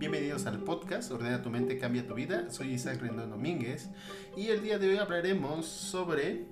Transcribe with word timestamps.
Bienvenidos 0.00 0.46
al 0.46 0.60
podcast 0.60 1.12
Ordena 1.12 1.42
tu 1.42 1.50
mente, 1.50 1.76
cambia 1.76 2.06
tu 2.06 2.14
vida. 2.14 2.48
Soy 2.48 2.72
Isaac 2.72 3.02
Rendón 3.02 3.28
Domínguez 3.28 3.90
y 4.34 4.46
el 4.46 4.62
día 4.62 4.78
de 4.78 4.88
hoy 4.88 4.96
hablaremos 4.96 5.66
sobre 5.66 6.46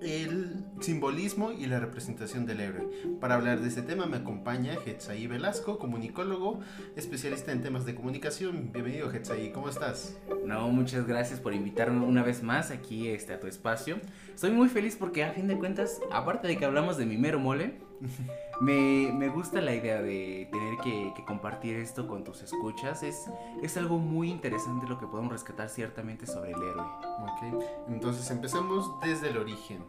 el 0.00 0.64
simbolismo 0.78 1.50
y 1.50 1.66
la 1.66 1.80
representación 1.80 2.46
del 2.46 2.60
héroe. 2.60 2.88
Para 3.20 3.34
hablar 3.34 3.60
de 3.60 3.66
este 3.66 3.82
tema 3.82 4.06
me 4.06 4.18
acompaña 4.18 4.74
Hetzaí 4.86 5.26
Velasco, 5.26 5.80
comunicólogo, 5.80 6.60
especialista 6.94 7.50
en 7.50 7.60
temas 7.60 7.84
de 7.86 7.96
comunicación. 7.96 8.70
Bienvenido 8.72 9.10
Hetzaí, 9.10 9.50
¿cómo 9.50 9.68
estás? 9.68 10.16
No, 10.46 10.68
muchas 10.68 11.08
gracias 11.08 11.40
por 11.40 11.54
invitarme 11.54 12.06
una 12.06 12.22
vez 12.22 12.44
más 12.44 12.70
aquí 12.70 13.08
este, 13.08 13.32
a 13.32 13.40
tu 13.40 13.48
espacio. 13.48 13.98
Estoy 14.32 14.52
muy 14.52 14.68
feliz 14.68 14.94
porque 14.94 15.24
a 15.24 15.32
fin 15.32 15.48
de 15.48 15.58
cuentas, 15.58 16.00
aparte 16.12 16.46
de 16.46 16.56
que 16.56 16.66
hablamos 16.66 16.96
de 16.96 17.04
mi 17.04 17.16
mero 17.16 17.40
mole, 17.40 17.80
me, 18.60 19.10
me, 19.12 19.28
gusta 19.28 19.60
la 19.60 19.74
idea 19.74 20.02
de 20.02 20.48
tener 20.52 20.76
que, 20.78 21.12
que, 21.16 21.24
compartir 21.24 21.76
esto 21.76 22.06
con 22.06 22.24
tus 22.24 22.42
escuchas. 22.42 23.02
Es, 23.02 23.26
es 23.62 23.76
algo 23.76 23.98
muy 23.98 24.30
interesante 24.30 24.86
lo 24.86 24.98
que 24.98 25.06
podemos 25.06 25.32
rescatar 25.32 25.68
ciertamente 25.68 26.26
sobre 26.26 26.52
el 26.52 26.62
héroe. 26.62 26.86
Ok, 27.22 27.64
entonces 27.88 28.30
empecemos 28.30 29.00
desde 29.00 29.30
el 29.30 29.38
origen. 29.38 29.82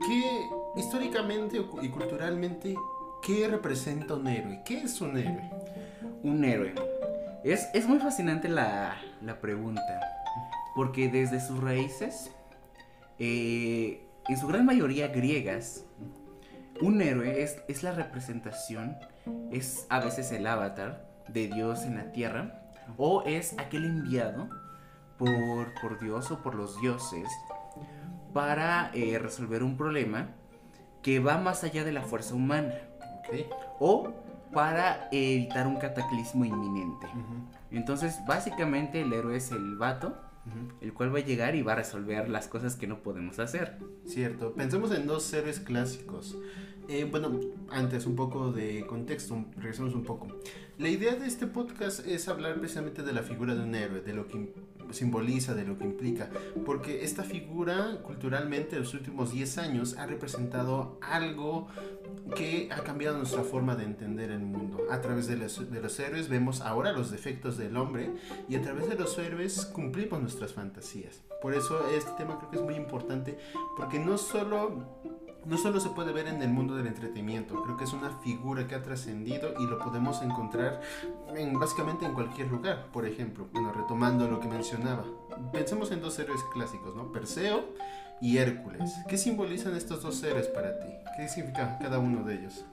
¿Qué 0.00 0.48
históricamente 0.76 1.60
y 1.82 1.88
culturalmente, 1.88 2.74
qué 3.22 3.48
representa 3.48 4.14
un 4.14 4.28
héroe? 4.28 4.62
¿Qué 4.64 4.82
es 4.82 5.00
un 5.00 5.16
héroe? 5.16 5.50
Un 6.22 6.44
héroe. 6.44 6.74
Es, 7.44 7.68
es 7.74 7.86
muy 7.86 7.98
fascinante 7.98 8.48
la, 8.48 8.96
la, 9.22 9.40
pregunta, 9.40 10.00
porque 10.74 11.08
desde 11.08 11.40
sus 11.40 11.60
raíces, 11.60 12.30
eh, 13.18 14.02
en 14.28 14.36
su 14.36 14.46
gran 14.46 14.66
mayoría 14.66 15.08
griegas, 15.08 15.84
un 16.80 17.02
héroe 17.02 17.42
es, 17.42 17.62
es 17.68 17.82
la 17.82 17.92
representación, 17.92 18.96
es 19.50 19.86
a 19.88 20.00
veces 20.00 20.32
el 20.32 20.46
avatar 20.46 21.06
de 21.28 21.48
Dios 21.48 21.84
en 21.84 21.96
la 21.96 22.12
tierra, 22.12 22.62
o 22.96 23.22
es 23.24 23.58
aquel 23.58 23.84
enviado 23.84 24.48
por, 25.18 25.72
por 25.80 26.00
Dios 26.00 26.30
o 26.30 26.42
por 26.42 26.54
los 26.54 26.80
dioses 26.80 27.28
para 28.32 28.90
eh, 28.94 29.18
resolver 29.18 29.62
un 29.62 29.76
problema 29.76 30.28
que 31.02 31.20
va 31.20 31.38
más 31.38 31.64
allá 31.64 31.84
de 31.84 31.92
la 31.92 32.02
fuerza 32.02 32.34
humana. 32.34 32.74
O 33.78 34.12
para 34.52 35.08
evitar 35.12 35.66
un 35.66 35.76
cataclismo 35.76 36.44
inminente. 36.44 37.06
Entonces, 37.70 38.18
básicamente 38.26 39.02
el 39.02 39.12
héroe 39.12 39.36
es 39.36 39.50
el 39.52 39.76
vato, 39.76 40.16
el 40.80 40.92
cual 40.92 41.14
va 41.14 41.18
a 41.18 41.24
llegar 41.24 41.54
y 41.54 41.62
va 41.62 41.72
a 41.72 41.76
resolver 41.76 42.28
las 42.28 42.48
cosas 42.48 42.76
que 42.76 42.86
no 42.86 43.02
podemos 43.02 43.38
hacer. 43.38 43.78
Cierto. 44.06 44.54
Pensemos 44.54 44.92
en 44.92 45.06
dos 45.06 45.32
héroes 45.32 45.60
clásicos. 45.60 46.36
Eh, 46.88 47.04
bueno, 47.04 47.38
antes 47.70 48.06
un 48.06 48.16
poco 48.16 48.50
de 48.50 48.86
contexto, 48.86 49.44
regresamos 49.56 49.94
un 49.94 50.04
poco. 50.04 50.26
La 50.78 50.88
idea 50.88 51.16
de 51.16 51.26
este 51.26 51.46
podcast 51.46 52.06
es 52.06 52.28
hablar 52.28 52.58
precisamente 52.58 53.02
de 53.02 53.12
la 53.12 53.22
figura 53.22 53.54
de 53.54 53.62
un 53.62 53.74
héroe, 53.74 54.00
de 54.00 54.14
lo 54.14 54.26
que 54.26 54.54
simboliza, 54.90 55.54
de 55.54 55.66
lo 55.66 55.76
que 55.76 55.84
implica, 55.84 56.30
porque 56.64 57.04
esta 57.04 57.24
figura 57.24 58.00
culturalmente 58.02 58.76
en 58.76 58.82
los 58.82 58.94
últimos 58.94 59.32
10 59.32 59.58
años 59.58 59.98
ha 59.98 60.06
representado 60.06 60.98
algo 61.02 61.68
que 62.34 62.70
ha 62.72 62.82
cambiado 62.82 63.18
nuestra 63.18 63.42
forma 63.42 63.76
de 63.76 63.84
entender 63.84 64.30
el 64.30 64.40
mundo. 64.40 64.78
A 64.90 65.02
través 65.02 65.26
de 65.26 65.36
los, 65.36 65.70
de 65.70 65.82
los 65.82 66.00
héroes 66.00 66.30
vemos 66.30 66.62
ahora 66.62 66.92
los 66.92 67.10
defectos 67.10 67.58
del 67.58 67.76
hombre 67.76 68.12
y 68.48 68.56
a 68.56 68.62
través 68.62 68.88
de 68.88 68.94
los 68.94 69.18
héroes 69.18 69.66
cumplimos 69.66 70.22
nuestras 70.22 70.54
fantasías. 70.54 71.20
Por 71.42 71.54
eso 71.54 71.86
este 71.90 72.12
tema 72.16 72.38
creo 72.38 72.50
que 72.50 72.56
es 72.56 72.62
muy 72.62 72.76
importante, 72.76 73.36
porque 73.76 73.98
no 73.98 74.16
solo 74.16 74.86
no 75.44 75.56
solo 75.56 75.80
se 75.80 75.90
puede 75.90 76.12
ver 76.12 76.26
en 76.26 76.42
el 76.42 76.50
mundo 76.50 76.76
del 76.76 76.86
entretenimiento, 76.86 77.62
creo 77.62 77.76
que 77.76 77.84
es 77.84 77.92
una 77.92 78.10
figura 78.18 78.66
que 78.66 78.74
ha 78.74 78.82
trascendido 78.82 79.54
y 79.58 79.66
lo 79.66 79.78
podemos 79.78 80.22
encontrar 80.22 80.80
en, 81.36 81.58
básicamente 81.58 82.04
en 82.04 82.12
cualquier 82.12 82.48
lugar. 82.48 82.86
Por 82.92 83.06
ejemplo, 83.06 83.48
bueno, 83.52 83.72
retomando 83.72 84.28
lo 84.28 84.40
que 84.40 84.48
mencionaba, 84.48 85.04
pensemos 85.52 85.90
en 85.92 86.00
dos 86.00 86.18
héroes 86.18 86.42
clásicos, 86.52 86.94
¿no? 86.94 87.12
Perseo 87.12 87.64
y 88.20 88.38
Hércules. 88.38 88.92
¿Qué 89.08 89.16
simbolizan 89.16 89.76
estos 89.76 90.02
dos 90.02 90.22
héroes 90.22 90.48
para 90.48 90.78
ti? 90.78 90.88
¿Qué 91.16 91.28
significa 91.28 91.78
cada 91.78 91.98
uno 91.98 92.24
de 92.24 92.34
ellos? 92.34 92.64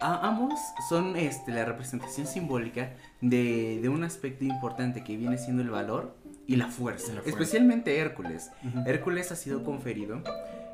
ambos 0.00 0.54
son 0.88 1.16
este, 1.16 1.50
la 1.50 1.64
representación 1.64 2.28
simbólica 2.28 2.92
de, 3.20 3.80
de, 3.82 3.88
un 3.88 4.04
aspecto 4.04 4.44
importante 4.44 5.02
que 5.02 5.16
viene 5.16 5.38
siendo 5.38 5.60
el 5.60 5.70
valor 5.70 6.14
y 6.46 6.54
la 6.54 6.68
fuerza. 6.68 7.08
La 7.08 7.22
fuerza. 7.22 7.30
Especialmente 7.30 7.98
Hércules. 7.98 8.50
Hércules 8.86 9.32
ha 9.32 9.36
sido 9.36 9.64
conferido 9.64 10.22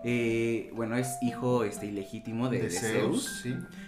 eh, 0.05 0.71
bueno, 0.75 0.97
es 0.97 1.17
hijo 1.23 1.65
este, 1.65 1.87
ilegítimo 1.87 2.49
de, 2.49 2.71
Zeus. 2.71 3.45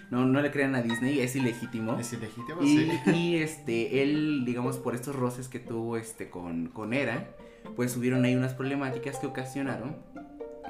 No, 0.09 0.25
no 0.25 0.41
le 0.41 0.51
crean 0.51 0.75
a 0.75 0.81
Disney, 0.81 1.19
es 1.19 1.35
ilegítimo. 1.35 1.97
Es 1.99 2.13
ilegítimo, 2.13 2.61
y, 2.61 2.77
sí. 2.77 3.11
Y 3.13 3.35
este, 3.37 4.01
él, 4.01 4.43
digamos, 4.45 4.77
por 4.77 4.95
estos 4.95 5.15
roces 5.15 5.47
que 5.47 5.59
tuvo 5.59 5.97
este, 5.97 6.29
con, 6.29 6.67
con 6.67 6.93
Hera, 6.93 7.29
pues 7.75 7.95
hubieron 7.95 8.25
ahí 8.25 8.35
unas 8.35 8.53
problemáticas 8.53 9.19
que 9.19 9.27
ocasionaron 9.27 9.95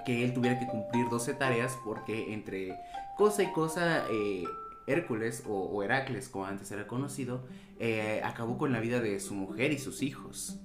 que 0.05 0.23
él 0.23 0.33
tuviera 0.33 0.57
que 0.59 0.67
cumplir 0.67 1.09
12 1.09 1.33
tareas 1.33 1.77
porque 1.83 2.33
entre 2.33 2.75
cosa 3.17 3.43
y 3.43 3.51
cosa... 3.51 4.05
Eh, 4.11 4.43
Hércules 4.87 5.43
o, 5.45 5.83
Heracles, 5.83 6.29
como 6.29 6.45
antes 6.45 6.71
era 6.71 6.87
conocido, 6.87 7.41
eh, 7.79 8.21
acabó 8.23 8.57
con 8.57 8.71
la 8.71 8.79
vida 8.79 8.99
de 8.99 9.19
su 9.19 9.33
mujer 9.33 9.71
y 9.71 9.79
sus 9.79 10.01
hijos. 10.01 10.59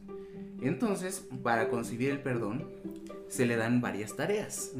Entonces, 0.61 1.27
para 1.43 1.69
concebir 1.69 2.11
el 2.11 2.21
perdón, 2.21 2.69
se 3.29 3.47
le 3.47 3.57
dan 3.57 3.81
varias 3.81 4.17
tareas. 4.17 4.73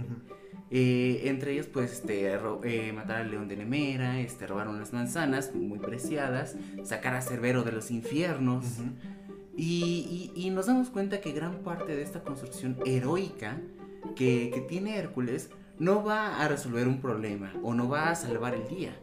Eh, 0.71 1.29
entre 1.29 1.53
ellas, 1.53 1.67
pues, 1.67 1.93
este, 1.93 2.33
eh, 2.33 2.93
matar 2.95 3.23
al 3.23 3.31
león 3.31 3.47
de 3.47 3.57
Nemera, 3.57 4.21
este, 4.21 4.47
robar 4.47 4.69
unas 4.69 4.95
manzanas 4.95 5.55
muy 5.55 5.79
preciadas, 5.79 6.57
sacar 6.83 7.15
a 7.15 7.21
Cerbero 7.21 7.63
de 7.63 7.73
los 7.73 7.91
infiernos. 7.91 8.65
y, 9.55 10.51
nos 10.55 10.67
damos 10.67 10.89
cuenta 10.89 11.21
que 11.21 11.33
gran 11.33 11.63
parte 11.63 11.95
de 11.95 12.03
esta 12.03 12.23
construcción 12.23 12.79
heroica 12.87 13.61
que, 14.15 14.65
tiene 14.69 14.97
Hércules 14.97 15.51
no 15.79 16.05
va 16.05 16.41
a 16.41 16.49
resolver 16.49 16.87
un 16.87 17.01
problema 17.01 17.53
o 17.63 17.75
no 17.75 17.89
va 17.89 18.11
a 18.11 18.15
salvar 18.15 18.55
el 18.55 18.69
día, 18.69 18.97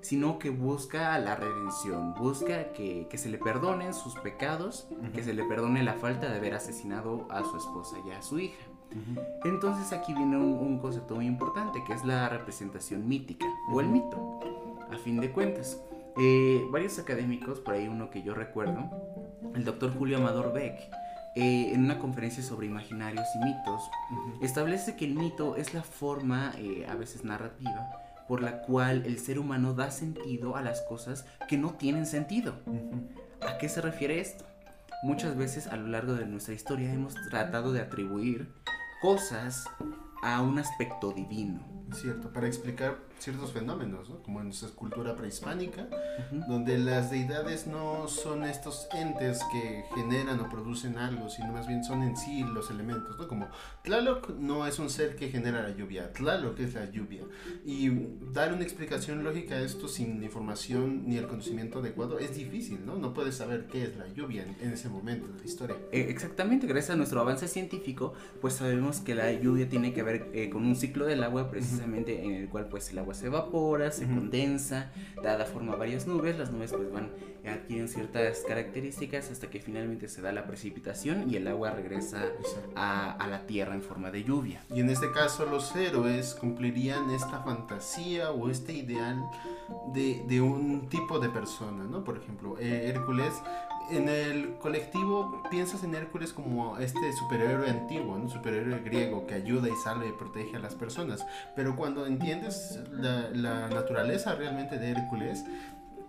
sino 0.00 0.38
que 0.38 0.50
busca 0.50 1.18
la 1.18 1.36
redención, 1.36 2.14
busca 2.14 2.72
que, 2.72 3.06
se 3.14 3.28
le 3.28 3.38
perdonen 3.38 3.94
sus 3.94 4.14
pecados, 4.16 4.88
que 5.14 5.22
se 5.22 5.34
le 5.34 5.44
perdone 5.44 5.82
la 5.82 5.94
falta 5.94 6.30
de 6.30 6.38
haber 6.38 6.54
asesinado 6.54 7.26
a 7.30 7.42
su 7.44 7.56
esposa 7.56 7.96
y 8.06 8.10
a 8.10 8.22
su 8.22 8.38
hija. 8.38 8.62
Entonces 9.44 9.92
aquí 9.92 10.12
viene 10.12 10.36
un, 10.36 10.78
concepto 10.78 11.14
muy 11.14 11.26
importante 11.26 11.82
que 11.86 11.92
es 11.92 12.04
la 12.04 12.28
representación 12.28 13.06
mítica 13.08 13.46
o 13.72 13.80
el 13.80 13.88
mito, 13.88 14.40
a 14.90 14.98
fin 14.98 15.20
de 15.20 15.30
cuentas. 15.30 15.80
Eh, 16.18 16.66
varios 16.70 16.98
académicos, 16.98 17.60
por 17.60 17.74
ahí 17.74 17.86
uno 17.86 18.10
que 18.10 18.22
yo 18.22 18.34
recuerdo, 18.34 18.90
el 19.54 19.64
doctor 19.64 19.94
Julio 19.96 20.18
Amador 20.18 20.52
Beck, 20.52 20.90
eh, 21.36 21.72
en 21.72 21.84
una 21.84 21.98
conferencia 21.98 22.42
sobre 22.42 22.66
imaginarios 22.66 23.26
y 23.34 23.44
mitos, 23.44 23.90
establece 24.40 24.96
que 24.96 25.04
el 25.04 25.14
mito 25.14 25.56
es 25.56 25.74
la 25.74 25.82
forma, 25.82 26.52
eh, 26.58 26.86
a 26.88 26.94
veces 26.94 27.24
narrativa, 27.24 27.90
por 28.26 28.42
la 28.42 28.62
cual 28.62 29.04
el 29.06 29.18
ser 29.18 29.38
humano 29.38 29.74
da 29.74 29.90
sentido 29.90 30.56
a 30.56 30.62
las 30.62 30.82
cosas 30.82 31.26
que 31.48 31.56
no 31.56 31.74
tienen 31.74 32.06
sentido. 32.06 32.54
¿A 33.46 33.58
qué 33.58 33.68
se 33.68 33.80
refiere 33.80 34.20
esto? 34.20 34.44
Muchas 35.02 35.36
veces 35.36 35.66
a 35.66 35.76
lo 35.76 35.88
largo 35.88 36.14
de 36.14 36.26
nuestra 36.26 36.54
historia 36.54 36.92
hemos 36.92 37.14
tratado 37.30 37.72
de 37.72 37.80
atribuir 37.80 38.52
cosas 39.00 39.64
a 40.22 40.42
un 40.42 40.58
aspecto 40.58 41.12
divino. 41.12 41.66
Cierto, 41.92 42.32
para 42.32 42.46
explicar 42.46 42.98
ciertos 43.20 43.52
fenómenos, 43.52 44.08
¿no? 44.08 44.22
como 44.22 44.40
en 44.40 44.46
nuestra 44.46 44.70
cultura 44.70 45.14
prehispánica, 45.14 45.86
donde 46.48 46.78
las 46.78 47.10
deidades 47.10 47.66
no 47.66 48.08
son 48.08 48.44
estos 48.44 48.88
entes 48.92 49.40
que 49.52 49.84
generan 49.94 50.40
o 50.40 50.48
producen 50.48 50.96
algo, 50.96 51.28
sino 51.28 51.52
más 51.52 51.66
bien 51.66 51.84
son 51.84 52.02
en 52.02 52.16
sí 52.16 52.42
los 52.44 52.70
elementos, 52.70 53.18
¿no? 53.18 53.28
como 53.28 53.48
Tlaloc 53.82 54.30
no 54.30 54.66
es 54.66 54.78
un 54.78 54.90
ser 54.90 55.16
que 55.16 55.28
genera 55.28 55.62
la 55.62 55.70
lluvia, 55.70 56.12
Tlaloc 56.12 56.58
es 56.60 56.74
la 56.74 56.90
lluvia. 56.90 57.22
Y 57.64 57.90
dar 58.32 58.52
una 58.52 58.62
explicación 58.62 59.22
lógica 59.22 59.56
a 59.56 59.60
esto 59.60 59.88
sin 59.88 60.22
información 60.22 61.06
ni 61.06 61.16
el 61.16 61.26
conocimiento 61.26 61.80
adecuado 61.80 62.18
es 62.18 62.36
difícil, 62.36 62.84
¿no? 62.84 62.96
No 62.96 63.12
puedes 63.14 63.36
saber 63.36 63.66
qué 63.66 63.84
es 63.84 63.96
la 63.96 64.08
lluvia 64.08 64.46
en, 64.60 64.70
ese 64.70 64.88
momento 64.88 65.26
de 65.28 65.38
la 65.38 65.44
historia. 65.44 65.76
Eh, 65.92 66.06
exactamente, 66.08 66.66
gracias 66.66 66.90
a 66.90 66.96
nuestro 66.96 67.20
avance 67.20 67.48
científico, 67.48 68.14
pues 68.40 68.54
sabemos 68.54 69.00
que 69.00 69.14
la 69.14 69.32
lluvia 69.32 69.68
tiene 69.68 69.92
que 69.92 70.02
ver 70.02 70.30
eh, 70.32 70.50
con 70.50 70.64
un 70.64 70.76
ciclo 70.76 71.06
del 71.06 71.22
agua 71.22 71.50
precisamente 71.50 72.24
en 72.24 72.34
el 72.34 72.48
cual 72.48 72.68
pues 72.68 72.90
el 72.90 72.98
agua 72.98 73.09
se 73.14 73.26
evapora, 73.26 73.90
se 73.90 74.06
condensa, 74.06 74.90
da 75.22 75.44
forma 75.44 75.74
a 75.74 75.76
varias 75.76 76.06
nubes, 76.06 76.38
las 76.38 76.50
nubes 76.50 76.72
pues 76.72 76.90
van 76.92 77.10
adquieren 77.48 77.88
ciertas 77.88 78.42
características 78.46 79.30
hasta 79.30 79.48
que 79.48 79.60
finalmente 79.60 80.08
se 80.08 80.20
da 80.20 80.32
la 80.32 80.46
precipitación 80.46 81.30
y 81.30 81.36
el 81.36 81.48
agua 81.48 81.70
regresa 81.70 82.24
a, 82.74 83.12
a, 83.12 83.26
la 83.28 83.46
tierra 83.46 83.74
en 83.74 83.82
forma 83.82 84.10
de 84.10 84.24
lluvia. 84.24 84.62
Y 84.74 84.80
en 84.80 84.90
este 84.90 85.10
caso 85.10 85.46
los 85.46 85.74
héroes 85.74 86.34
cumplirían 86.34 87.10
esta 87.10 87.40
fantasía 87.40 88.30
o 88.30 88.50
este 88.50 88.72
ideal 88.72 89.24
de, 89.94 90.22
de 90.28 90.40
un 90.40 90.88
tipo 90.88 91.18
de 91.18 91.28
persona, 91.28 91.84
¿no? 91.84 92.04
Por 92.04 92.18
ejemplo, 92.18 92.56
eh, 92.58 92.92
Hércules 92.94 93.32
en 93.90 94.08
el 94.08 94.56
colectivo 94.58 95.42
piensas 95.50 95.84
en 95.84 95.94
Hércules 95.94 96.32
como 96.32 96.78
este 96.78 97.12
superhéroe 97.12 97.68
antiguo, 97.68 98.14
un 98.14 98.30
superhéroe 98.30 98.80
griego 98.80 99.26
que 99.26 99.34
ayuda 99.34 99.68
y 99.68 99.76
salva 99.84 100.06
y 100.06 100.12
protege 100.12 100.56
a 100.56 100.60
las 100.60 100.74
personas. 100.74 101.26
Pero 101.56 101.76
cuando 101.76 102.06
entiendes 102.06 102.80
la, 102.92 103.30
la 103.30 103.68
naturaleza 103.68 104.34
realmente 104.34 104.78
de 104.78 104.90
Hércules, 104.90 105.44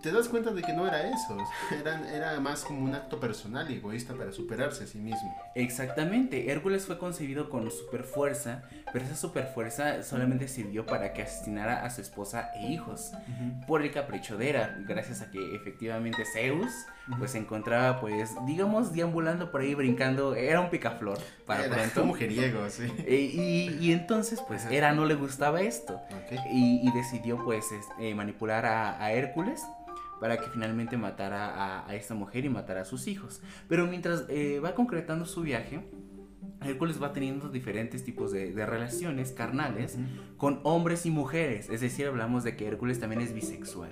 te 0.02 0.10
das 0.12 0.28
cuenta 0.28 0.50
de 0.52 0.62
que 0.62 0.72
no 0.72 0.86
era 0.86 1.08
eso, 1.08 1.36
era, 1.80 2.10
era 2.12 2.40
más 2.40 2.64
como 2.64 2.80
un 2.84 2.94
acto 2.94 3.20
personal 3.20 3.70
y 3.70 3.74
egoísta 3.76 4.14
para 4.14 4.32
superarse 4.32 4.84
a 4.84 4.86
sí 4.86 4.98
mismo. 4.98 5.34
Exactamente, 5.54 6.50
Hércules 6.50 6.86
fue 6.86 6.98
concebido 6.98 7.48
con 7.48 7.70
super 7.70 8.02
fuerza, 8.04 8.62
pero 8.92 9.04
esa 9.04 9.16
super 9.16 9.46
fuerza 9.46 10.02
solamente 10.02 10.48
sirvió 10.48 10.84
para 10.86 11.12
que 11.12 11.22
asesinara 11.22 11.84
a 11.84 11.90
su 11.90 12.00
esposa 12.00 12.50
e 12.56 12.66
hijos, 12.72 13.12
por 13.66 13.82
el 13.82 13.90
capricho 13.92 14.36
de 14.36 14.50
Hera, 14.50 14.76
gracias 14.86 15.22
a 15.22 15.30
que 15.30 15.54
efectivamente 15.56 16.24
Zeus 16.24 16.70
pues 17.18 17.32
se 17.32 17.38
encontraba 17.38 18.00
pues 18.00 18.30
digamos 18.46 18.92
deambulando 18.92 19.50
por 19.50 19.60
ahí 19.60 19.74
brincando, 19.74 20.34
era 20.34 20.60
un 20.60 20.70
picaflor 20.70 21.18
para 21.46 21.64
era 21.64 21.74
pronto. 21.74 22.02
un 22.02 22.08
mujeriego, 22.08 22.68
sí. 22.70 22.84
Eh, 23.06 23.30
y, 23.32 23.68
y, 23.86 23.92
entonces 23.92 24.40
pues 24.46 24.64
Hera 24.66 24.92
no 24.92 25.04
le 25.04 25.14
gustaba 25.14 25.60
esto 25.62 25.94
Ok. 25.94 26.38
y, 26.52 26.86
y 26.86 26.92
decidió 26.92 27.42
pues 27.44 27.64
es- 27.72 27.86
eh, 27.98 28.14
manipular 28.14 28.66
a, 28.66 29.02
a 29.02 29.12
Hércules 29.12 29.62
para 30.22 30.36
que 30.36 30.48
finalmente 30.48 30.96
matara 30.96 31.84
a, 31.84 31.96
esta 31.96 32.14
mujer 32.14 32.44
y 32.44 32.48
matara 32.48 32.82
a 32.82 32.84
sus 32.84 33.08
hijos. 33.08 33.40
Pero 33.68 33.88
mientras 33.88 34.24
eh, 34.28 34.60
va 34.60 34.72
concretando 34.72 35.26
su 35.26 35.42
viaje, 35.42 35.84
Hércules 36.64 37.02
va 37.02 37.12
teniendo 37.12 37.48
diferentes 37.48 38.04
tipos 38.04 38.30
de, 38.30 38.52
de 38.52 38.66
relaciones 38.66 39.32
carnales 39.32 39.98
con 40.36 40.60
hombres 40.62 41.06
y 41.06 41.10
mujeres. 41.10 41.68
Es 41.70 41.80
decir, 41.80 42.06
hablamos 42.06 42.44
de 42.44 42.56
que 42.56 42.66
Hércules 42.66 43.00
también 43.00 43.20
es 43.20 43.34
bisexual. 43.34 43.90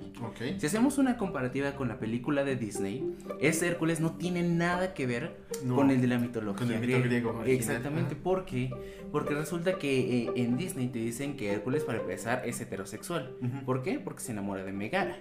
Si 0.59 0.67
hacemos 0.67 0.99
una 0.99 1.17
comparativa 1.17 1.73
con 1.73 1.89
la 1.89 1.99
película 1.99 2.45
de 2.45 2.57
Disney, 2.57 3.17
ese 3.41 3.67
Hércules 3.69 4.01
no 4.01 4.13
tiene 4.17 4.43
nada 4.43 4.95
que 4.95 5.07
ver 5.07 5.37
No. 5.65 5.75
con 5.77 5.91
el 5.91 6.01
de 6.01 6.07
la 6.07 6.19
mitología 6.19 6.59
Con 6.67 6.73
el 6.75 6.81
mito 6.81 7.01
griego 7.03 7.31
original, 7.31 7.51
Exactamente, 7.51 8.15
ajá. 8.15 8.23
¿por 8.23 8.45
qué? 8.45 8.71
Porque 9.11 9.35
resulta 9.35 9.77
que 9.79 10.25
eh, 10.27 10.33
en 10.37 10.57
Disney 10.57 10.89
te 10.89 11.01
dicen 11.01 11.37
que 11.37 11.51
Hércules 11.53 11.83
para 11.85 11.99
empezar 12.01 12.43
es 12.47 12.61
heterosexual. 12.61 13.35
¿Por 13.67 13.83
qué? 13.83 13.99
Porque 13.99 14.21
se 14.21 14.33
enamora 14.33 14.63
de 14.65 14.73
Megara. 14.73 15.21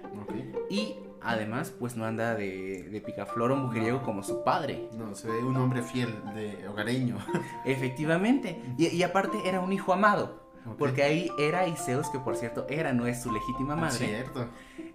Y 0.69 0.93
además, 1.21 1.74
pues 1.77 1.95
no 1.95 2.06
anda 2.06 2.36
de, 2.36 2.83
de 2.83 3.01
picaflor 3.01 3.51
o 3.51 3.56
mujeriego 3.56 4.04
como 4.04 4.24
su 4.24 4.44
padre. 4.44 4.89
No, 4.98 5.16
se 5.16 5.27
ve 5.27 5.39
un 5.39 5.56
hombre 5.57 5.81
fiel, 5.81 6.13
de 6.33 6.68
hogareño. 6.68 7.18
Efectivamente. 7.66 8.62
Y, 8.77 8.88
y 8.88 9.04
aparte 9.04 9.38
era 9.45 9.60
un 9.60 9.74
hijo 9.74 9.94
amado. 9.94 10.48
Porque 10.77 11.04
ahí 11.04 11.31
Hera 11.38 11.68
y 11.68 11.75
Zeus, 11.75 12.10
que 12.10 12.19
por 12.19 12.36
cierto 12.36 12.66
Hera 12.69 12.94
no 12.94 13.07
es 13.07 13.21
su 13.21 13.31
legítima 13.31 13.75
madre, 13.75 14.07
Cierto. 14.07 14.48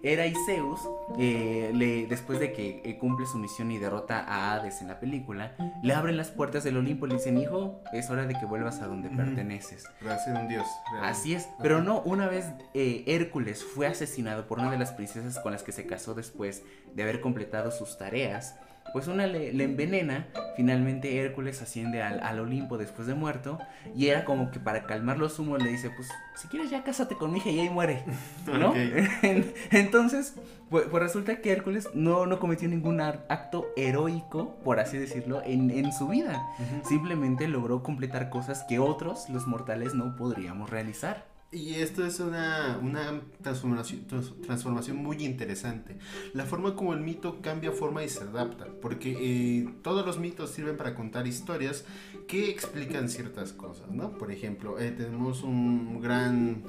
Hera 0.03 0.27
y 0.27 0.33
Zeus, 0.45 0.79
eh, 1.17 1.71
le, 1.73 2.07
después 2.07 2.39
de 2.39 2.53
que 2.53 2.81
eh, 2.83 2.97
cumple 2.97 3.25
su 3.25 3.37
misión 3.37 3.71
y 3.71 3.77
derrota 3.77 4.19
a 4.19 4.53
Hades 4.53 4.81
en 4.81 4.87
la 4.87 4.99
película, 4.99 5.55
le 5.81 5.93
abren 5.93 6.17
las 6.17 6.29
puertas 6.29 6.63
del 6.63 6.77
Olimpo 6.77 7.05
y 7.05 7.09
le 7.09 7.15
dicen, 7.15 7.37
hijo, 7.37 7.81
es 7.93 8.09
hora 8.09 8.25
de 8.25 8.35
que 8.35 8.45
vuelvas 8.45 8.81
a 8.81 8.87
donde 8.87 9.09
perteneces. 9.09 9.85
Para 10.03 10.17
ser 10.19 10.35
un 10.35 10.47
dios. 10.47 10.65
realmente. 10.91 11.11
Así 11.11 11.33
es, 11.33 11.49
pero 11.61 11.81
no, 11.81 12.01
una 12.01 12.27
vez 12.27 12.45
eh, 12.73 13.03
Hércules 13.07 13.63
fue 13.63 13.87
asesinado 13.87 14.47
por 14.47 14.59
una 14.59 14.71
de 14.71 14.77
las 14.77 14.91
princesas 14.91 15.39
con 15.39 15.51
las 15.51 15.63
que 15.63 15.71
se 15.71 15.85
casó 15.85 16.13
después 16.13 16.63
de 16.93 17.03
haber 17.03 17.21
completado 17.21 17.71
sus 17.71 17.97
tareas, 17.97 18.55
pues 18.93 19.07
una 19.07 19.27
le, 19.27 19.51
le 19.51 19.63
envenena, 19.65 20.27
finalmente 20.55 21.17
Hércules 21.17 21.61
asciende 21.61 22.01
al, 22.01 22.19
al 22.21 22.39
Olimpo 22.39 22.77
después 22.77 23.07
de 23.07 23.13
muerto, 23.13 23.59
y 23.95 24.07
era 24.07 24.25
como 24.25 24.51
que 24.51 24.59
para 24.59 24.85
calmar 24.85 25.17
los 25.17 25.37
humos 25.39 25.61
le 25.61 25.69
dice, 25.69 25.89
pues 25.89 26.09
si 26.35 26.47
quieres 26.47 26.69
ya 26.69 26.83
cásate 26.83 27.15
con 27.15 27.31
mi 27.31 27.39
hija 27.39 27.49
y 27.49 27.59
ahí 27.59 27.69
muere, 27.69 28.03
¿no? 28.47 28.73
Entonces, 29.71 30.35
pues, 30.69 30.85
pues 30.89 31.03
resulta 31.03 31.41
que 31.41 31.51
Hércules 31.51 31.89
no, 31.93 32.25
no 32.25 32.39
cometió 32.39 32.67
ningún 32.67 33.01
acto 33.01 33.67
heroico, 33.75 34.55
por 34.63 34.79
así 34.79 34.97
decirlo, 34.97 35.41
en, 35.45 35.71
en 35.71 35.91
su 35.91 36.07
vida. 36.07 36.41
Simplemente 36.87 37.47
logró 37.47 37.83
completar 37.83 38.29
cosas 38.29 38.63
que 38.63 38.79
otros, 38.79 39.29
los 39.29 39.47
mortales, 39.47 39.93
no 39.93 40.15
podríamos 40.15 40.69
realizar. 40.69 41.34
Y 41.51 41.75
esto 41.75 42.05
es 42.05 42.19
una, 42.19 42.79
una 42.81 43.21
transformación, 43.41 44.05
trans- 44.07 44.33
transformación 44.41 44.97
muy 44.97 45.23
interesante. 45.23 45.97
La 46.33 46.43
forma 46.45 46.75
como 46.75 46.93
el 46.93 46.99
mito 46.99 47.39
cambia 47.41 47.71
forma 47.71 48.03
y 48.03 48.09
se 48.09 48.23
adapta, 48.23 48.67
porque 48.81 49.15
eh, 49.17 49.69
todos 49.81 50.05
los 50.05 50.19
mitos 50.19 50.49
sirven 50.49 50.75
para 50.75 50.95
contar 50.95 51.27
historias 51.27 51.85
que 52.27 52.49
explican 52.49 53.07
ciertas 53.09 53.53
cosas, 53.53 53.89
¿no? 53.89 54.17
Por 54.17 54.31
ejemplo, 54.33 54.79
eh, 54.79 54.91
tenemos 54.91 55.43
un 55.43 56.01
gran 56.01 56.63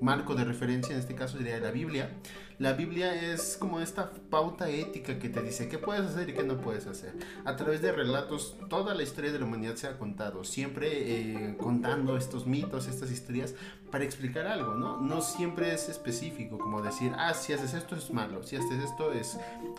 marco 0.00 0.34
de 0.34 0.44
referencia, 0.44 0.94
en 0.94 1.00
este 1.00 1.14
caso 1.14 1.38
diría 1.38 1.60
la 1.60 1.70
Biblia. 1.70 2.10
La 2.58 2.72
Biblia 2.72 3.14
es 3.32 3.58
como 3.58 3.80
esta 3.80 4.10
pauta 4.30 4.70
ética 4.70 5.18
que 5.18 5.28
te 5.28 5.42
dice 5.42 5.68
qué 5.68 5.76
puedes 5.76 6.06
hacer 6.06 6.30
y 6.30 6.32
qué 6.32 6.42
no 6.42 6.56
puedes 6.56 6.86
hacer. 6.86 7.12
A 7.44 7.54
través 7.54 7.82
de 7.82 7.92
relatos, 7.92 8.56
toda 8.70 8.94
la 8.94 9.02
historia 9.02 9.30
de 9.30 9.38
la 9.38 9.44
humanidad 9.44 9.74
se 9.74 9.86
ha 9.86 9.98
contado, 9.98 10.42
siempre 10.42 10.88
eh, 10.90 11.56
contando 11.58 12.16
estos 12.16 12.46
mitos, 12.46 12.86
estas 12.86 13.10
historias 13.10 13.54
para 13.90 14.04
explicar 14.04 14.46
algo, 14.46 14.74
¿no? 14.74 15.02
No 15.02 15.20
siempre 15.20 15.74
es 15.74 15.90
específico, 15.90 16.56
como 16.56 16.80
decir, 16.80 17.12
ah, 17.18 17.34
si 17.34 17.52
haces 17.52 17.74
esto 17.74 17.94
es 17.94 18.10
malo, 18.10 18.42
si 18.42 18.56
haces 18.56 18.82
esto 18.82 19.12
es 19.12 19.38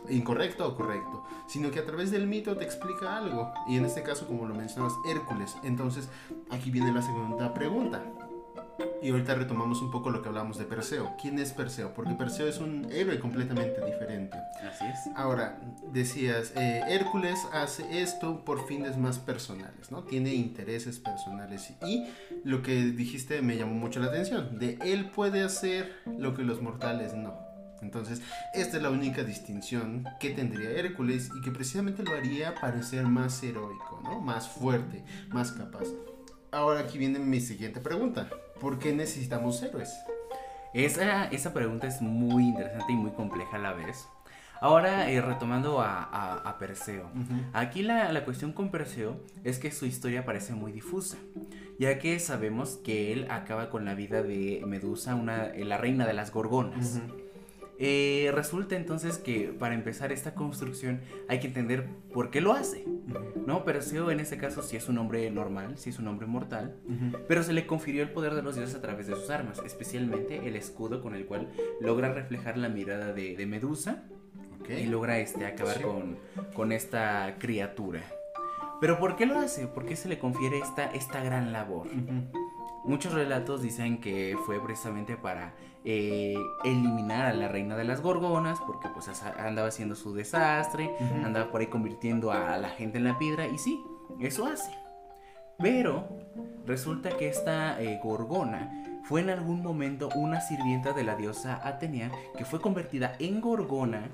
incorrecto 0.10 0.68
o 0.68 0.76
correcto, 0.76 1.24
sino 1.48 1.72
que 1.72 1.80
a 1.80 1.86
través 1.86 2.12
del 2.12 2.28
mito 2.28 2.56
te 2.58 2.64
explica 2.64 3.18
algo. 3.18 3.52
Y 3.68 3.78
en 3.78 3.86
este 3.86 4.04
caso, 4.04 4.28
como 4.28 4.48
lo 4.48 4.54
mencionabas, 4.54 4.94
Hércules. 5.10 5.58
Entonces, 5.64 6.10
aquí 6.52 6.70
viene 6.70 6.94
la 6.94 7.02
segunda 7.02 7.54
pregunta. 7.56 8.04
Y 9.02 9.10
ahorita 9.12 9.36
retomamos 9.36 9.82
un 9.82 9.92
poco 9.92 10.10
lo 10.10 10.22
que 10.22 10.30
hablamos 10.30 10.58
de 10.58 10.66
Perseo. 10.66 11.16
¿Quién 11.22 11.40
es 11.40 11.54
Perseo? 11.54 11.94
Porque 11.94 12.14
Perseo 12.14 12.48
es 12.48 12.60
un 12.60 12.88
héroe 12.92 13.20
completamente 13.20 13.84
diferente. 13.86 14.38
Así 14.68 14.86
es. 14.86 15.16
Ahora, 15.16 15.60
decías, 15.94 16.52
eh, 16.56 16.82
Hércules 16.88 17.40
hace 17.54 18.02
esto 18.02 18.44
por 18.44 18.68
fines 18.68 18.98
más 18.98 19.20
personales, 19.20 19.92
¿no? 19.92 20.04
Tiene 20.04 20.34
intereses 20.34 21.00
personales. 21.00 21.74
Y 21.86 22.08
lo 22.44 22.62
que 22.62 22.76
dijiste 22.84 23.42
me 23.42 23.58
llamó 23.58 23.74
mucho 23.74 24.00
la 24.00 24.08
atención. 24.08 24.58
De 24.58 24.78
él 24.82 25.10
puede 25.10 25.44
hacer 25.44 25.96
lo 26.18 26.36
que 26.36 26.44
los 26.44 26.62
mortales 26.62 27.14
no. 27.14 27.48
Entonces, 27.82 28.22
esta 28.54 28.78
es 28.78 28.84
la 28.84 28.90
única 28.90 29.24
distinción 29.24 30.06
que 30.20 30.32
tendría 30.32 30.72
Hércules 30.72 31.30
y 31.38 31.42
que 31.42 31.52
precisamente 31.52 32.04
lo 32.04 32.16
haría 32.16 32.56
parecer 32.56 33.06
más 33.06 33.42
heroico, 33.44 34.00
¿no? 34.04 34.20
Más 34.20 34.48
fuerte, 34.48 35.04
más 35.30 35.52
capaz. 35.52 35.86
Ahora 36.52 36.82
aquí 36.82 36.98
viene 36.98 37.20
mi 37.20 37.40
siguiente 37.40 37.80
pregunta. 37.80 38.30
¿Por 38.60 38.80
qué 38.80 38.94
necesitamos 38.94 39.62
héroes? 39.62 39.94
Esa, 40.74 41.26
esa 41.26 41.54
pregunta 41.54 41.88
es 41.88 42.02
muy 42.02 42.44
interesante 42.46 42.94
y 42.94 42.96
muy 42.96 43.12
compleja 43.12 43.58
a 43.58 43.60
la 43.60 43.74
vez. 43.74 44.08
Ahora, 44.60 45.12
eh, 45.12 45.22
retomando 45.22 45.82
a, 45.82 46.04
a- 46.04 46.38
a 46.50 46.58
Perseo. 46.58 47.12
Aquí 47.54 47.84
la, 47.84 48.12
la 48.12 48.26
cuestión 48.26 48.54
con 48.54 48.70
Perseo 48.72 49.18
es 49.44 49.60
que 49.60 49.72
su 49.72 49.86
historia 49.86 50.26
parece 50.26 50.54
muy 50.54 50.72
difusa, 50.72 51.18
ya 51.78 52.00
que 52.00 52.20
sabemos 52.20 52.78
que 52.84 53.14
él 53.14 53.28
acaba 53.30 53.70
con 53.70 53.86
la 53.86 53.94
vida 53.94 54.24
de 54.24 54.64
Medusa, 54.66 55.14
una, 55.14 55.50
la 55.56 55.78
reina 55.78 56.08
de 56.08 56.14
las 56.14 56.32
gorgonas. 56.32 57.00
Eh, 57.80 58.32
resulta 58.34 58.76
entonces 58.76 59.20
que 59.20 59.50
para 59.58 59.76
empezar 59.76 60.12
esta 60.12 60.34
construcción 60.34 61.02
hay 61.28 61.40
que 61.40 61.48
entender 61.48 61.86
por 62.12 62.32
qué 62.32 62.42
lo 62.42 62.54
hace. 62.54 62.84
Ujú. 62.88 63.44
¿no? 63.46 63.64
Perseo 63.64 64.10
en 64.12 64.20
este 64.20 64.38
caso 64.38 64.62
sí 64.64 64.76
es 64.78 64.90
un 64.90 64.98
hombre 64.98 65.30
normal, 65.32 65.78
sí 65.78 65.92
es 65.92 66.00
un 66.00 66.08
hombre 66.08 66.26
mortal, 66.28 66.76
Ujú. 66.86 67.18
pero 67.28 67.44
se 67.44 67.54
le 67.54 67.68
confirió 67.68 68.02
el 68.04 68.10
poder 68.10 68.34
de 68.34 68.42
los 68.42 68.56
dioses 68.56 68.76
a 68.76 68.82
través 68.82 69.08
de 69.08 69.16
sus 69.16 69.30
armas, 69.30 69.62
especialmente 69.66 70.48
el 70.48 70.56
escudo 70.56 71.02
con 71.02 71.14
el 71.16 71.26
cual 71.26 71.50
logra 71.80 72.12
reflejar 72.14 72.58
la 72.58 72.68
mirada 72.70 73.14
de, 73.14 73.36
de 73.38 73.46
Medusa 73.46 74.04
Ok. 74.60 74.70
y 74.72 74.86
logra 74.88 75.20
este, 75.20 75.46
acabar 75.46 75.78
Sí. 75.78 75.84
con, 75.84 76.18
con 76.54 76.72
esta 76.72 77.36
criatura. 77.40 78.02
Pero 78.82 79.00
¿por 79.00 79.16
qué 79.16 79.26
lo 79.26 79.40
hace? 79.40 79.68
¿Por 79.68 79.86
qué 79.86 79.96
se 79.96 80.10
le 80.10 80.20
confiere 80.20 80.60
esta, 80.60 80.86
esta 80.92 81.24
gran 81.24 81.52
labor? 81.54 81.88
Ujú. 81.88 82.32
Muchos 82.86 83.14
relatos 83.14 83.62
dicen 83.62 84.00
que 84.02 84.36
fue 84.46 84.64
precisamente 84.64 85.16
para 85.18 85.54
eh, 85.90 86.36
eliminar 86.66 87.28
a 87.28 87.34
la 87.34 87.48
reina 87.48 87.78
de 87.78 87.86
las 87.86 88.02
gorgonas, 88.02 88.60
porque 88.68 88.90
pues 88.90 89.08
andaba 89.40 89.70
haciendo 89.70 89.96
su 89.96 90.14
desastre, 90.14 90.92
andaba 91.24 91.50
por 91.50 91.62
ahí 91.62 91.68
convirtiendo 91.68 92.30
a 92.34 92.58
la 92.58 92.68
gente 92.68 92.98
en 92.98 93.06
la 93.06 93.18
piedra, 93.18 93.48
y 93.48 93.58
sí, 93.58 93.82
eso 94.20 94.46
hace. 94.48 94.70
Pero 95.58 96.06
resulta 96.66 97.16
que 97.16 97.30
esta 97.30 97.82
eh, 97.82 98.02
gorgona 98.04 99.00
fue 99.06 99.22
en 99.22 99.30
algún 99.30 99.64
momento 99.64 100.10
una 100.16 100.42
sirvienta 100.42 100.92
de 100.92 101.06
la 101.06 101.16
diosa 101.16 101.62
Atenea 101.66 102.12
que 102.38 102.44
fue 102.44 102.60
convertida 102.60 103.16
en 103.20 103.40
gorgona 103.40 104.10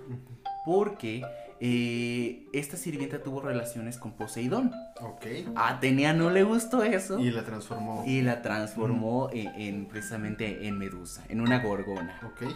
porque 0.65 1.23
eh, 1.65 2.45
esta 2.51 2.75
sirvienta 2.75 3.23
tuvo 3.23 3.39
relaciones 3.39 3.97
con 3.97 4.11
Poseidón. 4.11 4.73
Ok. 4.99 5.25
A 5.55 5.69
Atenea 5.69 6.11
no 6.13 6.29
le 6.29 6.43
gustó 6.43 6.83
eso. 6.83 7.19
Y 7.19 7.31
la 7.31 7.45
transformó. 7.45 8.03
Y 8.05 8.21
la 8.21 8.41
transformó 8.41 9.29
en, 9.31 9.47
en- 9.61 9.85
precisamente 9.85 10.67
en 10.67 10.77
Medusa, 10.77 11.23
en 11.29 11.39
una 11.39 11.59
gorgona. 11.63 12.19
Ok. 12.25 12.51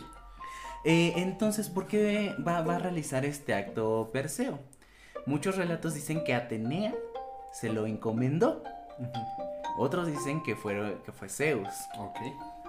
Eh, 0.84 1.14
entonces, 1.16 1.70
¿por 1.70 1.88
qué 1.88 2.36
va, 2.46 2.62
va 2.64 2.76
a 2.76 2.80
realizar 2.80 3.24
este 3.24 3.54
acto 3.54 4.10
Perseo? 4.12 4.60
Muchos 5.26 5.56
relatos 5.56 5.94
dicen 5.94 6.26
que 6.26 6.34
Atenea 6.34 6.94
se 7.54 7.70
lo 7.70 7.86
encomendó. 7.86 8.62
Otros 9.78 10.08
dicen 10.08 10.44
que 10.44 10.58
fue, 10.58 10.98
que 11.06 11.14
fue 11.14 11.30
Zeus. 11.30 11.70
Ok. 11.98 12.18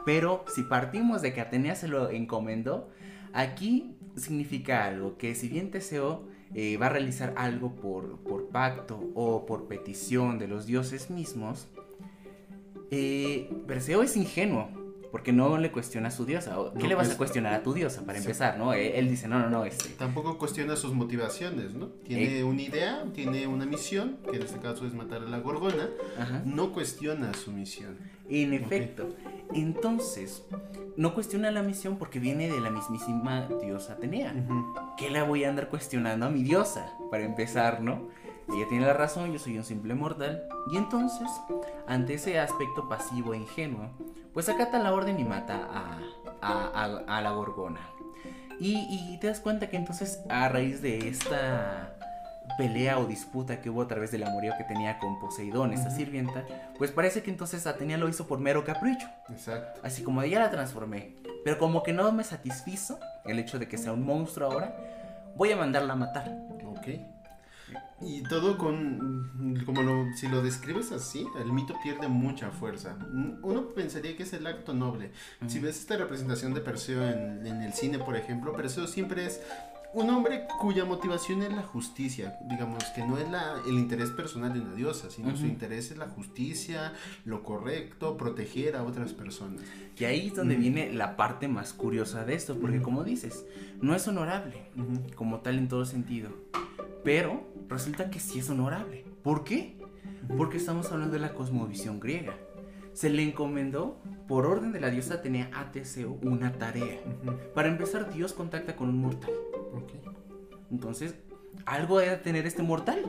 Pero 0.06 0.44
si 0.54 0.62
partimos 0.62 1.20
de 1.20 1.32
que 1.32 1.40
Atenea 1.40 1.74
se 1.74 1.88
lo 1.88 2.10
encomendó, 2.10 2.90
aquí 3.32 3.97
significa 4.18 4.84
algo, 4.84 5.16
que 5.16 5.34
si 5.34 5.48
bien 5.48 5.70
Teseo 5.70 6.26
eh, 6.54 6.76
va 6.76 6.86
a 6.86 6.90
realizar 6.90 7.34
algo 7.36 7.74
por, 7.74 8.18
por 8.18 8.48
pacto 8.48 9.10
o 9.14 9.46
por 9.46 9.68
petición 9.68 10.38
de 10.38 10.48
los 10.48 10.66
dioses 10.66 11.10
mismos, 11.10 11.68
eh, 12.90 13.50
Perseo 13.66 14.02
es 14.02 14.16
ingenuo. 14.16 14.77
Porque 15.10 15.32
no 15.32 15.56
le 15.58 15.70
cuestiona 15.72 16.08
a 16.08 16.10
su 16.10 16.26
diosa. 16.26 16.58
¿o 16.60 16.72
¿Qué 16.74 16.80
No 16.82 16.88
le 16.88 16.94
vas 16.94 17.08
a 17.08 17.12
cues- 17.12 17.16
cuestionar 17.16 17.54
a 17.54 17.62
tu 17.62 17.72
diosa 17.72 18.02
para 18.04 18.18
Sí. 18.18 18.24
empezar, 18.24 18.58
no? 18.58 18.72
Él, 18.74 18.92
él 18.94 19.08
dice, 19.08 19.26
no, 19.28 19.38
no, 19.38 19.48
no, 19.48 19.64
este. 19.64 19.88
Tampoco 19.90 20.36
cuestiona 20.38 20.76
sus 20.76 20.92
motivaciones, 20.92 21.72
¿no? 21.74 21.86
Tiene 22.06 22.44
una 22.44 22.60
idea, 22.62 23.04
tiene 23.14 23.46
una 23.46 23.64
misión, 23.64 24.18
que 24.30 24.36
en 24.36 24.42
este 24.42 24.58
caso 24.58 24.86
es 24.86 24.92
matar 24.94 25.22
a 25.22 25.26
la 25.26 25.38
gorgona. 25.38 25.88
Ajá. 26.18 26.42
No 26.44 26.72
cuestiona 26.72 27.32
su 27.34 27.52
misión. 27.52 27.96
En 28.28 28.52
efecto. 28.52 29.08
Entonces, 29.54 30.44
no 30.96 31.14
cuestiona 31.14 31.50
la 31.50 31.62
misión 31.62 31.96
porque 31.96 32.18
viene 32.18 32.48
de 32.50 32.60
la 32.60 32.70
mismísima 32.70 33.48
diosa 33.62 33.94
Atenea. 33.94 34.34
Ujú. 34.44 34.74
¿Qué 34.98 35.10
la 35.10 35.24
voy 35.24 35.44
a 35.44 35.48
andar 35.48 35.68
cuestionando 35.68 36.26
a 36.26 36.30
mi 36.30 36.42
diosa? 36.42 36.92
Para 37.10 37.24
empezar, 37.24 37.80
¿no? 37.80 38.08
Ella 38.54 38.66
tiene 38.68 38.86
la 38.86 38.94
razón, 38.94 39.32
yo 39.32 39.38
soy 39.38 39.58
un 39.58 39.64
simple 39.64 39.94
mortal. 39.94 40.42
Y 40.70 40.76
entonces, 40.76 41.28
ante 41.86 42.14
ese 42.14 42.38
aspecto 42.38 42.88
pasivo 42.88 43.34
e 43.34 43.38
ingenuo, 43.38 43.90
pues 44.38 44.48
acata 44.48 44.78
la 44.78 44.92
orden 44.92 45.18
y 45.18 45.24
mata 45.24 45.56
a, 45.68 45.98
a, 46.40 46.84
a- 46.84 47.16
a 47.18 47.20
la 47.20 47.30
gorgona. 47.32 47.80
Y, 48.60 48.86
y 48.88 49.18
te 49.18 49.26
das 49.26 49.40
cuenta 49.40 49.68
que 49.68 49.76
entonces, 49.76 50.20
a 50.28 50.48
raíz 50.48 50.80
de 50.80 51.08
esta 51.08 51.92
pelea 52.56 53.00
o 53.00 53.06
disputa 53.06 53.60
que 53.60 53.68
hubo 53.68 53.82
a 53.82 53.88
través 53.88 54.12
del 54.12 54.22
amorío 54.22 54.52
que 54.56 54.62
tenía 54.62 55.00
con 55.00 55.18
Poseidón, 55.18 55.72
esta 55.72 55.90
sirvienta, 55.90 56.44
pues 56.78 56.92
parece 56.92 57.20
que 57.24 57.32
entonces 57.32 57.66
Atenea 57.66 57.98
lo 57.98 58.08
hizo 58.08 58.28
por 58.28 58.38
mero 58.38 58.62
capricho. 58.64 59.08
Exacto. 59.28 59.80
Así 59.82 60.04
como 60.04 60.20
de 60.22 60.30
ya 60.30 60.38
la 60.38 60.50
transformé. 60.52 61.16
Pero 61.44 61.58
como 61.58 61.82
que 61.82 61.92
no 61.92 62.12
me 62.12 62.22
satisfizo 62.22 63.00
el 63.24 63.40
hecho 63.40 63.58
de 63.58 63.66
que 63.66 63.76
sea 63.76 63.92
un 63.92 64.04
monstruo 64.04 64.52
ahora, 64.52 64.72
voy 65.34 65.50
a 65.50 65.56
mandarla 65.56 65.94
a 65.94 65.96
matar. 65.96 66.30
Ok. 66.64 66.86
Y 68.00 68.22
todo 68.22 68.56
con, 68.58 69.62
como 69.66 69.82
lo, 69.82 70.06
si 70.16 70.28
lo 70.28 70.42
describes 70.42 70.92
así, 70.92 71.26
el 71.40 71.52
mito 71.52 71.74
pierde 71.82 72.06
mucha 72.08 72.50
fuerza. 72.50 72.94
Mm, 73.12 73.38
Uno 73.42 73.68
pensaría 73.70 74.16
que 74.16 74.22
es 74.22 74.32
el 74.32 74.46
acto 74.46 74.72
noble. 74.72 75.10
Si 75.48 75.58
ves 75.58 75.78
esta 75.78 75.96
representación 75.96 76.54
de 76.54 76.60
Perseo 76.60 77.02
en, 77.06 77.46
en 77.46 77.62
el 77.62 77.72
cine, 77.72 77.98
por 77.98 78.16
ejemplo, 78.16 78.52
Perseo 78.52 78.86
siempre 78.86 79.26
es 79.26 79.40
un 79.94 80.10
hombre 80.10 80.46
cuya 80.60 80.84
motivación 80.84 81.42
es 81.42 81.50
la 81.52 81.62
justicia. 81.62 82.38
Digamos 82.48 82.84
que 82.94 83.04
no 83.04 83.16
es 83.18 83.28
la, 83.30 83.54
el 83.66 83.72
interés 83.74 84.10
personal 84.10 84.52
de 84.52 84.60
una 84.60 84.74
diosa, 84.74 85.10
sino 85.10 85.34
su 85.36 85.46
interés 85.46 85.90
es 85.90 85.96
la 85.96 86.08
justicia, 86.08 86.92
lo 87.24 87.42
correcto, 87.42 88.16
proteger 88.16 88.76
a 88.76 88.84
otras 88.84 89.12
personas. 89.14 89.62
Y 89.98 90.04
ahí 90.04 90.28
es 90.28 90.34
donde 90.36 90.54
Ujú. 90.54 90.62
viene 90.62 90.92
la 90.92 91.16
parte 91.16 91.48
más 91.48 91.72
curiosa 91.72 92.24
de 92.24 92.34
esto, 92.34 92.58
porque 92.60 92.80
como 92.82 93.02
dices, 93.02 93.44
no 93.80 93.94
es 93.94 94.06
honorable 94.06 94.70
como 95.16 95.40
tal 95.40 95.58
en 95.58 95.68
todo 95.68 95.84
sentido. 95.84 96.30
Pero 97.04 97.42
resulta 97.68 98.10
que 98.10 98.20
sí 98.20 98.38
es 98.40 98.50
honorable. 98.50 99.04
¿Por 99.22 99.44
qué? 99.44 99.78
Porque 100.36 100.56
estamos 100.58 100.90
hablando 100.92 101.14
de 101.14 101.20
la 101.20 101.34
cosmovisión 101.34 102.00
griega. 102.00 102.34
Se 102.92 103.08
le 103.10 103.22
encomendó, 103.22 104.00
por 104.26 104.44
orden 104.46 104.72
de 104.72 104.80
la 104.80 104.90
diosa 104.90 105.14
Atenea 105.14 105.50
a 105.54 105.70
Teseo, 105.70 106.18
una 106.22 106.52
tarea. 106.52 106.98
Para 107.54 107.68
empezar, 107.68 108.12
Dios 108.12 108.32
contacta 108.32 108.76
con 108.76 108.88
un 108.88 108.98
mortal. 109.00 109.30
Entonces, 110.70 111.14
algo 111.64 111.98
debe 111.98 112.16
tener 112.16 112.46
este 112.46 112.62
mortal. 112.62 113.04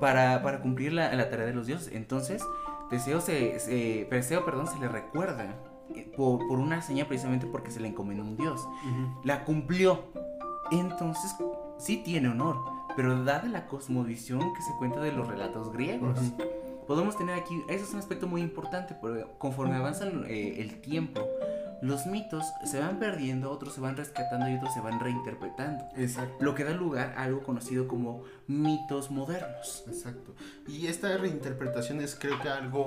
Para, 0.00 0.42
para 0.42 0.60
cumplir 0.60 0.92
la, 0.92 1.12
la 1.14 1.28
tarea 1.30 1.46
de 1.46 1.54
los 1.54 1.66
dioses. 1.66 1.92
Entonces, 1.92 2.42
Teseo 2.90 3.20
se, 3.20 3.58
se- 3.60 4.06
Perseo, 4.08 4.44
perdón, 4.44 4.66
se 4.68 4.78
le 4.78 4.88
recuerda 4.88 5.56
eh, 5.94 6.10
por, 6.16 6.46
por 6.46 6.58
una 6.58 6.80
seña 6.82 7.06
precisamente 7.08 7.46
porque 7.46 7.70
se 7.70 7.80
le 7.80 7.88
encomendó 7.88 8.22
un 8.22 8.36
dios. 8.36 8.60
Ujú. 8.60 9.20
La 9.24 9.44
cumplió. 9.44 10.04
Entonces, 10.70 11.34
sí 11.78 11.98
tiene 12.04 12.28
honor, 12.28 12.56
pero 12.96 13.24
dada 13.24 13.48
la 13.48 13.66
cosmovisión 13.66 14.40
que 14.54 14.62
se 14.62 14.72
cuenta 14.78 15.00
de 15.00 15.12
los 15.12 15.26
relatos 15.26 15.72
griegos. 15.72 16.18
Ujú. 16.18 16.42
Podemos 16.86 17.16
tener 17.16 17.38
aquí, 17.38 17.62
eso 17.68 17.84
es 17.84 17.92
un 17.92 17.98
aspecto 17.98 18.26
muy 18.26 18.42
importante, 18.42 18.94
porque 19.00 19.26
conforme 19.38 19.76
avanza 19.76 20.06
eh, 20.26 20.56
el 20.58 20.80
tiempo, 20.82 21.26
los 21.80 22.06
mitos 22.06 22.44
se 22.64 22.78
van 22.78 22.98
perdiendo, 22.98 23.50
otros 23.50 23.74
se 23.74 23.80
van 23.80 23.96
rescatando 23.96 24.48
y 24.50 24.56
otros 24.56 24.74
se 24.74 24.80
van 24.80 25.00
reinterpretando. 25.00 25.84
Exacto. 25.96 26.36
Lo 26.40 26.54
que 26.54 26.64
da 26.64 26.72
lugar 26.72 27.14
a 27.16 27.24
algo 27.24 27.42
conocido 27.42 27.88
como 27.88 28.24
mitos 28.46 29.10
modernos. 29.10 29.84
Exacto. 29.86 30.34
Y 30.66 30.86
esta 30.86 31.16
reinterpretación 31.16 32.00
es 32.00 32.14
creo 32.14 32.40
que 32.40 32.48
algo 32.48 32.86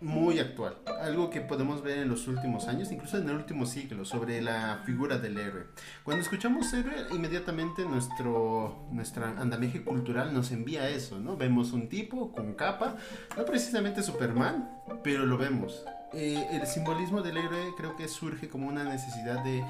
muy 0.00 0.38
actual, 0.38 0.78
algo 1.02 1.30
que 1.30 1.40
podemos 1.40 1.82
ver 1.82 1.98
en 1.98 2.08
los 2.08 2.26
últimos 2.26 2.68
años, 2.68 2.90
incluso 2.90 3.18
en 3.18 3.28
el 3.28 3.36
último 3.36 3.66
siglo, 3.66 4.04
sobre 4.04 4.40
la 4.40 4.82
figura 4.84 5.18
del 5.18 5.38
héroe. 5.38 5.66
Cuando 6.04 6.22
escuchamos 6.22 6.72
héroe, 6.72 7.06
inmediatamente 7.12 7.84
nuestro 7.84 8.86
nuestra 8.90 9.28
andamiaje 9.38 9.82
cultural 9.84 10.32
nos 10.32 10.52
envía 10.52 10.88
eso, 10.88 11.18
¿no? 11.18 11.36
Vemos 11.36 11.72
un 11.72 11.88
tipo 11.88 12.32
con 12.32 12.54
capa, 12.54 12.96
no 13.36 13.44
precisamente 13.44 14.02
Superman, 14.02 14.70
pero 15.02 15.26
lo 15.26 15.36
vemos. 15.36 15.84
Eh, 16.12 16.44
el 16.50 16.66
simbolismo 16.66 17.22
del 17.22 17.36
héroe 17.36 17.72
creo 17.76 17.94
que 17.94 18.08
surge 18.08 18.48
como 18.48 18.66
una 18.66 18.82
necesidad 18.82 19.44
de 19.44 19.64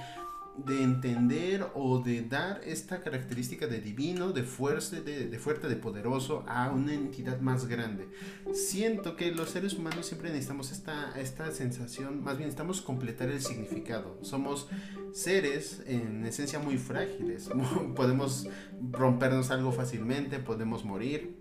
de 0.66 0.82
entender 0.82 1.66
o 1.74 2.00
de 2.00 2.22
dar 2.22 2.60
esta 2.64 3.02
característica 3.02 3.66
de 3.66 3.80
divino, 3.80 4.32
de 4.32 4.42
fuerza, 4.42 5.00
de, 5.00 5.28
de 5.28 5.38
fuerte, 5.38 5.68
de 5.68 5.76
poderoso 5.76 6.44
a 6.46 6.70
una 6.70 6.94
entidad 6.94 7.40
más 7.40 7.66
grande. 7.66 8.08
Siento 8.52 9.16
que 9.16 9.32
los 9.32 9.50
seres 9.50 9.74
humanos 9.74 10.06
siempre 10.06 10.30
necesitamos 10.30 10.72
esta, 10.72 11.18
esta 11.18 11.50
sensación, 11.52 12.22
más 12.22 12.36
bien 12.36 12.48
necesitamos 12.48 12.80
completar 12.80 13.28
el 13.28 13.40
significado. 13.40 14.18
Somos 14.22 14.68
seres 15.12 15.82
en 15.86 16.24
esencia 16.24 16.58
muy 16.58 16.78
frágiles, 16.78 17.50
podemos 17.96 18.48
rompernos 18.90 19.50
algo 19.50 19.72
fácilmente, 19.72 20.38
podemos 20.38 20.84
morir. 20.84 21.36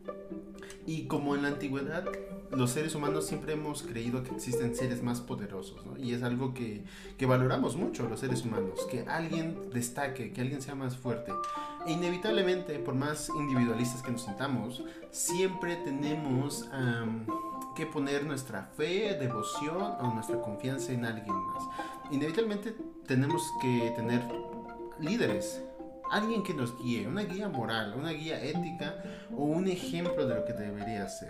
Y 0.86 1.08
como 1.08 1.36
en 1.36 1.44
la 1.44 1.50
antigüedad, 1.50 2.06
los 2.52 2.72
seres 2.72 2.96
humanos 2.96 3.28
siempre 3.28 3.54
hemos 3.54 3.84
creído 3.84 4.24
que 4.24 4.34
existen 4.36 4.76
seres 4.76 5.04
más 5.04 5.22
poderosos, 5.22 5.86
¿no? 5.86 5.98
Y 5.98 6.14
es 6.14 6.24
algo 6.24 6.54
que, 6.54 6.84
que 7.18 7.26
valoramos 7.26 7.76
mucho 7.76 8.08
los 8.10 8.20
seres 8.20 8.44
humanos, 8.44 8.88
que 8.90 9.06
alguien 9.08 9.70
destaque, 9.72 10.32
que 10.32 10.42
alguien 10.42 10.62
sea 10.62 10.76
más 10.76 10.98
fuerte. 10.98 11.32
E 11.86 11.92
inevitablemente, 11.92 12.80
por 12.80 12.96
más 12.96 13.30
individualistas 13.30 14.02
que 14.02 14.12
nos 14.12 14.24
sintamos, 14.24 14.84
siempre 15.12 15.76
tenemos 15.78 16.68
que 17.76 17.86
poner 17.86 18.26
nuestra 18.26 18.64
fe, 18.76 19.16
devoción 19.20 19.82
o 20.02 20.14
nuestra 20.14 20.42
confianza 20.42 20.92
en 20.92 21.06
alguien 21.06 21.34
más. 21.34 21.64
Inevitablemente 22.12 22.76
tenemos 23.08 23.44
que 23.62 23.94
tener 23.96 24.22
líderes, 25.00 25.62
alguien 26.12 26.44
que 26.44 26.54
nos 26.54 26.78
guíe, 26.82 27.08
una 27.08 27.24
guía 27.24 27.50
moral, 27.50 27.94
una 27.98 28.12
guía 28.12 28.44
ética 28.44 29.04
o 29.36 29.44
un 29.44 29.68
ejemplo 29.68 30.28
de 30.28 30.36
lo 30.36 30.46
que 30.46 30.54
debería 30.54 31.08
ser. 31.08 31.30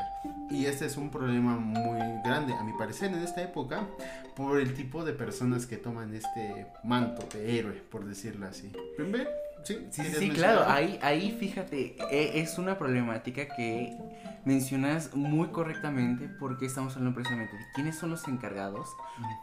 Y 0.50 0.66
este 0.66 0.86
es 0.86 0.98
un 0.98 1.10
problema 1.10 1.58
muy 1.58 2.00
grande, 2.24 2.54
a 2.54 2.64
mi 2.64 2.74
parecer, 2.74 3.12
en 3.12 3.20
esta 3.20 3.42
época, 3.42 3.88
por 4.36 4.60
el 4.60 4.74
tipo 4.74 5.04
de 5.04 5.14
personas 5.14 5.66
que 5.66 5.78
toman 5.78 6.14
este 6.14 6.68
manto 6.84 7.28
de 7.34 7.60
héroe, 7.60 7.84
por 7.92 8.06
decirlo 8.06 8.48
así. 8.48 8.72
Primero, 8.96 9.30
sí, 9.70 9.76
Sí, 9.76 9.88
sí, 9.92 10.02
¿quieres 10.02 10.20
sí, 10.20 10.28
mencionar 10.28 10.56
claro, 10.56 10.70
ahí, 10.72 11.00
ahí 11.02 11.32
fíjate, 11.40 11.96
e- 12.12 12.40
es 12.42 12.58
una 12.58 12.78
problemática 12.78 13.48
que 13.56 13.98
mencionas 14.46 15.16
muy 15.16 15.50
correctamente 15.50 16.28
porque 16.40 16.66
estamos 16.66 16.96
hablando 16.96 17.14
precisamente 17.16 17.56
de 17.56 17.64
quiénes 17.76 17.96
son 17.98 18.10
los 18.10 18.28
encargados 18.28 18.90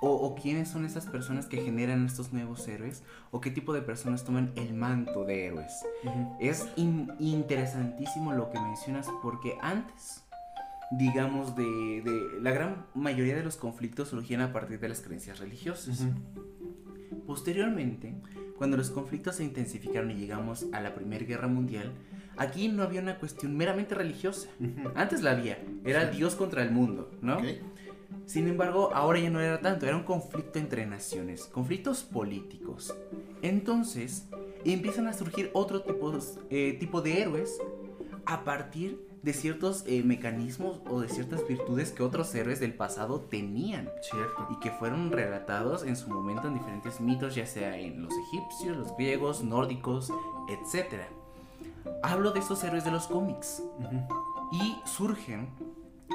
o, 0.00 0.10
o 0.10 0.34
quiénes 0.34 0.68
son 0.68 0.84
esas 0.84 1.06
personas 1.06 1.46
que 1.46 1.58
generan 1.62 2.04
estos 2.06 2.32
nuevos 2.32 2.66
héroes 2.66 3.02
o 3.30 3.40
qué 3.40 3.50
tipo 3.50 3.72
de 3.72 3.82
personas 3.82 4.24
toman 4.24 4.52
el 4.56 4.74
manto 4.74 5.24
de 5.24 5.46
héroes. 5.46 5.72
Es 6.40 6.66
in- 6.76 7.12
interesantísimo 7.18 8.32
lo 8.32 8.50
que 8.50 8.58
mencionas 8.58 9.06
porque 9.22 9.56
antes, 9.60 10.24
digamos, 10.92 11.54
de, 11.56 11.62
de 12.04 12.40
la 12.40 12.50
gran 12.52 12.86
mayoría 12.94 13.36
de 13.36 13.42
los 13.44 13.56
conflictos 13.56 14.08
surgían 14.08 14.40
a 14.40 14.52
partir 14.52 14.80
de 14.80 14.88
las 14.88 15.00
creencias 15.00 15.38
religiosas. 15.38 16.00
Ujú. 16.00 16.12
Posteriormente, 17.26 18.14
cuando 18.56 18.76
los 18.76 18.90
conflictos 18.90 19.36
se 19.36 19.44
intensificaron 19.44 20.10
y 20.10 20.14
llegamos 20.14 20.66
a 20.72 20.80
la 20.80 20.94
Primera 20.94 21.24
Guerra 21.24 21.48
Mundial, 21.48 21.92
aquí 22.36 22.68
no 22.68 22.82
había 22.82 23.00
una 23.00 23.18
cuestión 23.18 23.56
meramente 23.56 23.94
religiosa. 23.94 24.48
Antes 24.94 25.22
la 25.22 25.32
había, 25.32 25.58
era. 25.84 26.10
Dios 26.10 26.34
contra 26.34 26.62
el 26.62 26.70
mundo, 26.70 27.10
¿no? 27.20 27.38
Sin 28.26 28.48
embargo, 28.48 28.90
ahora 28.92 29.20
ya 29.20 29.30
no 29.30 29.40
era 29.40 29.60
tanto, 29.60 29.86
era 29.86 29.96
un 29.96 30.02
conflicto 30.02 30.58
entre 30.58 30.86
naciones, 30.86 31.44
conflictos 31.44 32.02
políticos. 32.02 32.96
Entonces, 33.42 34.28
empiezan 34.64 35.06
a 35.06 35.12
surgir 35.12 35.50
otro 35.52 35.82
tipo, 35.82 36.12
eh, 36.50 36.76
tipo 36.78 37.02
de 37.02 37.22
héroes 37.22 37.58
a 38.24 38.44
partir 38.44 39.05
de 39.22 39.32
ciertos 39.32 39.82
eh, 39.86 40.02
mecanismos 40.04 40.80
o 40.88 41.00
de 41.00 41.08
ciertas 41.08 41.46
virtudes 41.48 41.90
que 41.90 42.02
otros 42.02 42.34
héroes 42.34 42.60
del 42.60 42.74
pasado 42.74 43.20
tenían. 43.20 43.88
Cierto. 44.02 44.46
y 44.50 44.60
que 44.60 44.70
fueron 44.70 45.10
relatados 45.10 45.82
en 45.84 45.96
su 45.96 46.08
momento 46.10 46.46
en 46.48 46.54
diferentes 46.54 47.00
mitos, 47.00 47.34
ya 47.34 47.46
sea 47.46 47.76
en 47.78 48.02
los 48.02 48.12
egipcios, 48.28 48.76
los 48.76 48.96
griegos, 48.96 49.42
nórdicos, 49.42 50.12
etc. 50.48 51.02
Hablo 52.02 52.30
de 52.32 52.40
esos 52.40 52.62
héroes 52.64 52.84
de 52.84 52.90
los 52.92 53.06
cómics. 53.08 53.62
Y 54.52 54.76
surgen 54.86 55.48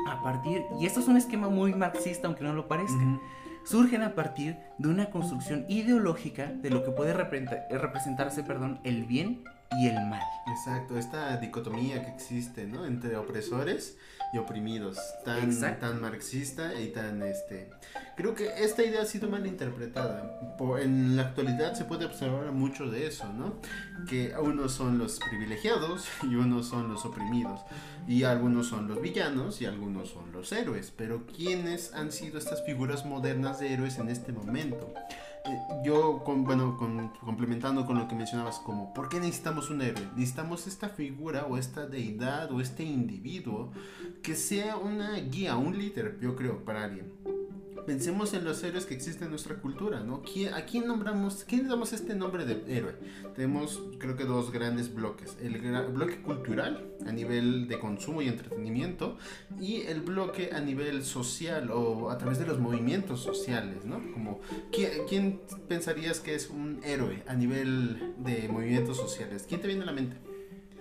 a 0.08 0.22
partir, 0.24 0.63
y 0.79 0.86
esto 0.86 1.00
es 1.01 1.08
un 1.08 1.17
esquema 1.17 1.50
muy 1.50 1.74
marxista 1.74 2.27
aunque 2.27 2.43
no 2.43 2.53
lo 2.53 2.67
parezca, 2.67 3.20
surgen 3.65 4.01
a 4.03 4.15
partir 4.15 4.58
de 4.77 4.88
una 4.89 5.10
construcción 5.10 5.65
ideológica 5.67 6.48
de 6.48 6.70
lo 6.70 6.84
que 6.84 6.91
puede 6.91 7.13
representa- 7.13 7.67
representarse 7.70 8.41
perdón, 8.43 8.79
el 8.84 9.05
bien 9.05 9.43
y 9.80 9.88
el 9.88 9.96
mal. 9.96 10.22
Exacto, 10.48 10.98
esta 10.98 11.38
dicotomía 11.38 12.04
que 12.04 12.12
existe, 12.12 12.66
¿no? 12.66 12.86
Entre 12.86 13.16
opresores 13.16 13.98
y 14.34 14.38
oprimidos, 14.38 14.98
tan, 15.25 15.58
tan 15.80 16.01
marxista 16.01 16.80
y 16.80 16.90
tan, 16.90 17.22
este... 17.24 17.70
Creo 18.16 18.36
que 18.36 18.63
esta 18.63 18.84
idea 18.84 19.01
ha 19.01 19.06
sido 19.06 19.30
mal 19.30 19.46
interpretada. 19.48 20.56
en 20.80 21.16
la 21.16 21.24
actualidad 21.24 21.74
se 21.74 21.86
puede 21.86 22.06
observar 22.06 22.51
mucho 22.51 22.90
de 22.90 23.08
eso, 23.08 23.32
¿no? 23.34 23.56
Que 24.08 24.34
unos 24.38 24.74
son 24.74 24.98
los 24.98 25.20
privilegiados 25.20 26.08
y 26.24 26.36
unos 26.36 26.68
son 26.68 26.90
los 26.90 27.06
oprimidos. 27.06 27.62
Y 28.08 28.24
algunos 28.24 28.68
son 28.68 28.88
los 28.88 29.01
villanos 29.01 29.62
y 29.62 29.66
algunos 29.66 30.10
son 30.10 30.32
los 30.32 30.51
héroes. 30.51 30.94
Pero 30.96 31.25
¿quiénes 31.25 31.94
han 31.94 32.12
sido 32.12 32.38
estas 32.38 32.63
figuras 32.66 33.06
modernas 33.06 33.60
de 33.60 33.74
héroes 33.74 33.98
en 34.00 34.10
este 34.10 34.32
momento? 34.32 34.94
Eh, 35.45 35.60
yo, 35.83 36.24
con, 36.24 36.43
bueno, 36.43 36.77
complementando 37.24 37.86
con 37.86 37.98
lo 37.98 38.07
que 38.07 38.15
mencionabas, 38.15 38.60
como, 38.60 38.93
¿por 38.93 39.10
qué 39.10 39.19
necesitamos 39.19 39.69
un 39.69 39.81
héroe? 39.81 40.07
Necesitamos 40.15 40.67
esta 40.67 40.89
figura 40.89 41.45
o 41.45 41.57
esta 41.57 41.88
deidad 41.88 42.51
o 42.51 42.62
este 42.62 42.83
individuo 42.83 43.71
que 44.21 44.36
sea 44.36 44.77
una 44.77 45.15
guía, 45.17 45.55
un 45.55 45.77
líder, 45.77 46.19
yo 46.21 46.36
creo, 46.36 46.63
para 46.63 46.83
alguien 46.83 47.12
pensemos 47.85 48.33
en 48.33 48.43
los 48.43 48.63
héroes 48.63 48.85
que 48.85 48.93
existen 48.93 49.25
en 49.25 49.31
nuestra 49.31 49.55
cultura, 49.55 50.01
¿no? 50.01 50.23
¿A 50.53 50.61
quién 50.65 50.88
nombramos, 50.88 51.43
quién 51.47 51.67
damos 51.67 51.93
este 51.93 52.15
nombre 52.15 52.45
de 52.45 52.63
héroe? 52.67 52.95
Tenemos, 53.35 53.81
creo 53.97 54.15
que 54.15 54.25
dos 54.25 54.51
grandes 54.51 54.93
bloques. 54.93 55.38
El 55.41 55.59
bloque 55.91 56.21
cultural, 56.21 56.91
a 57.05 57.11
nivel 57.11 57.67
de 57.67 57.79
consumo 57.79 58.21
y 58.21 58.27
entretenimiento, 58.27 59.17
y 59.59 59.81
el 59.81 60.01
bloque 60.01 60.51
a 60.53 60.59
nivel 60.59 61.03
social 61.03 61.71
o 61.71 62.09
a 62.09 62.17
través 62.17 62.39
de 62.39 62.45
los 62.45 62.59
movimientos 62.59 63.21
sociales, 63.21 63.85
¿no? 63.85 64.01
Como, 64.13 64.41
¿quién, 64.71 65.41
pensarías 65.67 66.19
que 66.19 66.35
es 66.35 66.50
un 66.50 66.79
héroe 66.83 67.23
a 67.27 67.33
nivel 67.33 68.13
de 68.19 68.47
movimientos 68.50 68.97
sociales? 68.97 69.45
¿Quién 69.47 69.61
te 69.61 69.67
viene 69.67 69.83
a 69.83 69.85
la 69.85 69.93
mente? 69.93 70.30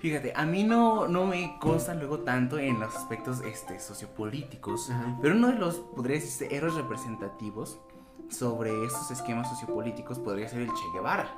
Fíjate, 0.00 0.32
a 0.34 0.46
mí 0.46 0.64
no, 0.64 1.08
no 1.08 1.26
me 1.26 1.58
consta 1.60 1.94
luego 1.94 2.20
tanto 2.20 2.58
en 2.58 2.80
los 2.80 2.96
aspectos 2.96 3.42
este, 3.42 3.78
sociopolíticos, 3.78 4.90
pero 5.20 5.34
uno 5.34 5.48
de 5.48 5.58
los, 5.58 5.76
podría 5.76 6.16
decirse, 6.16 6.54
héroes 6.54 6.74
representativos 6.74 7.78
sobre 8.30 8.84
estos 8.84 9.10
esquemas 9.10 9.50
sociopolíticos 9.50 10.18
podría 10.18 10.48
ser 10.48 10.62
el 10.62 10.68
Che 10.68 10.84
Guevara. 10.94 11.28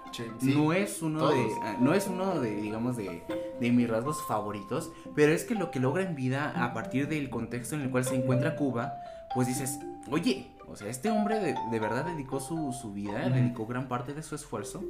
no 0.42 0.72
es 0.72 1.02
uno 1.02 1.30
de, 1.30 1.48
ah, 1.62 1.76
no 1.80 1.92
es 1.92 2.06
uno 2.06 2.38
de, 2.38 2.54
digamos, 2.54 2.96
de, 2.96 3.24
de, 3.58 3.70
mis 3.72 3.88
rasgos 3.88 4.22
favoritos, 4.28 4.92
pero 5.16 5.32
es 5.32 5.44
que 5.44 5.56
lo 5.56 5.72
que 5.72 5.80
logra 5.80 6.04
en 6.04 6.14
vida 6.14 6.52
a 6.54 6.72
partir 6.72 7.08
del 7.08 7.30
contexto 7.30 7.74
en 7.74 7.80
el 7.80 7.90
cual 7.90 8.04
se 8.04 8.14
encuentra 8.14 8.54
Cuba, 8.54 8.94
pues 9.34 9.48
dices, 9.48 9.80
oye, 10.08 10.52
o 10.68 10.76
sea, 10.76 10.88
este 10.88 11.10
hombre 11.10 11.40
de, 11.40 11.56
de 11.70 11.80
verdad 11.80 12.04
dedicó 12.04 12.38
su, 12.38 12.72
su 12.72 12.92
vida, 12.92 13.28
dedicó 13.28 13.66
gran 13.66 13.88
parte 13.88 14.14
de 14.14 14.22
su 14.22 14.36
esfuerzo 14.36 14.84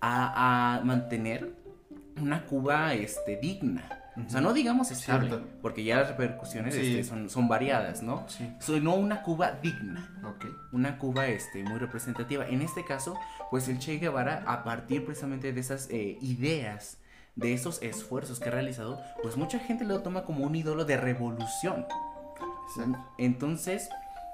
a, 0.00 0.78
a 0.78 0.80
mantener 0.84 1.61
una 2.20 2.44
Cuba 2.46 2.94
este, 2.94 3.36
digna. 3.36 4.02
O 4.14 4.28
sea, 4.28 4.42
no 4.42 4.52
digamos 4.52 4.90
estable, 4.90 5.38
porque 5.62 5.84
ya 5.84 5.96
las 5.96 6.08
repercusiones 6.08 6.74
este, 6.74 7.02
son, 7.02 7.30
son, 7.30 7.48
variadas, 7.48 8.02
¿no? 8.02 8.26
Sí. 8.28 8.46
no 8.82 8.94
una 8.94 9.22
Cuba 9.22 9.52
digna. 9.62 10.10
Una 10.70 10.98
Cuba 10.98 11.28
este, 11.28 11.62
muy 11.64 11.78
representativa. 11.78 12.46
En 12.46 12.60
este 12.60 12.84
caso, 12.84 13.16
pues 13.50 13.68
el 13.68 13.78
Che 13.78 13.96
Guevara, 13.96 14.44
a 14.46 14.64
partir 14.64 15.06
precisamente 15.06 15.54
de 15.54 15.60
esas 15.60 15.88
eh, 15.90 16.18
ideas, 16.20 16.98
de 17.36 17.54
esos 17.54 17.80
esfuerzos 17.80 18.38
que 18.38 18.50
ha 18.50 18.52
realizado, 18.52 19.00
pues 19.22 19.38
mucha 19.38 19.58
gente 19.58 19.84
lo 19.84 20.02
toma 20.02 20.24
como 20.24 20.44
un 20.44 20.54
ídolo 20.54 20.84
de 20.84 20.98
revolución. 20.98 21.86
Entonces, 23.16 23.88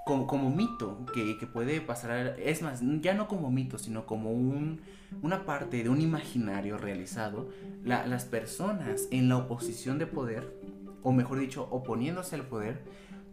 como, 0.08 0.50
mito 0.50 1.04
que, 1.12 1.36
puede 1.52 1.80
pasar, 1.82 2.36
es 2.38 2.62
más, 2.62 2.80
ya 3.00 3.12
no 3.12 3.28
como 3.28 3.50
mito, 3.50 3.78
sino 3.78 4.06
como 4.06 4.32
un, 4.32 4.80
una 5.22 5.44
parte 5.44 5.82
de 5.82 5.90
un 5.90 6.00
imaginario 6.00 6.78
realizado, 6.78 7.50
las 7.84 8.24
personas 8.24 9.06
en 9.10 9.28
la 9.28 9.36
oposición 9.36 9.98
de 9.98 10.06
poder, 10.06 10.56
o 11.02 11.12
mejor 11.12 11.40
dicho, 11.40 11.68
oponiéndose 11.70 12.36
al 12.36 12.46
poder, 12.46 12.82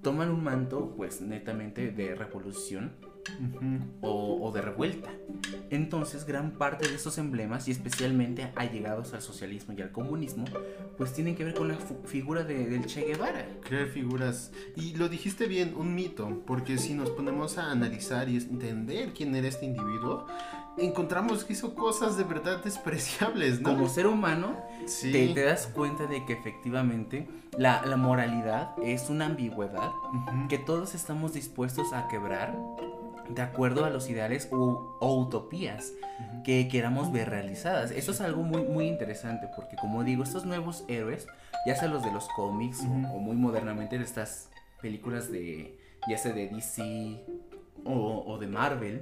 toman 0.01 0.29
un 0.29 0.43
manto 0.43 0.93
pues 0.97 1.21
netamente 1.21 1.91
de 1.91 2.13
revolución 2.13 2.91
o, 4.01 4.51
de 4.53 4.61
revuelta. 4.61 5.09
Entonces, 5.69 6.25
gran 6.25 6.51
parte 6.51 6.87
de 6.87 6.95
esos 6.95 7.17
emblemas, 7.17 7.67
y 7.67 7.71
especialmente 7.71 8.51
allegados 8.55 9.13
al 9.13 9.21
socialismo 9.21 9.73
y 9.77 9.81
al 9.81 9.91
comunismo, 9.91 10.45
pues 10.97 11.13
tienen 11.13 11.35
que 11.35 11.43
ver 11.43 11.53
con 11.53 11.67
la 11.67 11.77
figura 12.05 12.43
de, 12.43 12.65
del 12.67 12.85
Che 12.85 13.01
Guevara. 13.01 13.45
Crear 13.61 13.87
figuras. 13.87 14.51
Y 14.75 14.95
lo 14.95 15.09
dijiste 15.09 15.47
bien, 15.47 15.73
un 15.75 15.95
mito, 15.95 16.43
porque 16.45 16.77
si 16.77 16.93
nos 16.93 17.09
ponemos 17.09 17.57
a 17.57 17.71
analizar 17.71 18.29
y 18.29 18.37
entender 18.37 19.13
quién 19.13 19.35
era 19.35 19.47
este 19.47 19.65
individuo, 19.65 20.27
encontramos 20.77 21.43
que 21.43 21.53
hizo 21.53 21.73
cosas 21.73 22.17
de 22.17 22.23
verdad 22.23 22.63
despreciables, 22.63 23.61
¿no? 23.61 23.69
Como 23.69 23.89
ser 23.89 24.07
humano, 24.07 24.57
te, 25.01 25.33
das 25.33 25.67
cuenta 25.67 26.05
de 26.05 26.25
que 26.25 26.33
efectivamente 26.33 27.27
la, 27.57 27.81
moralidad 27.97 28.71
es 28.83 29.09
una 29.09 29.25
ambigüedad 29.25 29.91
que 30.49 30.57
todos 30.57 30.95
estamos 30.95 31.33
dispuestos 31.33 31.93
a 31.93 32.07
quebrar 32.07 32.55
de 33.29 33.41
acuerdo 33.41 33.85
a 33.85 33.89
los 33.89 34.09
ideales 34.09 34.49
o, 34.51 34.97
utopías 35.01 35.93
que 36.43 36.67
queramos 36.67 37.11
ver 37.11 37.29
realizadas. 37.29 37.91
Eso 37.91 38.11
es 38.11 38.21
algo 38.21 38.43
muy, 38.43 38.63
muy 38.63 38.87
interesante 38.87 39.47
porque 39.55 39.75
como 39.75 40.03
digo, 40.03 40.23
estos 40.23 40.45
nuevos 40.45 40.85
héroes, 40.87 41.27
ya 41.65 41.75
sea 41.75 41.87
los 41.87 42.03
de 42.03 42.11
los 42.11 42.27
cómics 42.29 42.81
o, 42.81 43.19
muy 43.19 43.35
modernamente 43.35 43.97
de 43.97 44.03
estas 44.03 44.49
películas 44.81 45.31
de, 45.31 45.79
ya 46.07 46.17
sea 46.17 46.33
de 46.33 46.49
DC 46.49 47.23
o, 47.83 48.37
de 48.39 48.47
Marvel, 48.47 49.01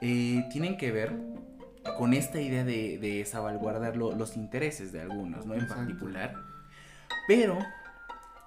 eh, 0.00 0.44
tienen 0.50 0.76
que 0.76 0.92
ver 0.92 1.12
con 1.96 2.14
esta 2.14 2.40
idea 2.40 2.64
de, 2.64 3.24
salvaguardar 3.28 3.96
los 3.96 4.36
intereses 4.36 4.92
de 4.92 5.00
algunos, 5.00 5.46
¿no? 5.46 5.54
En 5.54 5.66
particular. 5.66 6.34
Pero 7.26 7.58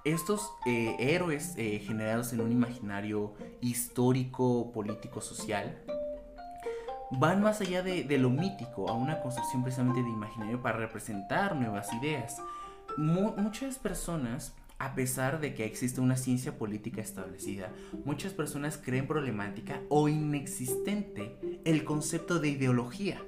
estos 0.05 0.53
eh, 0.67 0.95
héroes 0.99 1.55
eh, 1.57 1.79
generados 1.79 2.31
en 2.31 2.39
un 2.39 2.51
imaginario 2.51 3.33
histórico, 3.59 4.71
político, 4.71 5.19
social, 5.19 5.79
van 7.11 7.41
más 7.41 7.59
allá 7.59 7.81
de, 7.81 8.05
lo 8.19 8.29
mítico, 8.29 8.87
a 8.87 8.93
una 8.93 9.19
construcción 9.19 9.63
precisamente 9.63 10.03
de 10.03 10.09
imaginario 10.09 10.61
para 10.61 10.77
representar 10.77 11.55
nuevas 11.55 11.91
ideas. 11.93 12.37
muchas 12.97 13.79
personas, 13.79 14.53
a 14.77 14.93
pesar 14.93 15.39
de 15.39 15.55
que 15.55 15.65
existe 15.65 16.01
una 16.01 16.17
ciencia 16.17 16.57
política 16.57 17.01
establecida, 17.01 17.71
muchas 18.05 18.33
personas 18.33 18.77
creen 18.77 19.07
problemática 19.07 19.81
o 19.89 20.07
inexistente 20.07 21.35
el 21.65 21.83
concepto 21.83 22.39
de 22.39 22.49
ideología. 22.49 23.21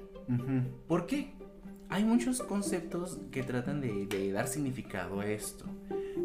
¿Por 0.86 1.06
qué? 1.06 1.32
Hay 1.88 2.04
muchos 2.04 2.42
conceptos 2.42 3.18
que 3.32 3.42
tratan 3.42 3.80
de 3.80 4.32
dar 4.32 4.46
significado 4.46 5.20
a 5.20 5.26
esto 5.26 5.64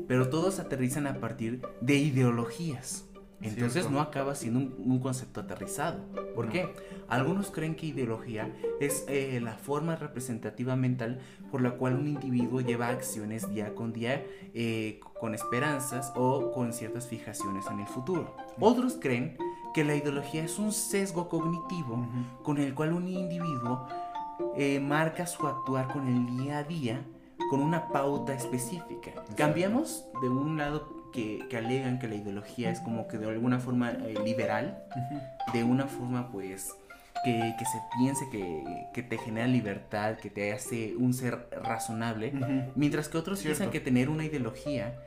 pero 0.08 0.30
todos 0.30 0.60
aterrizan 0.60 1.08
a 1.08 1.20
partir 1.20 1.62
de 1.82 1.96
ideologías. 1.96 3.06
Entonces 3.44 3.89
no 3.89 4.00
acaba 4.00 4.36
siendo 4.36 4.60
un, 4.60 5.00
concepto 5.00 5.42
aterrizado. 5.42 6.00
¿Por 6.34 6.50
qué? 6.50 6.74
Algunos 7.10 7.52
creen 7.52 7.76
que 7.76 7.88
ideología 7.88 8.56
es 8.80 9.04
eh, 9.10 9.39
la 9.42 9.58
forma 9.58 9.98
representativa 9.98 10.76
mental 10.78 11.20
por 11.52 11.62
la 11.62 11.72
cual 11.72 11.96
un 11.96 12.08
individuo 12.08 12.62
lleva 12.62 12.88
acciones 12.88 13.50
día 13.50 13.76
con 13.76 13.92
día 13.92 14.26
eh, 14.54 15.02
con 15.20 15.36
esperanzas 15.36 16.13
o 16.16 16.52
con 16.54 16.72
ciertas 16.72 17.08
fijaciones 17.08 17.66
en 17.70 17.82
el 17.82 17.88
futuro. 17.88 18.36
Otros 18.60 18.98
creen 19.00 19.38
que 19.74 19.84
la 19.84 19.96
ideología 19.96 20.44
es 20.44 20.58
un 20.58 20.72
sesgo 20.72 21.28
cognitivo 21.28 22.08
con 22.44 22.60
el 22.60 22.74
cual 22.74 22.94
un 22.94 23.08
individuo 23.10 23.88
eh, 24.56 24.80
marca 24.80 25.28
su 25.28 25.46
actuar 25.48 25.92
con 25.92 26.08
el 26.08 26.26
día 26.38 26.60
a 26.60 26.63
día 26.63 27.06
con 27.54 27.62
una 27.62 27.89
pauta 27.89 28.34
específica. 28.34 29.12
Cambiamos 29.38 30.08
de 30.24 30.28
un 30.28 30.58
lado 30.58 31.12
que, 31.13 31.46
que, 31.52 31.58
alegan 31.58 32.00
que 32.00 32.08
la 32.08 32.16
ideología 32.16 32.72
es 32.72 32.80
como 32.80 33.08
que 33.08 33.20
de 33.20 33.30
alguna 33.30 33.60
forma 33.60 33.92
eh, 33.92 34.16
liberal, 34.26 34.84
de 35.54 35.63
una 35.63 35.86
forma 35.86 36.32
pues 36.32 36.74
que, 37.24 37.54
que 37.60 37.66
se 37.66 37.80
piense 38.00 38.28
que, 38.32 38.88
que, 38.92 39.04
te 39.04 39.20
genera 39.20 39.46
libertad, 39.46 40.18
que 40.18 40.32
te 40.32 40.52
hace 40.52 40.96
un 40.96 41.13
ser 41.13 41.48
razonable, 41.62 42.34
mientras 42.74 43.08
que 43.08 43.20
otros 43.20 43.44
piensan 43.44 43.70
que 43.70 43.80
tener 43.80 44.10
una 44.10 44.26
ideología 44.26 45.00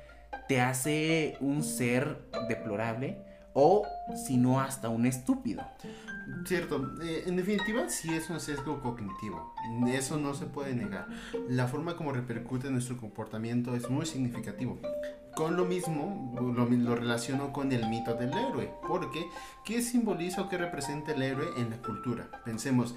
te 0.46 0.60
hace 0.60 1.36
un 1.40 1.64
ser 1.64 2.28
deplorable 2.48 3.25
o 3.58 3.86
si 4.14 4.36
no 4.36 4.60
hasta 4.60 4.90
un 4.90 5.06
estúpido. 5.06 5.64
Cierto, 6.44 6.94
eh, 7.02 7.24
en 7.26 7.36
definitiva 7.36 7.88
sí 7.88 8.12
es 8.14 8.28
un 8.28 8.38
sesgo 8.38 8.82
cognitivo, 8.82 9.54
eso 9.88 10.18
no 10.18 10.34
se 10.34 10.44
puede 10.44 10.74
negar. 10.74 11.08
La 11.48 11.66
forma 11.66 11.96
como 11.96 12.12
repercute 12.12 12.66
en 12.66 12.74
nuestro 12.74 12.98
comportamiento 12.98 13.74
es 13.74 13.88
muy 13.88 14.04
significativo. 14.04 14.78
Con 15.34 15.56
lo 15.56 15.64
mismo 15.64 16.34
lo, 16.36 16.66
lo 16.66 16.94
relaciono 16.94 17.52
con 17.52 17.72
el 17.72 17.88
mito 17.88 18.14
del 18.14 18.30
héroe, 18.30 18.72
porque 18.86 19.24
¿qué 19.64 19.80
simboliza 19.80 20.42
o 20.42 20.48
qué 20.48 20.58
representa 20.58 21.12
el 21.12 21.22
héroe 21.22 21.46
en 21.56 21.70
la 21.70 21.78
cultura? 21.78 22.28
Pensemos, 22.44 22.94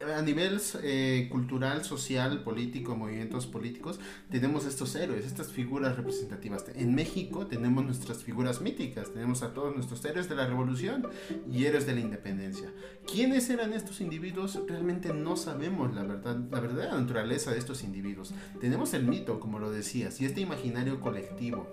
a 0.00 0.22
nivel 0.22 0.60
eh, 0.82 1.28
cultural, 1.30 1.84
social, 1.84 2.44
político, 2.44 2.94
movimientos 2.94 3.46
políticos, 3.46 3.98
tenemos 4.30 4.64
estos 4.64 4.94
héroes, 4.94 5.26
estas 5.26 5.50
figuras 5.50 5.96
representativas. 5.96 6.64
En 6.76 6.94
México 6.94 7.46
tenemos 7.48 7.84
nuestras 7.84 8.22
figuras 8.22 8.60
míticas, 8.60 9.12
tenemos 9.12 9.42
a 9.42 9.52
todos 9.52 9.74
nuestros 9.74 10.04
héroes 10.04 10.28
de 10.28 10.36
la 10.36 10.46
revolución 10.46 11.08
y 11.50 11.64
héroes 11.64 11.84
de 11.86 11.94
la 11.94 12.00
independencia. 12.00 12.72
¿Quiénes 13.10 13.50
eran 13.50 13.72
estos 13.72 14.00
individuos? 14.00 14.60
Realmente 14.68 15.12
no 15.12 15.36
sabemos 15.36 15.92
la 15.92 16.04
verdad, 16.04 16.38
la 16.48 16.60
verdadera 16.60 16.94
naturaleza 16.96 17.50
de 17.50 17.58
estos 17.58 17.82
individuos. 17.82 18.32
Tenemos 18.60 18.94
el 18.94 19.04
mito, 19.04 19.40
como 19.40 19.58
lo 19.58 19.70
decías, 19.70 20.20
y 20.20 20.26
este 20.26 20.40
imaginario 20.40 21.00
colectivo, 21.00 21.66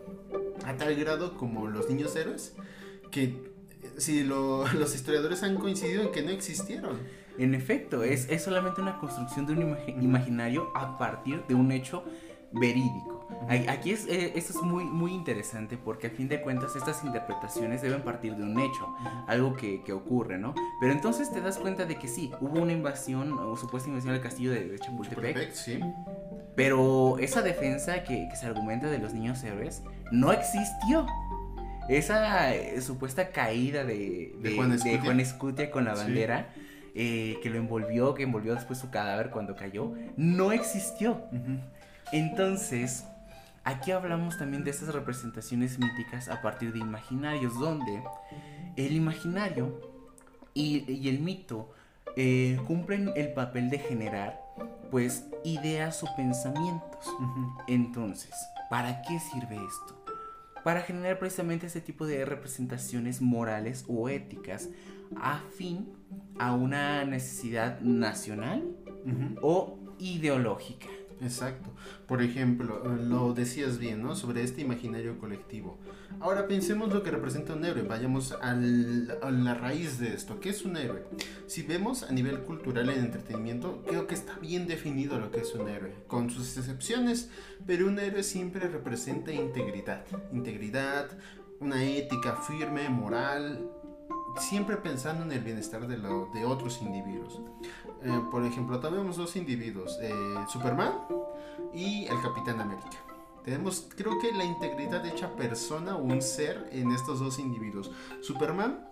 a 0.66 0.76
tal 0.78 0.96
grado 0.96 1.38
como 1.38 1.68
los 1.68 1.90
niños 1.90 2.16
héroes, 2.16 2.56
que 3.12 3.54
si 3.98 4.24
los 4.24 4.96
historiadores 4.96 5.44
han 5.44 5.58
coincidido 5.58 6.02
en 6.02 6.12
que 6.12 6.24
no 6.24 6.32
existieron. 6.32 7.25
En 7.38 7.54
efecto, 7.54 8.04
es, 8.04 8.30
es 8.30 8.44
solamente 8.44 8.82
una 8.82 8.98
construcción 8.98 9.46
de 9.46 9.54
un 9.54 9.78
imaginario 10.02 10.70
a 10.76 10.98
partir 10.98 11.44
de 11.48 11.56
un 11.56 11.72
hecho 11.72 12.04
verídico. 12.52 13.28
Aquí 13.68 13.92
es, 13.92 14.08
eh, 14.08 14.34
esto 14.36 14.54
es 14.58 14.62
muy, 14.64 14.86
muy 14.86 15.14
interesante 15.14 15.78
porque 15.78 16.08
a 16.08 16.10
fin 16.10 16.28
de 16.28 16.42
cuentas 16.42 16.76
estas 16.76 17.04
interpretaciones 17.04 17.82
deben 17.82 18.02
partir 18.02 18.36
de 18.36 18.44
un 18.44 18.60
hecho, 18.60 18.96
algo 19.28 19.56
que, 19.56 19.84
que, 19.84 19.94
ocurre, 19.94 20.38
¿no? 20.38 20.56
Pero 20.80 20.94
entonces 20.94 21.32
te 21.32 21.42
das 21.42 21.58
cuenta 21.58 21.86
de 21.86 21.96
que 21.98 22.08
sí, 22.08 22.32
hubo 22.40 22.62
una 22.62 22.72
invasión 22.72 23.34
o 23.34 23.58
supuesta 23.58 23.90
invasión 23.90 24.14
al 24.14 24.22
castillo 24.22 24.52
de, 24.52 24.78
Chapultepec. 24.80 25.52
sí. 25.52 25.80
Pero 26.56 27.18
esa 27.20 27.42
defensa 27.42 28.04
que, 28.04 28.28
que, 28.30 28.36
se 28.38 28.46
argumenta 28.46 28.90
de 28.90 29.00
los 29.00 29.14
niños 29.14 29.44
héroes 29.44 29.84
no 30.12 30.32
existió. 30.32 31.06
Esa 31.90 32.56
eh, 32.56 32.82
supuesta 32.82 33.30
caída 33.30 33.84
de, 33.84 34.34
de, 34.40 34.56
Juan 34.56 35.20
Escutia 35.20 35.70
con 35.70 35.86
la 35.86 35.94
bandera. 35.94 36.50
Eh, 36.98 37.40
que 37.44 37.50
lo 37.50 37.58
envolvió, 37.58 38.14
que 38.14 38.24
envolvió 38.24 38.56
después 38.56 38.80
su 38.80 38.90
cadáver 38.90 39.30
cuando 39.30 39.54
cayó, 39.54 39.94
no 40.16 40.54
existió. 40.54 41.24
Entonces, 42.14 43.06
aquí 43.66 43.92
hablamos 43.92 44.38
también 44.38 44.64
de 44.64 44.72
estas 44.72 44.94
representaciones 44.94 45.78
míticas 45.78 46.30
a 46.30 46.42
partir 46.42 46.72
de 46.72 46.80
imaginarios, 46.80 47.60
donde 47.60 48.02
el 48.78 48.94
imaginario 48.94 49.82
y, 50.54 51.10
el 51.10 51.20
mito 51.20 51.74
eh, 52.16 52.58
cumplen 52.66 53.12
el 53.18 53.34
papel 53.34 53.70
de 53.70 53.80
generar, 53.80 54.40
pues, 54.90 55.26
ideas 55.44 56.02
o 56.02 56.08
pensamientos. 56.16 57.14
Entonces, 57.68 58.34
¿para 58.70 59.02
qué 59.02 59.20
sirve 59.20 59.56
esto? 59.56 60.06
Para 60.64 60.80
generar 60.80 61.20
precisamente 61.20 61.68
ese 61.68 61.82
tipo 61.82 62.08
de 62.08 62.24
representaciones 62.24 63.22
morales 63.22 63.84
o 63.90 64.08
éticas 64.08 64.70
afín 65.22 65.94
a 66.38 66.54
una 66.54 67.06
necesidad 67.06 67.80
nacional 67.82 68.64
o 69.42 69.80
ideológica. 70.00 70.88
Exacto. 71.22 71.70
Por 72.08 72.22
ejemplo, 72.22 72.84
lo 72.84 73.34
decías 73.34 73.78
bien, 73.78 74.02
¿no? 74.02 74.16
Sobre 74.16 74.44
este 74.44 74.62
imaginario 74.62 75.18
colectivo. 75.18 75.78
Ahora 76.20 76.48
pensemos 76.48 76.94
lo 76.94 77.04
que 77.04 77.12
representa 77.12 77.54
un 77.54 77.64
héroe. 77.64 77.84
Vayamos 77.84 78.34
a 78.34 78.54
la 78.54 79.54
raíz 79.54 79.98
de 80.00 80.14
esto. 80.14 80.40
¿Qué 80.40 80.50
es 80.50 80.66
un 80.66 80.76
héroe? 80.76 81.06
Si 81.48 81.64
vemos 81.64 82.04
a 82.04 82.12
nivel 82.12 82.40
cultural 82.42 82.90
en 82.90 83.00
entretenimiento, 83.00 83.82
creo 83.88 84.08
que 84.08 84.16
está 84.16 84.38
bien 84.40 84.68
definido 84.68 85.20
lo 85.20 85.32
que 85.32 85.40
es 85.40 85.54
un 85.56 85.70
héroe, 85.70 85.96
con 86.08 86.30
sus 86.30 86.58
excepciones, 86.58 87.30
pero 87.66 87.88
un 87.88 87.98
héroe 87.98 88.24
siempre 88.24 88.68
representa 88.68 89.32
integridad. 89.32 90.06
Integridad, 90.34 91.10
una 91.60 91.84
ética 91.84 92.36
firme, 92.36 92.90
moral, 92.90 93.70
siempre 94.38 94.78
pensando 94.78 95.24
en 95.24 95.32
el 95.32 95.44
bienestar 95.44 95.88
de, 95.88 95.98
lo, 95.98 96.28
de 96.34 96.46
otros 96.46 96.82
individuos. 96.82 97.42
Eh, 98.04 98.22
por 98.32 98.46
ejemplo, 98.46 98.80
tenemos 98.80 99.18
dos 99.18 99.36
individuos, 99.36 99.98
eh, 100.02 100.12
Superman 100.48 100.94
y 101.74 102.06
el 102.06 102.22
Capitán 102.22 102.62
América. 102.62 102.98
Tenemos, 103.44 103.88
creo 103.96 104.20
que 104.20 104.32
la 104.32 104.44
integridad 104.44 105.04
de 105.04 105.10
hecha 105.10 105.36
persona 105.36 105.96
o 105.96 106.02
un 106.02 106.22
ser 106.22 106.68
en 106.72 106.92
estos 106.92 107.20
dos 107.20 107.38
individuos. 107.38 107.92
Superman 108.22 108.90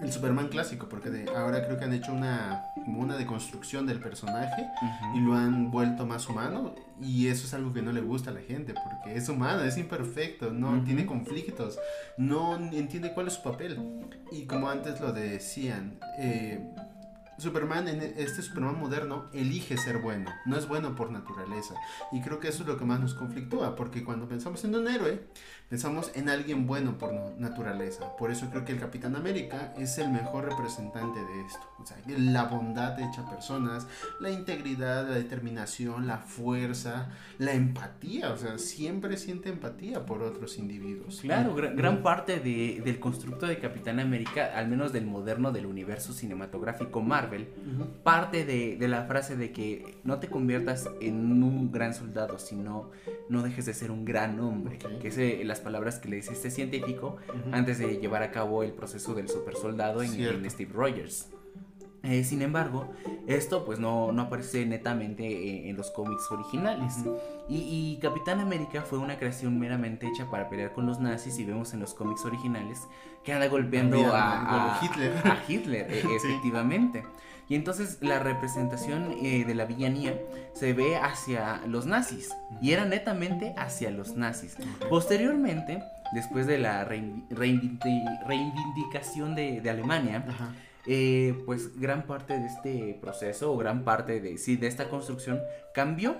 el 0.00 0.12
Superman 0.12 0.48
clásico, 0.48 0.88
porque 0.88 1.10
de, 1.10 1.30
ahora 1.36 1.64
creo 1.64 1.78
que 1.78 1.84
han 1.84 1.92
hecho 1.92 2.12
una, 2.12 2.64
como 2.74 3.00
una 3.00 3.16
deconstrucción 3.16 3.86
del 3.86 4.00
personaje 4.00 4.68
y 5.14 5.20
lo 5.20 5.34
han 5.34 5.70
vuelto 5.70 6.06
más 6.06 6.28
humano 6.28 6.74
y 7.00 7.28
eso 7.28 7.46
es 7.46 7.54
algo 7.54 7.72
que 7.72 7.82
no 7.82 7.92
le 7.92 8.00
gusta 8.00 8.30
a 8.30 8.34
la 8.34 8.40
gente 8.40 8.74
porque 8.74 9.16
es 9.16 9.28
humano, 9.28 9.62
es 9.62 9.76
imperfecto, 9.76 10.50
no 10.50 10.82
tiene 10.84 11.06
conflictos, 11.06 11.78
no 12.16 12.56
entiende 12.56 13.12
cuál 13.12 13.26
es 13.28 13.34
su 13.34 13.42
papel. 13.42 13.78
Y 14.32 14.46
como 14.46 14.70
antes 14.70 15.00
lo 15.00 15.12
decían, 15.12 15.98
eh, 16.18 16.72
Superman, 17.38 17.86
en 17.88 18.00
este 18.00 18.40
Superman 18.40 18.78
moderno, 18.78 19.26
elige 19.34 19.76
ser 19.76 19.98
bueno, 19.98 20.30
no 20.46 20.56
es 20.56 20.66
bueno 20.66 20.94
por 20.94 21.10
naturaleza. 21.10 21.74
Y 22.12 22.22
creo 22.22 22.40
que 22.40 22.48
eso 22.48 22.62
es 22.62 22.68
lo 22.68 22.78
que 22.78 22.86
más 22.86 22.98
nos 22.98 23.14
conflictúa, 23.14 23.76
porque 23.76 24.04
cuando 24.04 24.26
pensamos 24.26 24.64
en 24.64 24.74
un 24.74 24.88
héroe, 24.88 25.26
pensamos 25.68 26.12
en 26.14 26.28
alguien 26.28 26.66
bueno 26.66 26.96
por 26.96 27.12
naturaleza. 27.38 28.16
Por 28.16 28.30
eso 28.30 28.48
creo 28.50 28.64
que 28.64 28.72
el 28.72 28.78
Capitán 28.78 29.16
América 29.16 29.74
es 29.76 29.98
el 29.98 30.10
mejor 30.10 30.44
representante 30.44 31.18
de 31.18 31.40
esto. 31.46 31.66
O 31.80 31.86
sea, 31.86 31.96
la 32.06 32.44
bondad 32.44 32.98
hecha 33.00 33.28
personas, 33.28 33.86
la 34.20 34.30
integridad, 34.30 35.08
la 35.08 35.14
determinación, 35.14 36.06
la 36.06 36.18
fuerza, 36.18 37.10
la 37.38 37.52
empatía. 37.52 38.32
O 38.32 38.36
sea, 38.36 38.58
siempre 38.58 39.16
siente 39.16 39.48
empatía 39.48 40.06
por 40.06 40.22
otros 40.22 40.58
individuos. 40.58 41.20
Claro, 41.20 41.54
gran, 41.54 42.02
parte 42.02 42.38
del 42.40 43.00
constructo 43.00 43.46
de 43.46 43.58
Capitán 43.58 43.98
América, 43.98 44.52
al 44.54 44.68
menos 44.68 44.92
del 44.92 45.06
moderno 45.06 45.50
del 45.50 45.66
universo 45.66 46.12
cinematográfico 46.12 47.02
Marvel, 47.02 47.48
parte 48.04 48.44
de, 48.44 48.86
la 48.86 49.04
frase 49.06 49.36
de 49.36 49.50
que 49.50 49.96
no 50.04 50.20
te 50.20 50.28
conviertas 50.28 50.88
en 51.00 51.42
un 51.42 51.72
gran 51.72 51.92
soldado, 51.92 52.38
sino 52.38 52.90
no 53.28 53.42
dejes 53.42 53.66
de 53.66 53.74
ser 53.74 53.90
un 53.90 54.04
gran 54.04 54.38
hombre. 54.38 54.78
Que 55.00 55.08
es 55.08 55.46
la 55.46 55.55
palabras 55.60 55.98
que 55.98 56.08
le 56.08 56.16
dice 56.16 56.32
este 56.32 56.50
científico 56.50 57.16
antes 57.52 57.78
de 57.78 57.98
llevar 57.98 58.22
a 58.22 58.30
cabo 58.30 58.62
el 58.62 58.72
proceso 58.72 59.14
del 59.14 59.28
super 59.28 59.54
soldado 59.56 60.02
en, 60.02 60.50
Steve 60.50 60.72
Rogers. 60.72 61.28
Eh, 62.02 62.22
sin 62.22 62.40
embargo, 62.42 62.92
esto 63.26 63.64
pues 63.64 63.80
no, 63.80 64.12
no 64.12 64.22
aparece 64.22 64.64
netamente 64.64 65.68
en, 65.68 65.76
los 65.76 65.90
cómics 65.90 66.30
originales. 66.30 66.94
y, 67.48 67.98
Capitán 68.00 68.38
América 68.38 68.82
fue 68.82 68.98
una 68.98 69.18
creación 69.18 69.58
meramente 69.58 70.06
hecha 70.06 70.30
para 70.30 70.48
pelear 70.48 70.72
con 70.72 70.86
los 70.86 71.00
nazis 71.00 71.38
y 71.38 71.44
vemos 71.44 71.74
en 71.74 71.80
los 71.80 71.94
cómics 71.94 72.24
originales 72.24 72.86
que 73.24 73.32
anda 73.32 73.48
golpeando 73.48 73.98
a, 74.12 74.78
Hitler. 74.82 75.12
A 75.24 75.42
Hitler, 75.48 75.90
e, 75.90 75.98
efectivamente. 76.16 77.02
Y 77.48 77.54
entonces 77.54 77.98
la 78.00 78.18
representación 78.18 79.14
eh, 79.22 79.44
de 79.44 79.54
la 79.54 79.66
villanía 79.66 80.20
se 80.52 80.72
ve 80.72 80.96
hacia 80.96 81.60
los 81.66 81.86
nazis. 81.86 82.30
Y 82.60 82.72
era 82.72 82.84
netamente 82.84 83.54
hacia 83.56 83.90
los 83.90 84.16
nazis. 84.16 84.56
Posteriormente, 84.88 85.82
después 86.12 86.46
de 86.46 86.58
la 86.58 86.84
reivindicación 86.84 89.36
de, 89.36 89.70
Alemania, 89.70 90.24
eh, 90.86 91.40
pues 91.46 91.78
gran 91.78 92.06
parte 92.06 92.38
de 92.38 92.46
este 92.46 92.98
proceso, 93.00 93.52
o 93.52 93.56
gran 93.56 93.84
parte 93.84 94.20
de, 94.20 94.38
sí, 94.38 94.56
de 94.56 94.66
esta 94.66 94.88
construcción, 94.88 95.40
cambió 95.72 96.16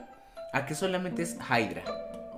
a 0.53 0.67
que 0.67 0.75
solamente 0.75 1.23
es 1.23 1.37
Hydra. 1.37 1.83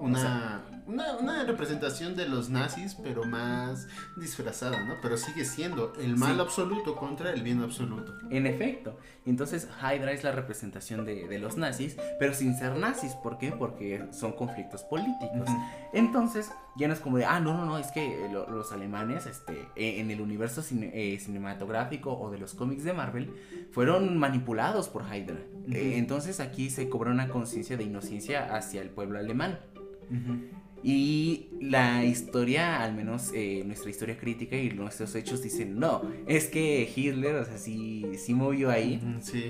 Una, 0.01 0.63
una, 0.87 1.45
representación 1.45 2.17
de 2.17 2.27
los 2.29 2.49
nazis, 2.49 2.95
pero 2.95 3.25
más 3.25 3.89
disfrazada, 4.17 4.83
¿no? 4.85 4.95
Pero 5.03 5.17
sigue 5.17 5.45
siendo 5.45 5.93
el 6.01 6.17
mal 6.17 6.41
absoluto 6.41 6.97
contra 6.97 7.33
el 7.33 7.43
bien 7.43 7.63
absoluto. 7.63 8.15
En 8.31 8.47
efecto. 8.47 8.99
Entonces 9.27 9.69
Hydra 9.83 10.13
es 10.13 10.25
la 10.25 10.33
representación 10.33 11.05
de, 11.05 11.39
los 11.39 11.57
nazis, 11.57 11.97
pero 12.19 12.33
sin 12.33 12.57
ser 12.57 12.77
nazis. 12.77 13.13
¿Por 13.15 13.39
qué? 13.39 13.53
Porque 13.53 14.07
son 14.13 14.33
conflictos 14.33 14.83
políticos. 14.85 15.49
Entonces, 15.93 16.51
ya 16.77 16.89
no 16.89 16.95
es 16.95 17.01
como 17.01 17.19
de, 17.19 17.25
ah, 17.25 17.41
no, 17.41 17.55
no, 17.55 17.67
no, 17.67 17.79
es 17.79 17.91
que 17.91 18.25
eh, 18.25 18.29
los 18.31 18.73
alemanes, 18.73 19.27
este, 19.27 19.69
e, 19.77 20.01
en 20.01 20.11
el 20.11 20.21
universo 20.21 20.63
eh, 20.71 21.19
cinematográfico 21.21 22.19
o 22.19 22.31
de 22.31 22.39
los 22.39 22.55
cómics 22.55 22.85
de 22.85 22.93
Marvel, 22.93 23.35
fueron 23.73 24.17
manipulados 24.17 24.89
por 24.89 25.03
Hydra. 25.03 25.39
Eh, 25.71 25.95
entonces 25.97 26.41
aquí 26.41 26.71
se 26.71 26.89
cobró 26.89 27.11
una 27.11 27.29
conciencia 27.29 27.77
de 27.77 27.85
inocencia 27.85 28.55
hacia 28.55 28.81
el 28.81 28.91
pueblo 28.91 29.19
alemán. 29.19 29.59
Y 30.83 31.49
la 31.61 32.05
historia, 32.05 32.83
al 32.83 32.94
menos 32.94 33.33
eh, 33.35 33.62
nuestra 33.66 33.90
historia 33.90 34.16
crítica 34.16 34.57
y 34.57 34.71
nuestros 34.71 35.14
hechos 35.14 35.42
dicen, 35.42 35.79
no, 35.79 36.03
es 36.27 36.47
que 36.47 36.88
Hitler, 36.94 37.37
o 37.37 37.44
sea, 37.44 37.59
sí, 37.59 38.07
sí 38.16 38.33
movió 38.33 38.71
ahí 38.71 39.01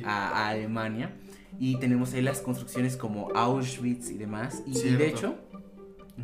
a, 0.05 0.49
Alemania. 0.49 1.14
Y 1.61 1.77
tenemos 1.77 2.14
ahí 2.14 2.23
las 2.23 2.40
construcciones 2.40 2.97
como 2.97 3.31
Auschwitz 3.35 4.11
y 4.11 4.18
demás. 4.18 4.62
Y, 4.66 4.79
de 4.81 5.09
hecho, 5.09 5.37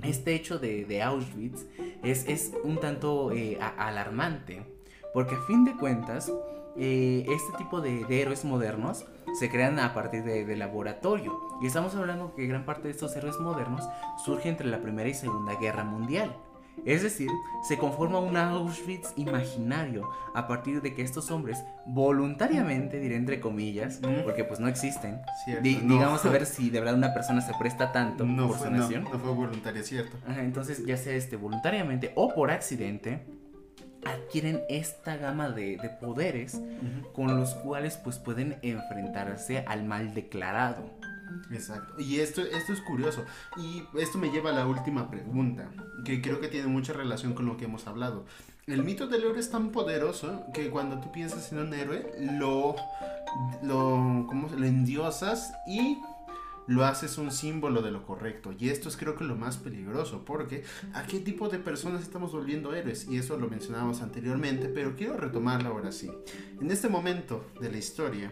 este 0.02 0.34
hecho 0.34 0.58
de, 0.58 1.02
Auschwitz 1.02 1.66
es, 2.02 2.26
es, 2.28 2.52
un 2.62 2.80
tanto 2.80 3.32
eh, 3.32 3.58
alarmante. 3.76 4.62
Porque 5.12 5.34
a 5.34 5.40
fin 5.42 5.64
de 5.64 5.76
cuentas, 5.76 6.32
eh, 6.76 7.24
este 7.28 7.56
tipo 7.58 7.80
de, 7.80 8.04
héroes 8.08 8.44
modernos 8.44 9.04
se 9.38 9.48
crean 9.50 9.78
a 9.78 9.94
partir 9.94 10.22
de, 10.24 10.56
laboratorio. 10.56 11.38
Y 11.62 11.66
estamos 11.66 11.94
hablando 11.94 12.34
que 12.34 12.46
gran 12.46 12.64
parte 12.64 12.84
de 12.88 12.90
estos 12.90 13.14
héroes 13.16 13.38
modernos 13.40 13.82
surge 14.24 14.48
entre 14.48 14.66
la 14.68 14.78
Primera 14.80 15.08
y 15.08 15.14
Segunda 15.14 15.54
Guerra 15.56 15.84
Mundial. 15.84 16.36
Es 16.84 17.02
decir, 17.04 17.28
se 17.68 17.78
conforma 17.78 18.18
un 18.18 18.36
Auschwitz 18.36 19.12
imaginario 19.16 20.08
a 20.34 20.48
partir 20.48 20.82
de 20.82 20.92
que 20.92 21.02
estos 21.02 21.30
hombres 21.30 21.62
voluntariamente, 21.86 22.98
diré 22.98 23.14
entre 23.16 23.40
comillas, 23.40 24.00
Mm. 24.02 24.24
porque 24.24 24.42
pues 24.44 24.58
no 24.60 24.66
existen, 24.68 25.20
Cierto, 25.44 25.62
di- 25.62 25.76
no. 25.82 25.94
digamos 25.94 26.24
a 26.24 26.30
ver 26.30 26.46
si 26.46 26.70
de 26.70 26.80
verdad 26.80 26.96
una 26.96 27.14
persona 27.14 27.40
se 27.40 27.52
presta 27.58 27.92
tanto 27.92 28.24
No 28.24 28.48
por 28.48 28.56
fue, 28.56 28.66
su 28.66 28.72
no, 28.72 28.78
nación. 28.80 29.04
no 29.04 29.18
fue 29.18 29.32
voluntaria, 29.32 29.82
cierto. 29.84 30.16
Ajá, 30.26 30.42
entonces, 30.42 30.84
ya 30.84 30.96
sea 30.96 31.14
este 31.14 31.36
voluntariamente 31.36 32.12
o 32.16 32.34
por 32.34 32.50
accidente, 32.50 33.24
adquieren 34.06 34.62
esta 34.68 35.16
gama 35.16 35.50
de, 35.50 35.76
de 35.76 35.88
poderes 35.88 36.60
con 37.14 37.36
los 37.36 37.54
cuales 37.54 37.96
pues 37.96 38.18
pueden 38.18 38.58
enfrentarse 38.62 39.64
al 39.66 39.84
mal 39.84 40.14
declarado. 40.14 40.90
Exacto. 41.50 42.00
Y 42.00 42.20
esto, 42.20 42.42
esto 42.42 42.72
es 42.72 42.80
curioso. 42.80 43.24
Y 43.56 43.82
esto 43.98 44.18
me 44.18 44.30
lleva 44.30 44.50
a 44.50 44.54
la 44.54 44.66
última 44.66 45.10
pregunta, 45.10 45.68
que 46.04 46.20
creo 46.20 46.40
que 46.40 46.48
tiene 46.48 46.68
mucha 46.68 46.92
relación 46.92 47.34
con 47.34 47.46
lo 47.46 47.56
que 47.56 47.64
hemos 47.64 47.86
hablado. 47.86 48.24
El 48.66 48.82
mito 48.82 49.06
del 49.06 49.24
héroe 49.24 49.38
es 49.38 49.50
tan 49.50 49.70
poderoso 49.70 50.44
que 50.54 50.70
cuando 50.70 50.98
tú 50.98 51.12
piensas 51.12 51.52
en 51.52 51.58
un 51.58 51.74
héroe, 51.74 52.10
lo, 52.18 52.76
lo, 53.62 54.24
¿cómo 54.26 54.48
lo 54.48 54.64
endiosas 54.64 55.52
y 55.66 55.98
lo 56.66 56.84
haces 56.84 57.18
un 57.18 57.30
símbolo 57.30 57.82
de 57.82 57.90
lo 57.90 58.04
correcto. 58.06 58.52
Y 58.58 58.68
esto 58.68 58.88
es 58.88 58.96
creo 58.96 59.16
que 59.16 59.24
lo 59.24 59.36
más 59.36 59.56
peligroso, 59.56 60.24
porque 60.24 60.64
¿a 60.92 61.04
qué 61.06 61.20
tipo 61.20 61.48
de 61.48 61.58
personas 61.58 62.02
estamos 62.02 62.32
volviendo 62.32 62.74
héroes? 62.74 63.06
Y 63.08 63.18
eso 63.18 63.36
lo 63.38 63.48
mencionábamos 63.48 64.02
anteriormente, 64.02 64.68
pero 64.68 64.96
quiero 64.96 65.16
retomarlo 65.16 65.70
ahora 65.70 65.92
sí. 65.92 66.10
En 66.60 66.70
este 66.70 66.88
momento 66.88 67.46
de 67.60 67.70
la 67.70 67.78
historia, 67.78 68.30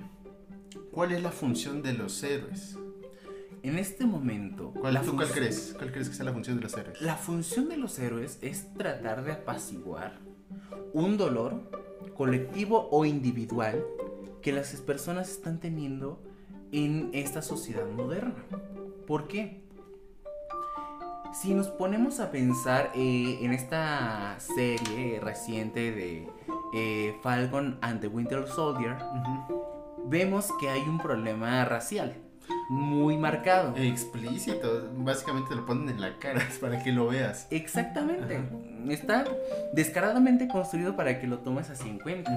¿cuál 0.91 1.13
es 1.13 1.23
la 1.23 1.31
función 1.31 1.83
de 1.83 1.95
los 1.95 2.23
héroes? 2.23 2.79
En 3.63 3.79
este 3.79 4.07
momento, 4.07 4.73
¿Cuál, 4.73 5.01
¿Tú 5.03 5.15
cuál 5.15 5.31
crees? 5.31 5.75
¿Cuál 5.77 5.93
crees 5.93 6.09
que 6.09 6.17
sea 6.17 6.25
la 6.25 6.33
función 6.33 6.57
de 6.57 6.63
los 6.65 6.77
héroes? 6.77 7.01
La 7.01 7.17
función 7.17 7.69
de 7.69 7.77
los 7.77 7.97
héroes 8.01 8.39
es 8.43 8.75
tratar 8.75 9.23
de 9.23 9.33
apaciguar 9.33 10.19
un 10.93 11.17
dolor 11.17 11.71
colectivo 12.17 12.89
o 12.91 13.05
individual 13.05 13.85
que 14.43 14.53
las 14.53 14.73
personas 14.81 15.31
están 15.31 15.61
teniendo 15.61 16.21
en 16.73 17.11
esta 17.13 17.43
sociedad 17.43 17.87
moderna. 17.87 18.35
¿Por 19.07 19.29
qué? 19.29 19.63
Si 21.33 21.55
nos 21.55 21.69
ponemos 21.69 22.21
a 22.21 22.31
pensar 22.31 22.91
eh, 22.95 23.39
en 23.41 23.53
esta 23.53 24.37
serie 24.39 25.19
reciente 25.21 25.93
de 25.93 26.29
eh, 26.75 27.15
Falcon 27.23 27.79
and 27.81 28.01
the 28.01 28.09
Winter 28.09 28.47
Soldier, 28.49 28.97
vemos 30.07 30.51
que 30.61 30.69
hay 30.69 30.83
un 30.83 30.99
problema 30.99 31.65
racial 31.65 32.15
muy 32.69 33.17
marcado. 33.17 33.75
Explícito, 33.77 34.91
básicamente 34.97 35.51
te 35.51 35.57
lo 35.57 35.67
ponen 35.67 35.89
en 35.89 36.01
la 36.01 36.19
cara 36.19 36.47
para 36.61 36.83
que 36.83 36.93
lo 36.93 37.09
veas. 37.09 37.47
Exactamente. 37.51 38.41
Está 38.89 39.25
descaradamente 39.73 40.49
construido 40.49 40.97
para 40.97 41.21
que 41.21 41.27
lo 41.27 41.39
tomes 41.39 41.71
así 41.71 41.89
en 41.89 41.99
cuenta. 41.99 42.31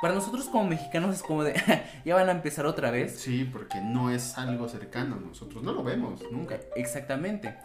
Para 0.00 0.14
nosotros 0.14 0.46
como 0.48 0.64
mexicanos 0.68 1.14
es 1.16 1.22
como 1.22 1.42
de, 1.44 1.54
ya 2.04 2.14
van 2.14 2.28
a 2.28 2.32
empezar 2.32 2.66
otra 2.66 2.90
vez. 2.90 3.18
Sí, 3.18 3.44
porque 3.44 3.80
no 3.80 4.10
es 4.10 4.38
algo 4.38 4.68
cercano 4.68 5.16
a 5.16 5.18
nosotros, 5.20 5.62
no 5.62 5.72
lo 5.72 5.82
vemos 5.82 6.22
nunca. 6.30 6.58
Exactamente. 6.76 7.56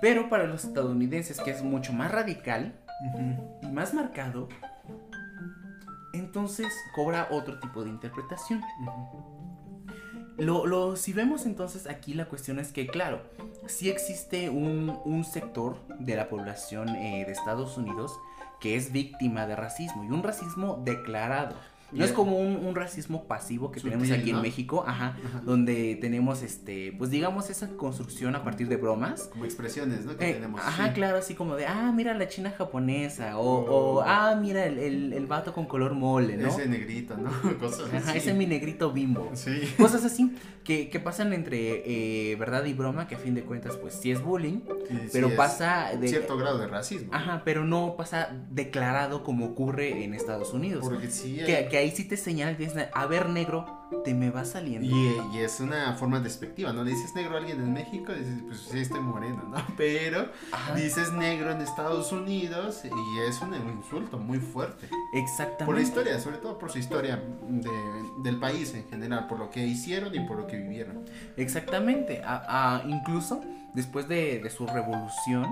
Pero 0.00 0.28
para 0.28 0.44
los 0.44 0.64
estadounidenses, 0.64 1.40
que 1.40 1.50
es 1.50 1.62
mucho 1.62 1.92
más 1.92 2.10
radical 2.12 2.74
y 3.62 3.66
más 3.66 3.92
marcado, 3.92 4.48
entonces 6.12 6.72
cobra 6.94 7.28
otro 7.30 7.58
tipo 7.60 7.82
de 7.84 7.90
interpretación. 7.90 8.62
Lo, 10.38 10.66
lo- 10.66 10.96
si 10.96 11.12
vemos 11.12 11.44
entonces 11.44 11.86
aquí 11.86 12.14
la 12.14 12.26
cuestión 12.26 12.58
es 12.58 12.72
que, 12.72 12.86
claro, 12.86 13.22
sí 13.66 13.90
existe 13.90 14.48
un, 14.48 14.98
un 15.04 15.24
sector 15.24 15.76
de 15.98 16.16
la 16.16 16.28
población 16.28 16.88
eh, 16.90 17.24
de 17.26 17.32
Estados 17.32 17.76
Unidos 17.76 18.12
que 18.60 18.76
es 18.76 18.92
víctima 18.92 19.46
de 19.46 19.56
racismo 19.56 20.04
y 20.04 20.08
un 20.08 20.22
racismo 20.22 20.80
declarado. 20.84 21.56
No 21.92 22.04
es 22.04 22.12
como 22.12 22.38
un, 22.38 22.56
un 22.64 22.74
racismo 22.74 23.24
pasivo 23.24 23.70
que 23.72 23.80
tenemos 23.80 24.06
Sutil, 24.06 24.20
aquí 24.20 24.30
¿no? 24.32 24.38
en 24.38 24.42
México, 24.42 24.84
ajá, 24.86 25.16
Ajá. 25.24 25.40
donde 25.44 25.96
tenemos 26.00 26.42
este, 26.42 26.92
pues 26.98 27.10
digamos 27.10 27.50
esa 27.50 27.68
construcción 27.70 28.34
a 28.36 28.44
partir 28.44 28.68
de 28.68 28.76
bromas. 28.76 29.22
Como 29.32 29.44
expresiones, 29.44 30.04
¿no? 30.04 30.16
Que 30.16 30.30
Eh, 30.30 30.34
tenemos. 30.34 30.60
ajá, 30.60 30.88
sí. 30.88 30.92
claro, 30.94 31.16
así 31.18 31.34
como 31.34 31.56
de, 31.56 31.66
ah, 31.66 31.92
mira 31.94 32.14
la 32.14 32.28
china 32.28 32.52
japonesa, 32.56 33.38
o, 33.38 33.50
Oh. 33.50 33.94
o, 33.98 34.02
ah, 34.06 34.36
mira 34.40 34.66
el, 34.66 34.78
el, 34.78 35.12
el 35.12 35.26
vato 35.26 35.52
con 35.52 35.66
color 35.66 35.94
mole, 35.94 36.36
¿no? 36.36 36.48
Ese 36.48 36.66
negrito, 36.66 37.16
¿no? 37.16 37.30
Cosas 37.58 37.92
Ajá, 37.92 38.10
así. 38.10 38.18
ese 38.18 38.34
mi 38.34 38.46
negrito 38.46 38.92
bimbo. 38.92 39.30
Sí. 39.34 39.60
Cosas 39.76 40.04
así 40.04 40.30
que, 40.64 40.88
que 40.90 41.00
pasan 41.00 41.32
entre 41.32 41.82
eh, 42.32 42.36
verdad 42.36 42.64
y 42.66 42.72
broma, 42.74 43.08
que 43.08 43.14
a 43.16 43.18
fin 43.18 43.34
de 43.34 43.42
cuentas, 43.42 43.76
pues 43.76 43.94
sí 43.94 44.10
es 44.12 44.22
bullying, 44.22 44.60
Sí, 44.88 44.96
sí 45.04 45.08
pero 45.12 45.28
es 45.28 45.34
pasa 45.34 45.90
de. 46.00 46.08
Cierto 46.08 46.36
grado 46.36 46.58
de 46.58 46.66
racismo. 46.66 47.12
Ajá, 47.12 47.42
pero 47.44 47.64
no 47.64 47.94
pasa 47.96 48.28
declarado 48.50 49.22
como 49.24 49.46
ocurre 49.46 50.04
en 50.04 50.14
Estados 50.14 50.52
Unidos. 50.52 50.84
Porque 50.88 51.10
sí. 51.10 51.40
hay- 51.40 51.46
Que, 51.46 51.68
que 51.68 51.78
ahí 51.80 51.90
sí 51.90 52.04
te 52.04 52.16
señala, 52.16 52.56
a 52.94 53.06
ver, 53.06 53.28
negro, 53.28 53.78
te 54.04 54.14
me 54.14 54.30
va 54.30 54.44
saliendo. 54.44 54.86
Y, 54.88 55.36
y 55.36 55.38
es 55.40 55.60
una 55.60 55.94
forma 55.94 56.20
despectiva, 56.20 56.72
¿no? 56.72 56.84
Le 56.84 56.90
dices 56.92 57.14
negro 57.14 57.34
a 57.34 57.38
alguien 57.38 57.60
en 57.60 57.72
México, 57.72 58.12
dices, 58.12 58.42
pues 58.46 58.60
sí, 58.60 58.78
estoy 58.78 59.00
moreno, 59.00 59.42
¿no? 59.50 59.56
Pero 59.76 60.28
Ajá, 60.52 60.74
dices 60.74 61.12
negro 61.12 61.50
en 61.50 61.60
Estados 61.60 62.12
Unidos 62.12 62.82
y 62.84 63.18
es 63.28 63.40
un 63.42 63.54
insulto 63.54 64.18
muy 64.18 64.38
fuerte. 64.38 64.88
exactamente. 65.12 65.64
Por 65.66 65.74
la 65.74 65.82
historia, 65.82 66.20
sobre 66.20 66.36
todo 66.38 66.58
por 66.58 66.70
su 66.70 66.78
historia 66.78 67.22
de- 67.48 67.70
del 68.22 68.38
país 68.38 68.72
en 68.74 68.88
general, 68.88 69.26
por 69.26 69.38
lo 69.38 69.50
que 69.50 69.66
hicieron 69.66 70.14
y 70.14 70.20
por 70.20 70.36
lo 70.36 70.46
que 70.46 70.56
vivieron. 70.56 71.04
Exactamente. 71.36 72.22
A- 72.24 72.76
a- 72.76 72.88
incluso 72.88 73.40
después 73.74 74.06
de, 74.08 74.40
de 74.40 74.50
su 74.50 74.66
revolución, 74.66 75.46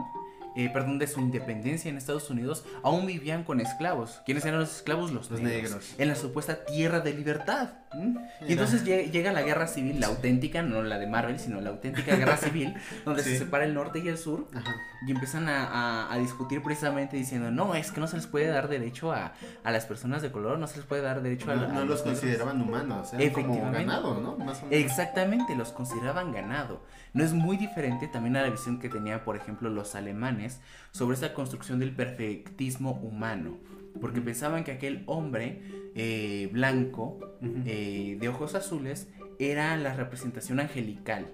eh, 0.58 0.68
perdón, 0.72 0.98
de 0.98 1.06
su 1.06 1.20
independencia 1.20 1.88
en 1.88 1.96
Estados 1.96 2.30
Unidos, 2.30 2.64
aún 2.82 3.06
vivían 3.06 3.44
con 3.44 3.60
esclavos. 3.60 4.20
¿Quiénes 4.26 4.44
eran 4.44 4.58
los 4.58 4.74
esclavos? 4.74 5.12
Los, 5.12 5.30
Los 5.30 5.40
negros. 5.40 5.70
negros. 5.70 5.94
En 5.98 6.08
la 6.08 6.16
supuesta 6.16 6.64
tierra 6.64 6.98
de 6.98 7.14
libertad. 7.14 7.70
¿Mm? 7.94 8.18
Y 8.46 8.52
entonces 8.52 8.84
lle- 8.84 9.10
llega 9.10 9.32
la 9.32 9.42
guerra 9.42 9.66
civil, 9.66 9.98
la 9.98 10.08
auténtica, 10.08 10.60
no 10.62 10.82
la 10.82 10.98
de 10.98 11.06
Marvel, 11.06 11.38
sino 11.38 11.60
la 11.60 11.70
auténtica 11.70 12.16
guerra 12.16 12.36
civil, 12.36 12.74
donde 13.04 13.22
Sí. 13.22 13.30
se 13.30 13.38
separa 13.38 13.64
el 13.64 13.72
norte 13.74 14.00
y 14.00 14.08
el 14.08 14.18
sur. 14.18 14.46
Ajá. 14.54 14.74
Y 15.06 15.10
empiezan 15.12 15.48
a, 15.48 15.64
a- 15.66 16.12
a 16.12 16.18
discutir 16.18 16.62
precisamente 16.62 17.16
diciendo, 17.16 17.50
no, 17.50 17.74
es 17.74 17.90
que 17.90 18.00
no 18.00 18.06
se 18.06 18.16
les 18.16 18.26
puede 18.26 18.46
dar 18.48 18.68
derecho 18.68 19.12
a, 19.12 19.32
a 19.64 19.70
las 19.72 19.86
personas 19.86 20.20
de 20.22 20.30
color, 20.30 20.58
no 20.58 20.66
se 20.66 20.76
les 20.76 20.86
puede 20.86 21.00
dar 21.02 21.22
derecho 21.22 21.50
a, 21.50 21.54
No, 21.56 21.62
la- 21.62 21.68
no 21.68 21.78
a 21.80 21.84
los 21.84 22.00
negros". 22.00 22.02
consideraban 22.02 22.60
humanos, 22.60 23.12
eran 23.14 23.32
como 23.32 23.46
Efectivamente. 23.46 23.78
ganado, 23.86 24.20
¿no? 24.20 24.36
Más 24.36 24.62
o 24.62 24.66
menos. 24.66 24.84
Exactamente, 24.84 25.56
los 25.56 25.72
consideraban 25.72 26.32
ganado. 26.32 26.82
No 27.14 27.24
es 27.24 27.32
muy 27.32 27.56
diferente 27.56 28.06
también 28.06 28.36
a 28.36 28.42
la 28.42 28.50
visión 28.50 28.78
que 28.80 28.90
tenían, 28.90 29.20
por 29.20 29.34
ejemplo, 29.36 29.70
los 29.70 29.94
alemanes 29.94 30.60
sobre 30.92 31.14
esta 31.14 31.32
construcción 31.32 31.78
del 31.78 31.92
perfectismo 31.96 32.92
humano. 32.92 33.56
Porque 34.00 34.20
pensaban 34.20 34.64
que 34.64 34.72
aquel 34.72 35.02
hombre 35.06 35.60
eh, 35.94 36.48
blanco, 36.52 37.18
eh, 37.66 38.16
de 38.20 38.28
ojos 38.28 38.54
azules, 38.54 39.08
era 39.38 39.76
la 39.76 39.94
representación 39.94 40.58
angelical 40.58 41.26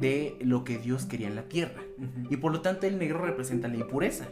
de 0.00 0.36
lo 0.40 0.64
que 0.64 0.78
Dios 0.78 1.04
quería 1.04 1.28
en 1.28 1.36
la 1.36 1.48
tierra. 1.48 1.82
Y 2.30 2.36
por 2.38 2.52
lo 2.52 2.60
tanto 2.60 2.86
el 2.86 2.98
negro 2.98 3.24
representa 3.24 3.68
la 3.68 3.76
impureza. 3.76 4.26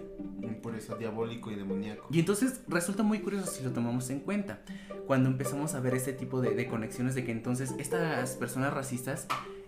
Eso 0.77 0.97
diabólico 0.97 1.51
y 1.51 1.57
demoníaco. 1.57 2.07
Y 2.11 2.19
entonces 2.19 2.63
resulta 2.67 3.03
muy 3.03 3.21
curioso 3.21 3.47
si 3.47 3.63
lo 3.63 3.73
tomamos 3.73 4.09
en 4.11 4.21
cuenta. 4.21 4.63
Cuando 5.07 5.29
empezamos 5.29 5.75
a 5.75 5.81
ver 5.81 5.95
este 5.95 6.13
tipo 6.13 6.41
de, 6.41 6.55
de 6.55 6.67
conexiones 6.67 7.15
de 7.15 7.25
que 7.25 7.33
entonces 7.33 7.75
estas 7.79 8.37
personas 8.37 8.73
racistas, 8.73 9.27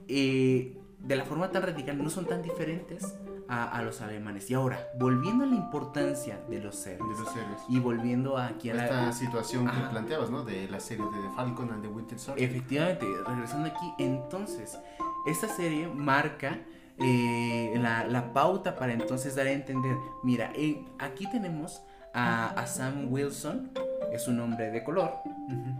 eh, 0.09 0.77
de 1.07 1.17
la 1.17 1.25
forma 1.25 1.51
tan 1.51 1.63
radical, 1.63 2.03
no 2.03 2.11
son 2.11 2.27
tan 2.27 2.43
diferentes 2.43 3.15
a, 3.49 3.69
a 3.69 3.83
los 3.83 4.01
alemanes. 4.01 4.51
Y 4.51 4.55
ahora, 4.55 4.79
volviendo 4.99 5.45
a 5.45 5.47
la 5.47 5.55
importancia 5.55 6.41
de 6.49 6.61
los 6.61 6.83
De 6.85 6.95
héroes 6.95 7.19
los 7.19 7.29
y 7.69 7.79
volviendo 7.79 8.39
aquí 8.39 8.71
a 8.71 8.75
Esta 8.85 9.03
la... 9.03 9.13
situación 9.13 9.65
que 9.67 9.71
Ajá. 9.73 9.91
planteabas, 9.91 10.31
¿no? 10.31 10.45
De 10.45 10.69
la 10.69 10.81
serie 10.81 11.05
de 11.05 11.11
The 11.29 11.35
Falcon 11.37 11.71
and 11.71 11.83
the 11.83 11.89
Winter 11.89 12.19
Soldier. 12.19 12.49
Efectivamente, 12.49 13.07
regresando 13.27 13.69
aquí, 13.69 13.93
entonces, 13.99 14.79
esta 15.27 15.49
serie 15.49 15.89
marca 15.89 16.59
eh, 16.99 17.75
la, 17.77 18.05
la 18.07 18.33
pauta 18.33 18.77
para 18.77 18.93
entonces 18.93 19.35
dar 19.37 19.47
a 19.47 19.51
entender, 19.51 19.97
mira, 20.23 20.53
eh, 20.55 20.83
aquí 20.99 21.29
tenemos 21.31 21.83
a, 22.15 22.49
a 22.51 22.67
Sam 22.67 23.09
Wilson, 23.13 23.73
es 24.13 24.29
un 24.29 24.39
hombre 24.41 24.71
de 24.71 24.85
color, 24.85 25.13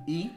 y 0.07 0.33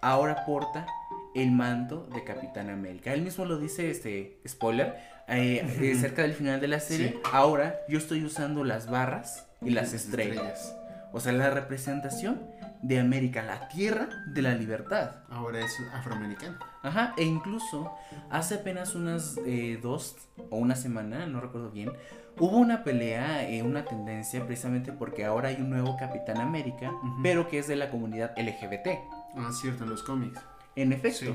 ahora 0.00 0.44
porta 0.46 0.86
el 1.34 1.52
manto 1.52 2.08
de 2.12 2.24
Capitán 2.24 2.70
América. 2.70 3.12
Él 3.12 3.22
mismo 3.22 3.44
lo 3.44 3.58
dice, 3.58 3.90
este, 3.90 4.40
spoiler, 4.46 4.96
eh, 5.28 5.64
eh, 5.80 5.94
cerca 5.94 6.22
del 6.22 6.34
final 6.34 6.60
de 6.60 6.68
la 6.68 6.80
serie, 6.80 7.08
Sí. 7.10 7.20
ahora 7.32 7.76
yo 7.88 7.98
estoy 7.98 8.24
usando 8.24 8.64
las 8.64 8.90
barras 8.90 9.46
y 9.60 9.70
las 9.70 9.92
estrellas. 9.92 10.74
O 11.12 11.20
sea, 11.20 11.32
la 11.32 11.50
representación 11.50 12.40
de 12.82 12.98
América, 13.00 13.42
la 13.42 13.68
tierra 13.68 14.08
de 14.28 14.42
la 14.42 14.54
libertad. 14.54 15.16
Ahora 15.28 15.60
es 15.64 15.76
afroamericano. 15.92 16.56
Ajá, 16.82 17.14
e 17.18 17.24
incluso 17.24 17.92
hace 18.30 18.54
apenas 18.56 18.94
unas 18.94 19.36
eh, 19.44 19.78
dos 19.82 20.16
o 20.50 20.56
una 20.56 20.76
semana, 20.76 21.26
no 21.26 21.40
recuerdo 21.40 21.70
bien, 21.70 21.92
hubo 22.38 22.56
una 22.56 22.84
pelea, 22.84 23.48
eh, 23.50 23.62
una 23.62 23.84
tendencia 23.84 24.46
precisamente 24.46 24.92
porque 24.92 25.24
ahora 25.24 25.48
hay 25.48 25.56
un 25.56 25.68
nuevo 25.68 25.96
Capitán 25.98 26.38
América, 26.38 26.90
pero 27.22 27.48
que 27.48 27.58
es 27.58 27.68
de 27.68 27.76
la 27.76 27.90
comunidad 27.90 28.32
LGBT. 28.38 28.98
Ah, 29.36 29.50
cierto, 29.52 29.84
en 29.84 29.90
los 29.90 30.02
cómics. 30.02 30.40
En 30.76 30.92
efecto. 30.92 31.26
Sí. 31.26 31.34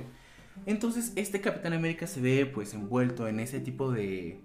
Entonces, 0.66 1.12
este 1.16 1.42
Capitán 1.42 1.74
América 1.74 2.08
se 2.08 2.22
ve 2.22 2.46
pues 2.46 2.74
envuelto 2.74 3.28
en 3.28 3.40
ese 3.40 3.60
tipo 3.60 3.92
de, 3.92 4.40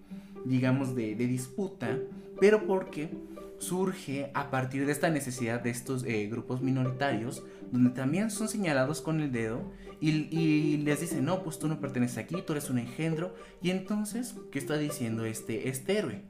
digamos, 0.45 0.95
de, 0.95 1.15
disputa, 1.15 1.99
pero 2.41 2.67
porque 2.67 3.11
surge 3.59 4.31
a 4.35 4.51
partir 4.51 4.87
de 4.87 4.93
esta 4.93 5.11
necesidad 5.11 5.61
de 5.61 5.71
estos 5.71 6.05
eh, 6.05 6.29
grupos 6.29 6.63
minoritarios, 6.63 7.45
donde 7.71 7.91
también 7.91 8.31
son 8.31 8.49
señalados 8.49 9.01
con 9.01 9.21
el 9.21 9.31
dedo 9.31 9.71
y, 10.01 10.79
les 10.79 11.01
dicen, 11.01 11.27
no, 11.27 11.43
pues 11.43 11.59
tú 11.59 11.69
no 11.69 11.79
perteneces 11.79 12.19
aquí, 12.19 12.37
tú 12.47 12.55
eres 12.55 12.71
un 12.71 12.79
engendro. 12.79 13.35
Y 13.63 13.71
entonces, 13.71 14.35
¿qué 14.51 14.59
está 14.59 14.79
diciendo 14.79 15.25
este, 15.27 15.69
este 15.69 15.99
héroe? 15.99 16.23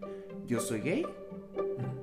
Yo 0.46 0.61
soy 0.61 0.81
gay, 0.81 1.07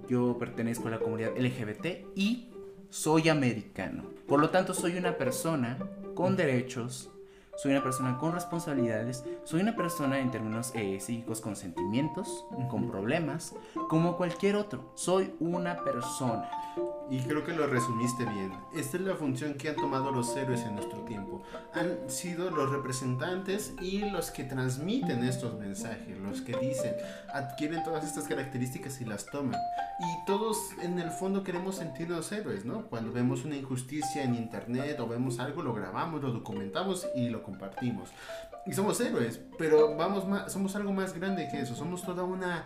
yo 0.07 0.37
pertenezco 0.39 0.87
a 0.87 0.91
la 0.91 0.99
comunidad 0.99 1.37
LGBT 1.37 2.07
y 2.15 2.47
soy 2.97 3.29
americano. 3.29 4.09
Por 4.27 4.39
lo 4.39 4.49
tanto, 4.49 4.73
soy 4.73 4.97
una 4.97 5.17
persona 5.17 5.77
con 6.15 6.35
derechos, 6.35 7.11
soy 7.57 7.71
una 7.71 7.81
persona 7.81 8.19
con 8.19 8.33
responsabilidades, 8.33 9.25
soy 9.43 9.61
una 9.61 9.75
persona 9.75 10.19
en 10.19 10.29
términos 10.29 10.71
eh, 10.75 10.99
psíquicos 10.99 11.41
con 11.41 11.55
sentimientos, 11.55 12.45
con 12.69 12.87
problemas, 12.87 13.55
como 13.89 14.15
cualquier 14.15 14.55
otro. 14.55 14.91
Soy 14.93 15.33
una 15.39 15.83
persona. 15.83 16.49
Y 17.09 17.21
creo 17.21 17.45
que 17.45 17.53
lo 17.53 17.65
resumiste 17.67 18.25
bien. 18.25 18.51
Esta 18.75 18.97
es 18.97 19.03
la 19.03 19.15
función 19.15 19.53
que 19.53 19.69
han 19.69 19.75
tomado 19.75 20.11
los 20.11 20.35
héroes 20.35 20.61
en 20.61 20.75
nuestro 20.75 20.99
tiempo. 21.05 21.41
Han 21.73 22.09
sido 22.09 22.51
los 22.51 22.69
representantes 22.69 23.73
y 23.81 23.99
los 24.09 24.29
que 24.29 24.43
transmiten 24.43 25.23
estos 25.23 25.57
mensajes, 25.57 26.17
los 26.17 26.41
que 26.41 26.57
dicen, 26.57 26.95
adquieren 27.33 27.83
todas 27.83 28.05
estas 28.05 28.25
características 28.25 28.99
y 28.99 29.05
las 29.05 29.25
toman. 29.25 29.59
Y 29.99 30.25
todos 30.25 30.73
en 30.83 30.99
el 30.99 31.09
fondo 31.09 31.43
queremos 31.43 31.77
sentirnos 31.77 32.31
héroes, 32.31 32.65
¿no? 32.65 32.87
Cuando 32.87 33.13
vemos 33.13 33.45
una 33.45 33.55
injusticia 33.55 34.23
en 34.23 34.35
internet 34.35 34.99
o 34.99 35.07
vemos 35.07 35.39
algo, 35.39 35.63
lo 35.63 35.73
grabamos, 35.73 36.21
lo 36.21 36.31
documentamos 36.31 37.07
y 37.15 37.29
lo 37.29 37.41
compartimos. 37.47 38.09
Y 38.65 38.73
somos 38.73 38.99
héroes, 38.99 39.39
pero 39.57 39.95
vamos 39.95 40.27
más, 40.27 40.51
somos 40.51 40.75
algo 40.75 40.91
más 40.91 41.13
grande 41.13 41.47
que 41.49 41.61
eso, 41.61 41.73
somos 41.73 42.03
toda 42.03 42.23
una 42.23 42.65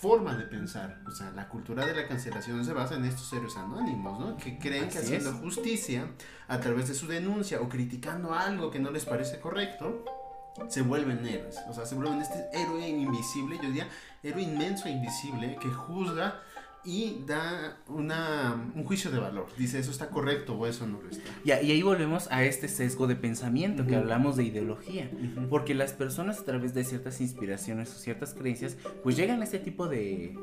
forma 0.00 0.36
de 0.36 0.44
pensar. 0.44 0.98
O 1.06 1.12
sea, 1.12 1.30
la 1.30 1.48
cultura 1.48 1.86
de 1.86 1.94
la 1.94 2.08
cancelación 2.08 2.64
se 2.64 2.72
basa 2.72 2.96
en 2.96 3.04
estos 3.04 3.32
héroes 3.32 3.56
anónimos, 3.56 4.18
¿no? 4.18 4.36
Que 4.36 4.58
creen 4.58 4.88
que 4.88 4.98
haciendo 4.98 5.32
justicia 5.34 6.08
a 6.48 6.58
través 6.58 6.88
de 6.88 6.94
su 6.94 7.06
denuncia 7.06 7.60
o 7.60 7.68
criticando 7.68 8.34
algo 8.34 8.70
que 8.70 8.80
no 8.80 8.90
les 8.90 9.04
parece 9.04 9.38
correcto, 9.38 10.04
se 10.68 10.82
vuelven 10.82 11.24
héroes. 11.24 11.56
O 11.68 11.72
sea, 11.72 11.86
se 11.86 11.94
vuelven 11.94 12.20
este 12.20 12.48
héroe 12.52 12.88
invisible, 12.88 13.56
yo 13.62 13.68
diría, 13.68 13.88
héroe 14.24 14.42
inmenso 14.42 14.88
e 14.88 14.90
invisible 14.90 15.56
que 15.60 15.68
juzga 15.68 16.42
y 16.86 17.22
da 17.26 17.78
una, 17.88 18.70
un 18.74 18.84
juicio 18.84 19.10
de 19.10 19.18
valor. 19.18 19.48
Dice, 19.58 19.78
eso 19.80 19.90
está 19.90 20.08
correcto 20.08 20.54
o 20.54 20.66
eso 20.66 20.86
no 20.86 21.02
lo 21.02 21.10
está. 21.10 21.30
Y, 21.44 21.50
ahí 21.50 21.82
volvemos 21.82 22.30
a 22.30 22.44
este 22.44 22.68
sesgo 22.68 23.08
de 23.08 23.16
pensamiento 23.16 23.86
que 23.86 23.96
hablamos 23.96 24.36
de 24.36 24.44
ideología. 24.44 25.10
Porque 25.50 25.74
las 25.74 25.92
personas 25.92 26.40
a 26.40 26.44
través 26.44 26.74
de 26.74 26.84
ciertas 26.84 27.20
inspiraciones 27.20 27.90
o 27.90 27.98
ciertas 27.98 28.34
creencias, 28.34 28.76
pues 29.02 29.16
llegan 29.16 29.40
a 29.40 29.44
este 29.44 29.58
tipo 29.58 29.88
de, 29.88 30.38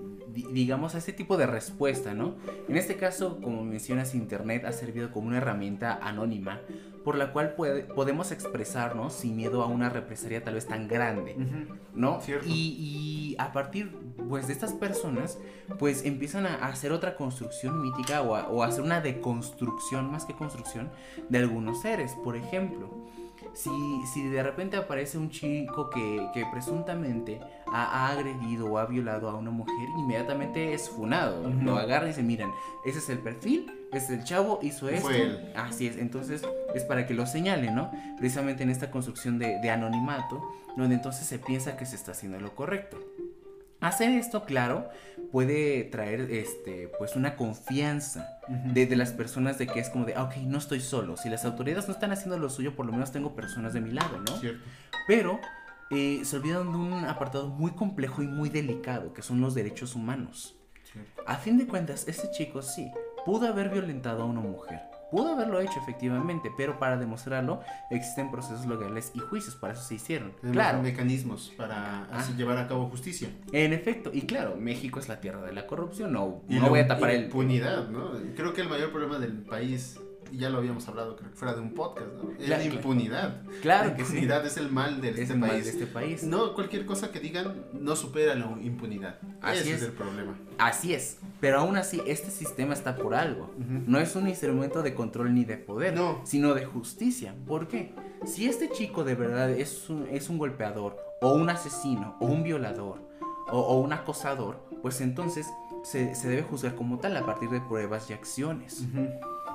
digamos, 0.52 0.96
a 0.96 0.98
este 0.98 1.14
tipo 1.14 1.38
de 1.38 1.48
respuesta, 1.48 2.14
¿no? 2.14 2.36
En 2.68 2.76
este 2.76 2.98
caso, 2.98 3.40
como 3.42 3.64
mencionas, 3.64 4.14
Internet 4.14 4.66
ha 4.66 4.74
servido 4.74 5.12
como 5.12 5.28
una 5.28 5.38
herramienta 5.38 5.98
anónima 6.02 6.60
por 7.04 7.16
la 7.16 7.34
cual 7.34 7.54
puede, 7.56 7.84
podemos 7.84 8.32
expresarnos 8.32 9.14
sin 9.14 9.36
miedo 9.36 9.62
a 9.62 9.68
una 9.68 9.90
represalia 9.90 10.44
tal 10.44 10.56
vez 10.56 10.68
tan 10.68 10.88
grande, 10.88 11.36
¿no? 11.94 12.20
Y, 12.46 13.36
a 13.40 13.52
partir 13.52 13.92
pues 14.30 14.48
de 14.48 14.54
estas 14.54 14.74
personas 14.74 15.40
pues 15.80 16.06
empiezan 16.06 16.46
a 16.46 16.68
hacer 16.68 16.92
otra 16.92 17.16
construcción 17.16 17.82
mítica 17.82 18.22
o 18.22 18.62
a, 18.62 18.68
hacer 18.68 18.84
una 18.84 19.02
deconstrucción 19.02 20.12
más 20.12 20.26
que 20.26 20.36
construcción 20.36 20.92
de 21.30 21.40
algunos 21.40 21.82
seres, 21.82 22.16
por 22.24 22.36
ejemplo. 22.36 23.03
Si, 23.54 23.70
si, 24.14 24.28
de 24.30 24.42
repente 24.42 24.78
aparece 24.78 25.18
un 25.18 25.30
chico 25.30 25.90
que, 25.90 26.28
que 26.34 26.44
presuntamente 26.52 27.40
ha, 27.68 28.10
agredido 28.10 28.66
o 28.68 28.78
ha 28.78 28.86
violado 28.86 29.30
a 29.30 29.36
una 29.36 29.52
mujer, 29.52 29.90
inmediatamente 29.98 30.74
es 30.74 30.90
funado. 30.90 31.50
Lo 31.62 31.78
agarran 31.78 32.08
y 32.08 32.12
dicen, 32.12 32.28
miren, 32.28 32.50
ese 32.86 33.00
es 33.00 33.10
el 33.10 33.20
perfil, 33.20 33.72
es 33.92 34.10
el 34.10 34.24
chavo, 34.24 34.60
hizo 34.62 34.90
esto. 34.90 35.10
Así 35.56 35.88
es, 35.88 35.98
entonces 35.98 36.44
es 36.74 36.84
para 36.84 37.06
que 37.06 37.14
lo 37.14 37.26
señalen, 37.26 37.76
¿no? 37.76 37.92
Precisamente 38.18 38.64
en 38.64 38.70
esta 38.70 38.90
construcción 38.90 39.38
de, 39.38 39.60
de 39.60 39.70
anonimato, 39.70 40.44
donde 40.76 40.96
entonces 40.96 41.28
se 41.28 41.40
piensa 41.40 41.78
que 41.78 41.86
se 41.86 41.96
está 41.96 42.12
haciendo 42.12 42.40
lo 42.40 42.56
correcto. 42.56 42.98
Hacer 43.84 44.12
esto, 44.12 44.46
claro, 44.46 44.90
puede 45.34 45.84
traer 45.86 46.30
este, 46.30 46.92
pues 47.00 47.16
una 47.16 47.36
confianza 47.36 48.38
de, 48.48 48.86
de, 48.86 48.96
las 48.96 49.14
personas 49.14 49.58
de 49.58 49.66
que 49.66 49.80
es 49.80 49.90
como 49.90 50.06
de, 50.06 50.14
ah, 50.14 50.26
ok, 50.26 50.38
no 50.46 50.60
estoy 50.60 50.80
solo. 50.80 51.18
Si 51.18 51.28
las 51.28 51.44
autoridades 51.44 51.88
no 51.88 51.94
están 51.96 52.12
haciendo 52.12 52.38
lo 52.38 52.52
suyo, 52.52 52.76
por 52.76 52.86
lo 52.86 52.92
menos 52.92 53.12
tengo 53.12 53.36
personas 53.36 53.74
de 53.74 53.82
mi 53.82 53.90
lado, 53.90 54.20
¿no? 54.20 54.38
Cierto. 54.38 54.64
Pero 55.08 55.40
eh, 55.90 56.22
se 56.24 56.36
olvidan 56.36 56.72
de 56.72 56.78
un 56.78 56.94
apartado 57.06 57.50
muy 57.50 57.72
complejo 57.72 58.22
y 58.22 58.28
muy 58.28 58.50
delicado, 58.50 59.12
que 59.12 59.24
son 59.24 59.42
los 59.42 59.56
derechos 59.56 59.96
humanos. 59.96 60.56
A 61.26 61.38
fin 61.38 61.58
de 61.58 61.66
cuentas, 61.66 62.08
este 62.08 62.30
chico 62.30 62.62
sí, 62.62 62.92
pudo 63.26 63.48
haber 63.48 63.70
violentado 63.70 64.22
a 64.22 64.26
una 64.26 64.42
mujer. 64.42 64.82
Pudo 65.14 65.34
haberlo 65.34 65.60
hecho 65.60 65.80
efectivamente, 65.80 66.52
pero 66.58 66.80
para 66.80 66.98
demostrarlo 66.98 67.62
existen 67.92 68.32
procesos 68.32 68.66
legales 68.66 69.12
y 69.14 69.20
juicios, 69.20 69.56
para 69.56 69.74
eso 69.74 69.84
se 69.84 69.94
hicieron. 69.94 70.34
claro. 70.52 70.82
mecanismos 70.82 71.54
para 71.56 72.06
así 72.06 72.34
llevar 72.34 72.58
a 72.58 72.68
cabo 72.68 72.90
justicia. 72.90 73.30
En 73.52 73.74
efecto, 73.74 74.10
y 74.12 74.24
claro, 74.24 74.56
México 74.56 75.00
es 75.00 75.08
la 75.08 75.22
tierra 75.22 75.44
de 75.44 75.54
la 75.54 75.68
corrupción, 75.68 76.14
no, 76.14 76.42
no 76.48 76.68
voy 76.68 76.80
a 76.80 76.88
tapar 76.88 77.12
el... 77.12 77.26
Impunidad, 77.26 77.90
¿no? 77.90 78.14
Creo 78.36 78.54
que 78.54 78.62
el 78.62 78.70
mayor 78.70 78.90
problema 78.90 79.20
del 79.20 79.34
país 79.44 80.00
ya 80.38 80.50
lo 80.50 80.58
habíamos 80.58 80.88
hablado 80.88 81.16
creo 81.16 81.30
que 81.32 81.36
fuera 81.36 81.54
de 81.54 81.62
un 81.62 81.74
podcast, 81.74 82.08
¿no? 82.14 82.32
la 82.40 82.64
impunidad. 82.64 83.42
Claro 83.62 83.94
la 83.94 84.00
impunidad 84.00 84.46
es 84.46 84.58
el 84.58 84.72
mal 84.72 85.02
de, 85.02 85.10
este, 85.10 85.36
país. 85.36 85.66
de 85.66 85.70
este 85.72 85.88
país. 85.88 86.24
No, 86.24 86.54
cualquier 86.54 86.86
cosa 86.86 87.12
que 87.12 87.20
digan 87.20 87.66
no 87.74 87.96
supera 87.96 88.36
la 88.36 88.46
impunidad. 88.62 89.20
Así 89.42 89.60
Ese 89.60 89.74
es. 89.74 89.82
el 89.84 89.92
problema. 89.92 90.36
Así 90.58 90.94
es. 90.94 91.18
Pero 91.40 91.60
aún 91.60 91.78
así, 91.78 92.02
este 92.08 92.32
sistema 92.32 92.74
está 92.74 92.96
por 92.96 93.16
algo. 93.16 93.54
No 93.58 94.00
es 94.00 94.16
un 94.16 94.28
instrumento 94.28 94.82
de 94.82 94.94
control 94.94 95.34
ni 95.34 95.46
de 95.46 95.58
poder, 95.58 95.96
no. 95.96 96.22
sino 96.24 96.54
de 96.54 96.66
justicia. 96.66 97.36
¿Por 97.46 97.68
qué? 97.68 97.94
Si 98.26 98.48
este 98.48 98.70
chico 98.70 99.04
de 99.04 99.16
verdad 99.16 99.50
es 99.52 99.90
un, 99.90 100.08
es 100.10 100.30
un 100.30 100.38
golpeador, 100.38 100.98
o 101.22 101.34
un 101.34 101.50
asesino, 101.50 102.16
o 102.20 102.28
un 102.28 102.44
violador, 102.44 103.02
o, 103.50 103.80
un 103.80 103.94
acosador, 103.94 104.60
pues 104.82 105.02
entonces 105.02 105.48
se, 105.84 106.16
se, 106.16 106.28
debe 106.30 106.44
juzgar 106.44 106.76
como 106.76 107.00
tal 107.00 107.16
a 107.18 107.26
partir 107.26 107.50
de 107.50 107.62
pruebas 107.62 108.10
y 108.10 108.14
acciones. 108.14 108.86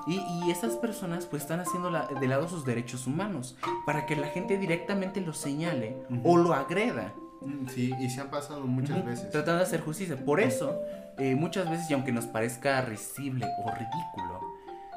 Y, 0.06 0.20
y 0.44 0.50
estas 0.50 0.76
personas 0.76 1.26
pues 1.26 1.42
están 1.42 1.60
haciendo 1.60 1.90
de 1.90 2.28
lado 2.28 2.48
sus 2.48 2.64
derechos 2.64 3.06
humanos 3.06 3.56
para 3.86 4.06
que 4.06 4.16
la 4.16 4.28
gente 4.28 4.58
directamente 4.58 5.20
lo 5.20 5.32
señale 5.32 5.96
o 6.24 6.36
lo 6.36 6.54
agreda. 6.54 7.12
Mm, 7.40 7.68
sí, 7.68 7.92
y 8.00 8.10
se 8.10 8.20
han 8.20 8.30
pasado 8.30 8.60
muchas 8.66 9.04
veces. 9.04 9.30
Tratando 9.30 9.58
de 9.58 9.64
hacer 9.64 9.80
justicia. 9.80 10.16
Por 10.16 10.40
eso, 10.40 10.80
eh, 11.18 11.34
muchas 11.34 11.70
veces, 11.70 11.90
y 11.90 11.94
aunque 11.94 12.12
nos 12.12 12.26
parezca 12.26 12.80
risible 12.82 13.46
o 13.64 13.70
ridículo, 13.70 14.40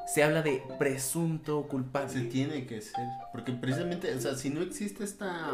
se 0.08 0.24
habla 0.24 0.42
de 0.42 0.64
presunto 0.78 1.68
culpable. 1.68 2.10
Se 2.10 2.22
tiene 2.22 2.66
que 2.66 2.82
ser. 2.82 3.06
Porque 3.32 3.52
precisamente, 3.54 4.14
o 4.14 4.20
sea, 4.20 4.36
si 4.36 4.50
no 4.50 4.62
existe 4.62 5.04
esta 5.04 5.52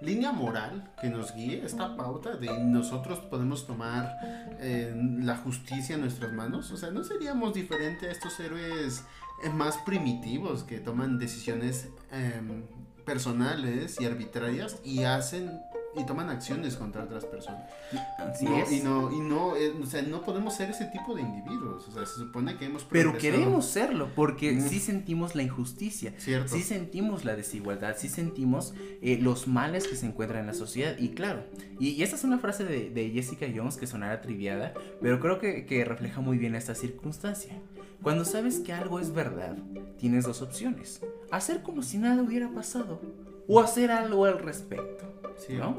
línea 0.00 0.32
moral 0.32 0.90
que 1.00 1.08
nos 1.08 1.34
guíe, 1.34 1.64
esta 1.64 1.96
pauta 1.96 2.36
de 2.36 2.58
nosotros 2.58 3.18
podemos 3.20 3.66
tomar 3.66 4.18
eh, 4.60 4.94
la 5.20 5.36
justicia 5.36 5.96
en 5.96 6.02
nuestras 6.02 6.32
manos. 6.32 6.70
O 6.70 6.76
sea, 6.76 6.90
no 6.90 7.04
seríamos 7.04 7.54
diferentes 7.54 8.08
a 8.08 8.12
estos 8.12 8.38
héroes 8.40 9.04
eh, 9.44 9.50
más 9.50 9.76
primitivos 9.78 10.64
que 10.64 10.78
toman 10.78 11.18
decisiones 11.18 11.88
em, 12.12 12.64
personales 13.04 14.00
y 14.00 14.06
arbitrarias 14.06 14.78
y 14.84 15.04
hacen 15.04 15.60
y 15.98 16.06
toman 16.06 16.28
acciones 16.28 16.76
contra 16.76 17.04
otras 17.04 17.24
personas. 17.24 17.70
Así 18.18 18.46
Y 18.46 18.80
no, 18.80 19.12
y 19.12 19.20
no, 19.20 19.56
eh, 19.56 19.72
o 19.80 19.86
sea, 19.86 20.02
no 20.02 20.22
podemos 20.22 20.54
ser 20.54 20.70
ese 20.70 20.86
tipo 20.86 21.14
de 21.14 21.22
individuos. 21.22 21.86
O 21.88 21.92
sea, 21.92 22.06
se 22.06 22.14
supone 22.14 22.56
que 22.56 22.66
hemos 22.66 22.84
Pero 22.84 23.16
queremos 23.16 23.66
serlo, 23.66 24.08
porque 24.14 24.60
sí 24.60 24.80
sentimos 24.80 25.34
la 25.34 25.42
injusticia, 25.42 26.12
Cierto. 26.18 26.54
sí 26.54 26.62
sentimos 26.62 27.24
la 27.24 27.36
desigualdad, 27.36 27.96
sí 27.98 28.08
sentimos 28.08 28.74
eh, 29.02 29.18
los 29.20 29.48
males 29.48 29.86
que 29.86 29.96
se 29.96 30.06
encuentran 30.06 30.40
en 30.40 30.46
la 30.46 30.54
sociedad. 30.54 30.96
Y 30.98 31.10
claro, 31.10 31.44
y, 31.78 32.02
esta 32.02 32.16
es 32.16 32.24
una 32.24 32.38
frase 32.38 32.64
de, 32.64 32.90
de, 32.90 33.10
Jessica 33.10 33.46
Jones 33.54 33.76
que 33.76 33.86
sonará 33.86 34.20
triviada, 34.20 34.74
pero 35.00 35.20
creo 35.20 35.38
que, 35.38 35.64
que 35.66 35.84
refleja 35.84 36.20
muy 36.20 36.38
bien 36.38 36.54
esta 36.54 36.74
circunstancia. 36.74 37.60
Cuando 38.02 38.24
sabes 38.24 38.60
que 38.60 38.72
algo 38.72 39.00
es 39.00 39.12
verdad, 39.12 39.56
tienes 39.98 40.24
dos 40.24 40.40
opciones. 40.40 41.00
Hacer 41.32 41.62
como 41.62 41.82
si 41.82 41.98
nada 41.98 42.22
hubiera 42.22 42.48
pasado 42.48 43.00
o 43.48 43.60
hacer 43.60 43.90
algo 43.90 44.26
al 44.26 44.38
respecto. 44.38 45.04
¿no? 45.48 45.76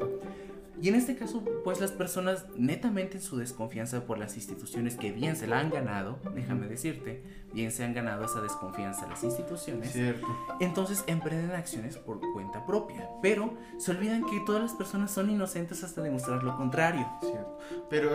Y 0.82 0.88
en 0.88 0.94
este 0.94 1.16
caso, 1.16 1.42
pues 1.64 1.80
las 1.80 1.92
personas 1.92 2.46
netamente 2.56 3.18
en 3.18 3.22
su 3.22 3.36
desconfianza 3.36 4.06
por 4.06 4.18
las 4.18 4.36
instituciones 4.36 4.96
que 4.96 5.12
bien 5.12 5.36
se 5.36 5.46
la 5.46 5.58
han 5.58 5.70
ganado, 5.70 6.18
déjame 6.34 6.68
decirte, 6.68 7.22
bien 7.52 7.70
se 7.70 7.84
han 7.84 7.92
ganado 7.92 8.24
esa 8.24 8.40
desconfianza 8.40 9.06
las 9.08 9.22
instituciones, 9.24 9.92
Cierto. 9.92 10.26
entonces 10.60 11.04
emprenden 11.06 11.50
acciones 11.50 11.96
por 11.98 12.20
cuenta 12.32 12.64
propia, 12.64 13.08
pero 13.20 13.54
se 13.78 13.90
olvidan 13.90 14.24
que 14.24 14.40
todas 14.46 14.62
las 14.62 14.72
personas 14.72 15.10
son 15.10 15.30
inocentes 15.30 15.82
hasta 15.84 16.00
demostrar 16.00 16.42
lo 16.42 16.56
contrario. 16.56 17.06
Cierto. 17.20 17.58
Pero 17.90 18.10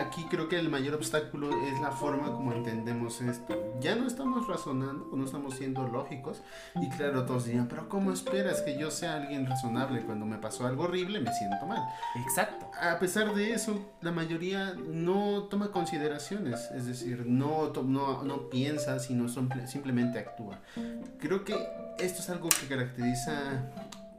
aquí 0.00 0.24
creo 0.30 0.48
que 0.48 0.58
el 0.58 0.70
mayor 0.70 0.94
obstáculo 0.94 1.50
es 1.66 1.80
la 1.80 1.90
forma 1.90 2.32
como 2.32 2.52
entendemos 2.52 3.20
esto. 3.20 3.54
Ya 3.80 3.96
no 3.96 4.06
estamos 4.06 4.46
razonando, 4.46 5.08
no 5.12 5.24
estamos 5.24 5.54
siendo 5.56 5.86
lógicos, 5.88 6.42
y 6.76 6.88
claro, 6.90 7.24
todos 7.26 7.44
dirían, 7.46 7.68
pero 7.68 7.88
¿cómo 7.88 8.12
esperas 8.12 8.62
que 8.62 8.78
yo 8.78 8.90
sea 8.90 9.16
alguien 9.16 9.46
razonable 9.46 10.02
cuando 10.02 10.24
me 10.24 10.38
pasó 10.38 10.66
algo 10.66 10.84
horrible, 10.84 11.20
me 11.20 11.32
siento 11.34 11.66
mal? 11.66 11.82
Exacto. 12.16 12.70
A 12.80 12.98
pesar 12.98 13.34
de 13.34 13.52
eso, 13.52 13.92
la 14.00 14.12
mayoría 14.12 14.74
no 14.74 15.44
toma 15.44 15.70
consideraciones, 15.70 16.70
es 16.74 16.86
decir, 16.86 17.24
no, 17.26 17.72
no, 17.72 18.22
no 18.22 18.48
piensa, 18.48 18.98
sino 18.98 19.28
simplemente 19.66 20.18
actúa. 20.18 20.60
Creo 21.18 21.44
que 21.44 21.54
esto 21.98 22.20
es 22.20 22.30
algo 22.30 22.48
que 22.48 22.66
caracteriza, 22.66 23.70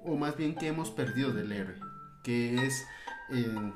o 0.03 0.15
más 0.15 0.35
bien 0.35 0.55
que 0.55 0.67
hemos 0.67 0.91
perdido 0.91 1.31
del 1.31 1.51
héroe, 1.51 1.75
que 2.23 2.65
es 2.65 2.85
el, 3.29 3.73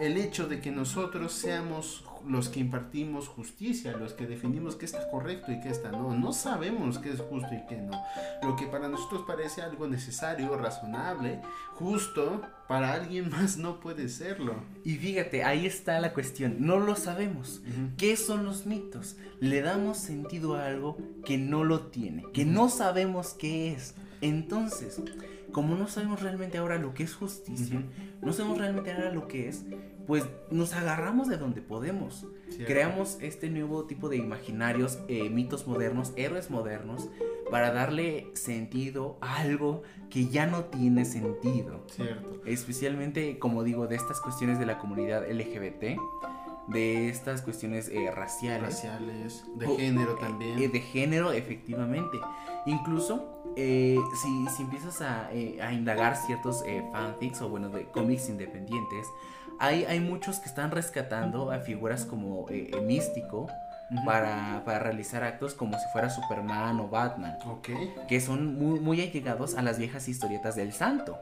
el 0.00 0.16
hecho 0.16 0.46
de 0.48 0.60
que 0.60 0.70
nosotros 0.70 1.32
seamos 1.32 2.04
los 2.26 2.48
que 2.48 2.60
impartimos 2.60 3.28
justicia, 3.28 3.96
los 3.96 4.12
que 4.12 4.26
definimos 4.26 4.76
qué 4.76 4.84
está 4.84 5.08
correcto 5.10 5.52
y 5.52 5.60
qué 5.60 5.70
está 5.70 5.90
no. 5.90 6.14
No 6.14 6.32
sabemos 6.32 6.98
qué 6.98 7.10
es 7.10 7.20
justo 7.20 7.48
y 7.52 7.66
qué 7.68 7.76
no. 7.76 8.02
Lo 8.42 8.56
que 8.56 8.66
para 8.66 8.88
nosotros 8.88 9.24
parece 9.26 9.62
algo 9.62 9.86
necesario, 9.88 10.56
razonable, 10.56 11.40
justo, 11.74 12.42
para 12.68 12.92
alguien 12.92 13.30
más 13.30 13.56
no 13.56 13.80
puede 13.80 14.08
serlo. 14.08 14.54
Y 14.84 14.96
fíjate, 14.96 15.44
ahí 15.44 15.66
está 15.66 16.00
la 16.00 16.12
cuestión. 16.12 16.56
No 16.60 16.78
lo 16.78 16.96
sabemos. 16.96 17.62
¿Qué 17.96 18.16
son 18.16 18.44
los 18.44 18.66
mitos? 18.66 19.16
Le 19.40 19.62
damos 19.62 19.98
sentido 19.98 20.56
a 20.56 20.66
algo 20.66 20.98
que 21.24 21.38
no 21.38 21.64
lo 21.64 21.86
tiene, 21.88 22.24
que 22.32 22.44
no 22.44 22.68
sabemos 22.68 23.34
qué 23.34 23.72
es. 23.72 23.94
Entonces, 24.20 25.00
como 25.52 25.74
no 25.76 25.88
sabemos 25.88 26.22
realmente 26.22 26.58
ahora 26.58 26.78
lo 26.78 26.94
que 26.94 27.02
es 27.02 27.14
justicia, 27.14 27.82
no 28.22 28.32
sabemos 28.32 28.58
realmente 28.58 28.92
ahora 28.92 29.12
lo 29.12 29.28
que 29.28 29.48
es, 29.48 29.64
pues 30.06 30.24
nos 30.50 30.74
agarramos 30.74 31.28
de 31.28 31.36
donde 31.36 31.62
podemos. 31.62 32.26
Creamos 32.66 33.18
este 33.20 33.48
nuevo 33.48 33.84
tipo 33.84 34.08
de 34.08 34.16
imaginarios, 34.16 34.98
eh, 35.08 35.30
mitos 35.30 35.66
modernos, 35.66 36.12
héroes 36.16 36.50
modernos, 36.50 37.08
para 37.50 37.72
darle 37.72 38.28
sentido 38.34 39.18
a 39.20 39.36
algo 39.36 39.82
que 40.08 40.26
ya 40.26 40.46
no 40.46 40.64
tiene 40.64 41.04
sentido. 41.04 41.84
Cierto. 41.88 42.40
Especialmente, 42.44 43.38
como 43.38 43.62
digo, 43.62 43.86
de 43.86 43.96
estas 43.96 44.20
cuestiones 44.20 44.58
de 44.58 44.66
la 44.66 44.78
comunidad 44.78 45.30
LGBT 45.30 45.98
de 46.68 47.08
estas 47.08 47.42
cuestiones 47.42 47.88
eh, 47.88 48.10
raciales. 48.14 48.74
Raciales, 48.74 49.44
de 49.56 49.66
género 49.66 50.12
eh, 50.12 50.20
también. 50.20 50.72
de 50.72 50.80
género, 50.80 51.32
efectivamente. 51.32 52.18
Incluso, 52.66 53.42
si, 53.56 54.46
si, 54.56 54.62
empiezas 54.62 55.00
a, 55.00 55.28
a 55.28 55.72
indagar 55.72 56.16
ciertos 56.16 56.62
fanfics 56.92 57.40
o, 57.40 57.48
bueno, 57.48 57.68
de 57.70 57.86
cómics 57.90 58.28
independientes, 58.28 59.06
hay, 59.60 60.00
muchos 60.00 60.38
que 60.38 60.48
están 60.48 60.70
rescatando 60.70 61.52
a 61.52 61.58
figuras 61.58 62.06
como 62.06 62.48
eh, 62.48 62.70
eh, 62.72 62.80
Místico. 62.80 63.46
para, 64.06 64.62
realizar 64.64 65.22
actos 65.22 65.52
como 65.52 65.78
si 65.78 65.84
fuera 65.92 66.08
Superman 66.08 66.80
o 66.80 66.88
Batman. 66.88 67.36
Que 68.08 68.20
son 68.20 68.56
muy, 68.56 68.80
muy 68.80 69.02
allegados 69.02 69.54
a 69.56 69.62
las 69.62 69.78
viejas 69.78 70.08
historietas 70.08 70.56
del 70.56 70.72
santo. 70.72 71.18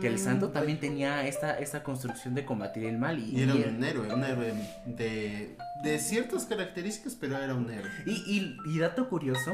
Que 0.00 0.08
el 0.08 0.18
santo 0.18 0.48
mm, 0.48 0.52
también 0.52 0.80
tenía 0.80 1.26
esta, 1.26 1.58
esta 1.58 1.82
construcción 1.82 2.34
de 2.34 2.44
combatir 2.44 2.84
el 2.84 2.98
mal. 2.98 3.18
Y, 3.18 3.40
era 3.40 3.54
un 3.54 3.84
héroe, 3.84 4.12
un 4.12 4.24
héroe 4.24 4.54
de, 4.86 5.56
de, 5.84 5.98
ciertas 5.98 6.46
características, 6.46 7.14
pero 7.14 7.36
era 7.38 7.54
un 7.54 7.70
héroe. 7.70 7.90
Y, 8.06 8.56
y, 8.66 8.78
dato 8.78 9.08
curioso, 9.08 9.52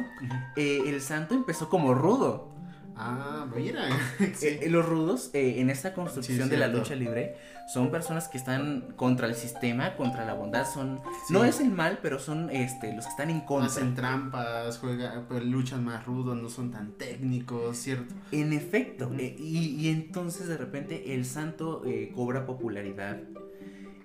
eh, 0.57 0.81
el 0.87 1.01
santo 1.03 1.35
empezó 1.35 1.69
como 1.69 1.95
rudo. 1.95 2.58
Ah, 2.99 3.47
mira. 3.55 3.89
Eh, 4.41 4.69
los 4.69 4.87
rudos 4.87 5.31
eh, 5.33 5.61
en 5.61 5.71
esta 5.71 5.95
construcción 5.95 6.49
de 6.49 6.57
la 6.57 6.69
lucha 6.69 6.95
libre 6.95 7.37
son 7.73 7.91
personas 7.91 8.29
que 8.29 8.39
están 8.39 8.93
contra 8.97 9.27
el 9.27 9.35
sistema, 9.35 9.97
contra 9.97 10.25
la 10.25 10.35
bondad, 10.35 10.67
son 10.67 11.01
no 11.31 11.45
es 11.45 11.61
el 11.61 11.71
mal, 11.71 11.99
pero 12.03 12.19
son 12.19 12.51
este 12.51 12.95
los 12.95 13.05
que 13.05 13.11
están 13.11 13.31
en 13.31 13.41
contra. 13.41 13.67
Hacen 13.67 13.95
trampas, 13.95 14.79
juegan, 14.79 15.27
pues, 15.29 15.45
luchan 15.45 15.85
más 15.85 16.07
rudos, 16.07 16.37
no 16.37 16.49
son 16.49 16.71
tan 16.71 16.93
técnicos, 16.93 17.77
¿cierto? 17.77 18.15
En 18.33 18.53
efecto, 18.53 19.11
eh, 19.19 19.37
y, 19.39 19.89
entonces 19.89 20.47
de 20.47 20.57
repente 20.57 21.15
el 21.15 21.25
santo 21.25 21.83
cobra 22.15 22.47
popularidad 22.47 23.19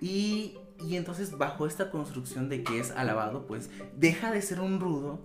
y 0.00 0.56
y 0.86 0.96
entonces 0.96 1.36
bajo 1.38 1.66
esta 1.66 1.90
construcción 1.90 2.48
de 2.48 2.62
que 2.62 2.80
es 2.80 2.90
alabado, 2.90 3.46
pues 3.46 3.70
deja 3.96 4.30
de 4.30 4.42
ser 4.42 4.60
un 4.60 4.80
rudo 4.80 5.20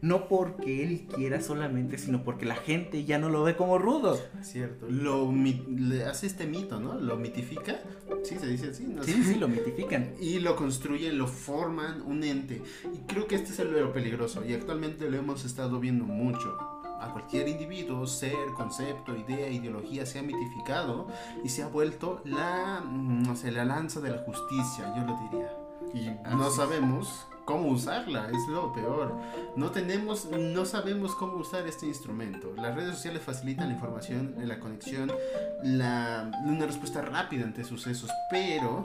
no 0.00 0.28
porque 0.28 0.82
él 0.82 1.06
quiera 1.14 1.40
solamente, 1.40 1.96
sino 1.96 2.24
porque 2.24 2.44
la 2.44 2.56
gente 2.56 3.04
ya 3.04 3.18
no 3.18 3.28
lo 3.28 3.42
ve 3.44 3.56
como 3.56 3.78
rudo. 3.78 4.18
Cierto. 4.42 4.86
Lo 4.88 5.32
le 5.32 6.04
hace 6.04 6.26
este 6.26 6.46
mito, 6.46 6.80
¿no? 6.80 6.94
Lo 6.94 7.16
mitifica. 7.16 7.80
Sí, 8.24 8.36
se 8.38 8.46
dice 8.46 8.70
así. 8.70 8.84
¿no? 8.84 9.02
Sí, 9.04 9.22
sí, 9.22 9.36
lo 9.36 9.48
mitifican. 9.48 10.12
Y 10.20 10.38
lo 10.38 10.56
construyen, 10.56 11.18
lo 11.18 11.26
forman 11.26 12.02
un 12.02 12.24
ente. 12.24 12.62
Y 12.92 12.98
creo 13.06 13.26
que 13.26 13.36
este 13.36 13.50
es 13.50 13.58
el 13.58 13.72
lo 13.72 13.92
peligroso. 13.92 14.44
Y 14.44 14.54
actualmente 14.54 15.08
lo 15.10 15.16
hemos 15.16 15.44
estado 15.44 15.80
viendo 15.80 16.04
mucho 16.04 16.56
a 17.02 17.08
cualquier 17.12 17.48
individuo, 17.48 18.06
ser, 18.06 18.52
concepto, 18.56 19.16
idea, 19.16 19.48
ideología 19.50 20.06
se 20.06 20.20
ha 20.20 20.22
mitificado 20.22 21.08
y 21.42 21.48
se 21.48 21.62
ha 21.62 21.66
vuelto 21.66 22.22
la, 22.24 22.80
mm, 22.84 23.24
no 23.24 23.34
sé, 23.36 23.50
la 23.50 23.64
lanza 23.64 24.00
de 24.00 24.10
la 24.10 24.18
justicia, 24.18 24.94
yo 24.96 25.04
lo 25.04 25.18
diría. 25.18 25.52
Y 25.94 26.34
no 26.34 26.50
sabemos 26.50 27.26
cómo 27.44 27.68
usarla, 27.68 28.28
es 28.28 28.48
lo 28.48 28.72
peor. 28.72 29.16
No 29.56 29.70
tenemos, 29.70 30.28
no 30.30 30.64
sabemos 30.64 31.14
cómo 31.14 31.36
usar 31.38 31.66
este 31.66 31.86
instrumento. 31.86 32.52
Las 32.56 32.74
redes 32.74 32.94
sociales 32.94 33.22
facilitan 33.22 33.68
la 33.68 33.74
información, 33.74 34.34
la 34.38 34.58
conexión, 34.60 35.12
la, 35.62 36.30
una 36.44 36.66
respuesta 36.66 37.02
rápida 37.02 37.44
ante 37.44 37.64
sucesos, 37.64 38.10
pero 38.30 38.82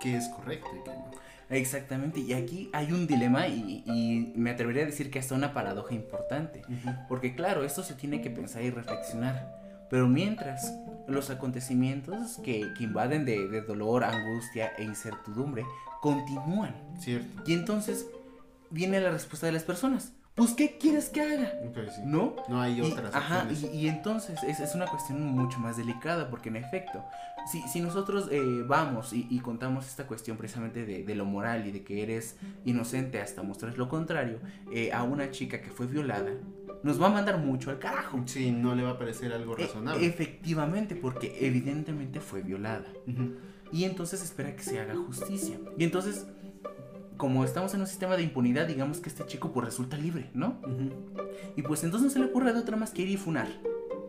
¿qué 0.00 0.16
es 0.16 0.28
correcto 0.28 0.68
y 0.74 0.84
qué 0.84 0.90
no? 0.90 1.26
Exactamente, 1.48 2.18
y 2.18 2.32
aquí 2.32 2.70
hay 2.72 2.90
un 2.90 3.06
dilema 3.06 3.46
y, 3.46 4.32
me 4.34 4.50
atrevería 4.50 4.82
a 4.82 4.86
decir 4.86 5.12
que 5.12 5.20
hasta 5.20 5.36
una 5.36 5.54
paradoja 5.54 5.94
importante, 5.94 6.62
porque 7.08 7.36
claro, 7.36 7.64
esto 7.64 7.84
se 7.84 7.94
tiene 7.94 8.20
que 8.20 8.30
pensar 8.30 8.62
y 8.62 8.70
reflexionar, 8.70 9.56
pero 9.88 10.08
mientras 10.08 10.72
los 11.06 11.30
acontecimientos 11.30 12.38
que, 12.42 12.66
invaden 12.80 13.24
de, 13.24 13.62
dolor, 13.62 14.02
angustia 14.02 14.72
e 14.76 14.82
incertidumbre 14.82 15.64
continúan. 16.00 16.74
Cierto. 16.98 17.42
Y 17.46 17.54
entonces 17.54 18.06
viene 18.70 19.00
la 19.00 19.10
respuesta 19.10 19.46
de 19.46 19.52
las 19.52 19.62
personas. 19.62 20.12
Pues, 20.36 20.52
¿qué 20.52 20.76
quieres 20.76 21.08
que 21.08 21.22
haga? 21.22 21.50
¿No? 22.04 22.36
No 22.48 22.60
hay 22.60 22.82
otras. 22.82 23.14
ajá, 23.14 23.48
y, 23.72 23.88
entonces 23.88 24.42
es, 24.42 24.60
es, 24.60 24.74
una 24.74 24.86
cuestión 24.86 25.22
mucho 25.22 25.58
más 25.58 25.78
delicada, 25.78 26.28
porque 26.28 26.50
en 26.50 26.56
efecto, 26.56 27.02
si, 27.50 27.62
si 27.62 27.80
nosotros 27.80 28.28
eh, 28.30 28.42
vamos 28.66 29.14
y, 29.14 29.38
contamos 29.40 29.86
esta 29.86 30.06
cuestión 30.06 30.36
precisamente 30.36 30.84
de, 30.84 31.14
lo 31.14 31.24
moral 31.24 31.66
y 31.66 31.70
de 31.70 31.82
que 31.82 32.02
eres 32.02 32.36
inocente 32.66 33.18
hasta 33.18 33.42
mostrar 33.42 33.78
lo 33.78 33.88
contrario 33.88 34.40
eh, 34.70 34.92
a 34.92 35.04
una 35.04 35.30
chica 35.30 35.62
que 35.62 35.70
fue 35.70 35.86
violada, 35.86 36.32
nos 36.82 37.00
va 37.00 37.06
a 37.06 37.10
mandar 37.10 37.38
mucho 37.38 37.70
al 37.70 37.78
carajo. 37.78 38.22
Sí, 38.26 38.50
no 38.50 38.74
le 38.74 38.82
va 38.82 38.90
a 38.90 38.98
parecer 38.98 39.32
algo 39.32 39.56
e, 39.56 39.62
razonable. 39.62 40.04
efectivamente, 40.04 40.96
porque 40.96 41.34
evidentemente 41.40 42.20
fue 42.20 42.42
violada. 42.42 42.88
Y 43.72 43.84
entonces 43.84 44.22
espera 44.22 44.54
que 44.54 44.62
se 44.62 44.80
haga 44.80 44.94
justicia. 44.94 45.58
Y 45.76 45.84
entonces, 45.84 46.26
como 47.16 47.44
estamos 47.44 47.74
en 47.74 47.80
un 47.80 47.86
sistema 47.86 48.16
de 48.16 48.22
impunidad, 48.22 48.66
digamos 48.66 48.98
que 48.98 49.08
este 49.08 49.26
chico 49.26 49.52
pues 49.52 49.66
resulta 49.66 49.96
libre, 49.96 50.30
¿no? 50.34 50.60
Y 51.56 51.62
pues 51.62 51.84
entonces 51.84 52.06
no 52.06 52.12
se 52.12 52.18
le 52.18 52.26
ocurre 52.26 52.52
de 52.52 52.60
otra 52.60 52.76
más 52.76 52.90
que 52.90 53.02
ir 53.02 53.08
y 53.08 53.16
funar. 53.16 53.48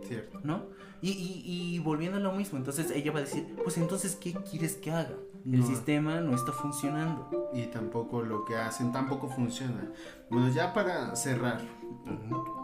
Cierto. 0.08 0.40
¿No? 0.44 0.66
Y, 1.02 1.12
y, 1.46 1.80
volviendo 1.80 2.18
a 2.18 2.22
lo 2.22 2.32
mismo, 2.32 2.58
entonces 2.58 2.90
ella 2.90 3.12
va 3.12 3.20
a 3.20 3.22
decir, 3.22 3.56
pues 3.64 3.78
entonces, 3.78 4.16
¿qué 4.16 4.34
quieres 4.34 4.76
que 4.76 4.92
haga? 4.92 5.16
El 5.46 5.64
sistema 5.64 6.20
no 6.20 6.36
está 6.36 6.52
funcionando. 6.52 7.50
Y 7.54 7.68
tampoco 7.68 8.22
lo 8.22 8.44
que 8.44 8.56
hacen 8.56 8.92
tampoco 8.92 9.30
funciona. 9.30 9.92
Bueno, 10.30 10.50
ya 10.50 10.74
para 10.74 11.16
cerrar, 11.16 11.62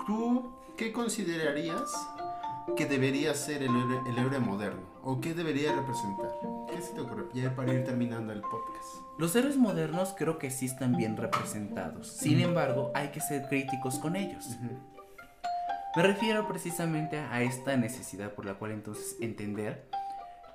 ¿tú 0.05 0.51
qué 0.77 0.91
considerarías 0.91 1.93
que 2.75 2.85
debería 2.85 3.33
ser 3.35 3.63
el 3.63 4.17
héroe, 4.17 4.39
moderno? 4.39 4.81
¿O 5.03 5.21
qué 5.21 5.33
debería 5.33 5.73
representar? 5.73 6.31
¿Qué 6.75 6.81
se 6.81 6.93
te 6.93 7.01
ocurre? 7.01 7.25
Ya 7.33 7.55
para 7.55 7.73
ir 7.73 7.83
terminando 7.83 8.33
el 8.33 8.41
podcast. 8.41 8.87
Los 9.19 9.35
héroes 9.35 9.57
modernos 9.57 10.15
creo 10.17 10.39
que 10.39 10.49
sí 10.49 10.65
están 10.65 10.95
bien 10.95 11.17
representados. 11.17 12.07
Sin 12.07 12.39
embargo, 12.39 12.91
hay 12.95 13.09
que 13.09 13.21
ser 13.21 13.47
críticos 13.47 13.99
con 13.99 14.15
ellos. 14.15 14.57
Me 15.95 16.01
refiero 16.01 16.47
precisamente 16.47 17.19
a 17.19 17.43
esta 17.43 17.77
necesidad 17.77 18.31
por 18.33 18.45
la 18.45 18.55
cual 18.55 18.71
entonces 18.71 19.17
entender 19.21 19.87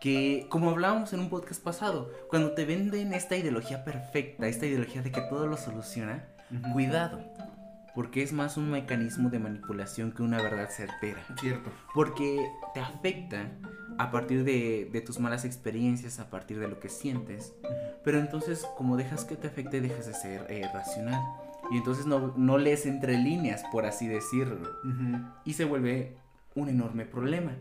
que, 0.00 0.46
como 0.48 0.70
hablábamos 0.70 1.12
en 1.12 1.20
un 1.20 1.30
podcast 1.30 1.62
pasado, 1.62 2.10
cuando 2.28 2.52
te 2.52 2.64
venden 2.64 3.12
esta 3.12 3.36
ideología 3.36 3.84
perfecta, 3.84 4.48
esta 4.48 4.66
ideología 4.66 5.02
de 5.02 5.12
que 5.12 5.20
todo 5.20 5.46
lo 5.46 5.56
soluciona, 5.56 6.24
cuidado, 6.72 7.20
porque 7.95 8.22
es 8.22 8.32
más 8.32 8.57
un 8.57 8.70
mecanismo 8.70 9.30
de 9.30 9.39
manipulación 9.39 10.12
que 10.12 10.22
una 10.22 10.41
verdad 10.41 10.68
certera. 10.70 11.24
Cierto. 11.41 11.70
Porque 11.95 12.47
te 12.74 12.80
afecta 12.80 13.51
a 13.99 14.11
partir 14.11 14.45
de, 14.45 15.03
tus 15.05 15.18
malas 15.18 15.45
experiencias, 15.45 16.20
a 16.20 16.30
partir 16.30 16.59
de 16.59 16.68
lo 16.68 16.78
que 16.78 16.89
sientes, 16.89 17.55
pero 18.05 18.18
entonces 18.18 18.66
como 18.76 18.97
dejas 18.97 19.24
que 19.24 19.36
te 19.36 19.49
afecte, 19.49 19.80
dejas 19.80 20.07
de 20.07 20.14
ser 20.14 20.47
eh, 20.49 20.68
racional. 20.72 21.20
Y 21.70 21.76
entonces 21.76 22.07
no, 22.07 22.34
no, 22.36 22.57
lees 22.57 22.86
entre 22.86 23.18
líneas, 23.18 23.62
por 23.70 23.84
así 23.84 24.07
decirlo. 24.07 24.70
Y 25.45 25.55
se 25.55 25.64
vuelve 25.64 26.16
un 26.55 26.68
enorme 26.68 27.05
problema. 27.05 27.53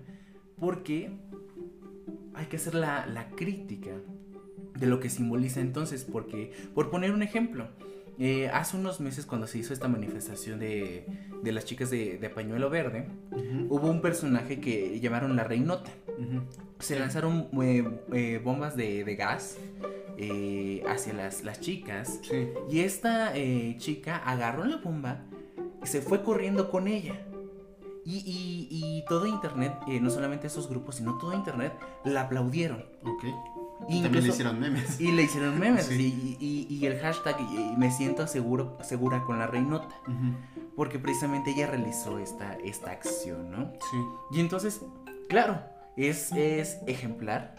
Porque 0.59 1.11
hay 2.33 2.45
que 2.45 2.55
hacer 2.55 2.75
la, 2.75 3.05
la 3.05 3.29
crítica 3.31 3.91
de 4.75 4.87
lo 4.87 4.99
que 4.99 5.09
simboliza 5.09 5.59
entonces. 5.59 6.05
Porque, 6.05 6.53
por 6.73 6.89
poner 6.89 7.11
un 7.11 7.21
ejemplo, 7.21 7.67
eh, 8.19 8.49
hace 8.49 8.77
unos 8.77 8.99
meses 8.99 9.25
cuando 9.25 9.45
se 9.47 9.57
hizo 9.59 9.73
esta 9.73 9.87
manifestación 9.87 10.59
de, 10.59 11.05
de 11.43 11.51
las 11.51 11.65
chicas 11.65 11.89
de, 11.89 12.17
de 12.17 12.29
pañuelo 12.29 12.69
verde, 12.69 13.07
hubo 13.69 13.89
un 13.89 14.01
personaje 14.01 14.59
que 14.59 14.99
llamaron 14.99 15.35
la 15.35 15.43
reinota. 15.43 15.91
se 16.79 16.99
lanzaron 16.99 17.47
eh, 17.61 17.87
eh, 18.13 18.41
bombas 18.43 18.75
de, 18.75 19.03
de 19.03 19.15
gas 19.15 19.57
hacia 20.87 21.13
las, 21.13 21.43
las 21.43 21.59
chicas. 21.59 22.19
Sí. 22.23 22.49
Y 22.71 22.79
esta 22.79 23.33
chica 23.77 24.17
agarró 24.17 24.65
la 24.65 24.77
bomba 24.77 25.23
y 25.83 25.87
se 25.87 26.01
fue 26.01 26.23
corriendo 26.23 26.69
con 26.71 26.87
ella. 26.87 27.15
Y, 28.03 28.19
y- 28.25 28.67
y 28.71 29.05
todo 29.07 29.27
internet, 29.27 29.73
no 30.01 30.09
solamente 30.09 30.47
esos 30.47 30.69
grupos, 30.69 30.95
sino 30.95 31.17
todo 31.17 31.33
internet, 31.33 31.73
la 32.05 32.21
aplaudieron. 32.21 32.85
Y 33.87 34.01
También 34.01 34.23
le 34.25 34.29
hicieron 34.29 34.59
memes. 34.59 34.99
Y 34.99 35.11
le 35.11 35.23
hicieron 35.23 35.59
memes. 35.59 35.85
Sí. 35.85 36.37
Y, 36.39 36.45
y- 36.69 36.75
y 36.75 36.85
el 36.87 36.99
hashtag 36.99 37.35
y- 37.39 37.75
me 37.77 37.91
siento 37.91 38.25
seguro, 38.27 38.77
segura 38.81 39.23
con 39.23 39.39
la 39.39 39.47
reinota. 39.47 39.95
Porque 40.75 40.99
precisamente 40.99 41.51
ella 41.51 41.67
realizó 41.67 42.19
esta, 42.19 42.55
esta 42.63 42.91
acción, 42.91 43.49
¿no? 43.51 43.71
Sí. 43.91 43.97
Y 44.31 44.39
entonces, 44.39 44.81
claro, 45.29 45.61
es, 45.95 46.31
es 46.33 46.79
ejemplar. 46.87 47.55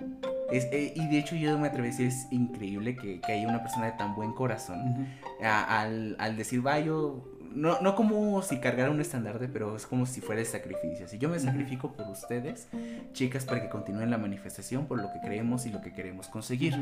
Es, 0.53 0.65
eh, 0.73 0.93
y 0.97 1.07
de 1.09 1.19
hecho 1.19 1.37
yo 1.37 1.59
me 1.59 1.67
atrevo 1.69 1.85
a 1.85 1.91
decir, 1.91 2.07
es 2.07 2.27
increíble 2.31 2.97
que, 2.97 3.21
que 3.21 3.33
haya 3.33 3.47
una 3.49 3.61
persona 3.63 3.87
de 3.87 3.93
tan 3.93 4.15
buen 4.15 4.33
corazón 4.33 5.07
a- 5.43 5.81
al, 5.81 6.17
al 6.19 6.37
decir, 6.37 6.67
va, 6.67 6.79
yo, 6.81 7.25
no, 7.55 7.81
no 7.81 7.95
como 7.95 8.43
si 8.43 8.59
cargara 8.59 8.91
un 8.91 9.01
estandarte, 9.01 9.49
pero 9.49 9.77
es 9.77 9.87
como 9.87 10.07
si 10.07 10.21
fuera 10.21 10.41
el 10.41 10.47
sacrificio. 10.47 11.09
Si 11.09 11.19
yo 11.19 11.29
me 11.29 11.39
sacrifico 11.39 11.93
por 11.93 12.09
ustedes, 12.09 12.69
chicas, 13.13 13.45
para 13.45 13.63
que 13.63 13.69
continúen 13.69 14.11
la 14.11 14.19
manifestación 14.19 14.87
por 14.87 15.01
lo 15.01 15.13
que 15.13 15.21
creemos 15.21 15.67
y 15.67 15.71
lo 15.71 15.81
que 15.81 15.93
queremos 15.93 16.29
conseguir. 16.29 16.75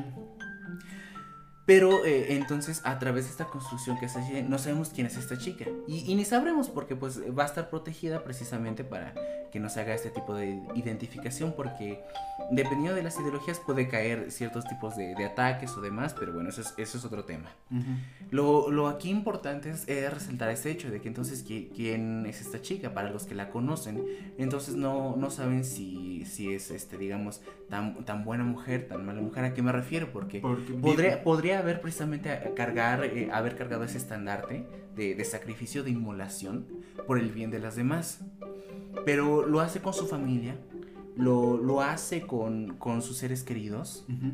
Pero 1.66 2.04
eh, 2.04 2.34
entonces 2.36 2.80
a 2.84 2.98
través 3.00 3.24
de 3.24 3.32
esta 3.32 3.46
construcción 3.46 3.98
que 3.98 4.08
se 4.08 4.20
hace, 4.20 4.42
no 4.44 4.56
sabemos 4.58 4.90
quién 4.94 5.08
es 5.08 5.16
esta 5.16 5.36
chica. 5.36 5.64
Y, 5.88 6.10
y 6.10 6.14
ni 6.14 6.24
sabremos 6.24 6.68
porque 6.70 6.94
pues 6.96 7.20
va 7.36 7.42
a 7.42 7.46
estar 7.46 7.68
protegida 7.70 8.22
precisamente 8.22 8.84
para 8.84 9.12
que 9.50 9.58
no 9.60 9.68
se 9.68 9.80
haga 9.80 9.94
este 9.94 10.10
tipo 10.10 10.34
de 10.34 10.60
identificación 10.74 11.54
porque 11.56 12.00
dependiendo 12.50 12.94
de 12.94 13.02
las 13.02 13.18
ideologías 13.18 13.58
puede 13.58 13.88
caer 13.88 14.30
ciertos 14.30 14.64
tipos 14.66 14.96
de, 14.96 15.14
de 15.16 15.24
ataques 15.24 15.70
o 15.76 15.80
demás, 15.80 16.14
pero 16.18 16.32
bueno, 16.32 16.50
eso 16.50 16.60
es, 16.60 16.72
eso 16.76 16.98
es 16.98 17.04
otro 17.04 17.24
tema. 17.24 17.50
Lo, 18.30 18.70
lo 18.70 18.88
aquí 18.88 19.08
importante 19.10 19.70
es, 19.70 19.88
eh, 19.88 20.08
resaltar 20.10 20.50
este 20.50 20.70
hecho 20.70 20.90
de 20.90 21.00
que 21.00 21.08
entonces 21.08 21.44
¿qui- 21.46 21.70
quién 21.74 22.26
es 22.26 22.40
esta 22.40 22.60
chica 22.60 22.92
para 22.94 23.10
los 23.10 23.24
que 23.24 23.34
la 23.34 23.50
conocen, 23.50 24.04
entonces 24.38 24.74
no, 24.74 25.16
no 25.16 25.30
saben 25.30 25.64
si, 25.64 26.24
si 26.26 26.52
es 26.52 26.70
este 26.70 26.98
digamos 26.98 27.40
tan, 27.68 28.04
tan 28.04 28.24
buena 28.24 28.44
mujer, 28.44 28.86
tan 28.88 29.04
mala 29.04 29.20
mujer, 29.20 29.44
¿a 29.44 29.54
qué 29.54 29.62
me 29.62 29.72
refiero? 29.72 30.10
Porque 30.12 30.40
Porque 30.40 30.72
podría, 30.74 31.22
podría 31.22 31.58
haber 31.58 31.80
precisamente 31.80 32.30
a- 32.30 32.54
cargar, 32.54 33.04
eh, 33.04 33.28
haber 33.32 33.56
cargado 33.56 33.84
ese 33.84 33.98
estandarte 33.98 34.66
de, 34.94 35.14
de 35.14 35.24
sacrificio, 35.24 35.82
de 35.82 35.90
inmolación 35.90 36.66
por 37.06 37.18
el 37.18 37.30
bien 37.30 37.50
de 37.50 37.58
las 37.58 37.76
demás. 37.76 38.20
Pero 39.04 39.46
lo 39.46 39.60
hace 39.60 39.80
con 39.80 39.92
su 39.94 40.06
familia, 40.06 40.56
lo, 41.16 41.56
lo 41.56 41.80
hace 41.82 42.22
con, 42.22 42.76
con 42.78 43.02
sus 43.02 43.16
seres 43.18 43.42
queridos, 43.42 44.04
Ujú. 44.08 44.32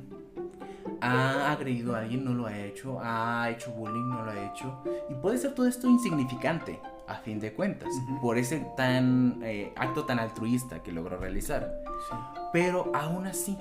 ha 1.00 1.52
agredido 1.52 1.94
a 1.94 2.00
alguien, 2.00 2.24
no 2.24 2.32
lo 2.34 2.46
ha 2.46 2.58
hecho, 2.58 2.98
ha 3.02 3.50
hecho 3.50 3.72
bullying, 3.72 4.08
no 4.08 4.24
lo 4.24 4.30
hecho. 4.46 4.82
Y 5.08 5.14
puede 5.14 5.38
ser 5.38 5.54
todo 5.54 5.66
esto 5.66 5.88
insignificante, 5.88 6.80
a 7.06 7.16
fin 7.16 7.40
de 7.40 7.52
cuentas, 7.52 7.90
por 8.20 8.38
ese 8.38 8.66
tan 8.76 9.40
eh, 9.42 9.72
acto 9.76 10.04
tan 10.04 10.18
altruista 10.18 10.82
que 10.82 10.92
logró 10.92 11.18
realizar. 11.18 11.72
Sí. 12.08 12.16
Pero 12.52 12.92
aún 12.94 13.26
así, 13.26 13.56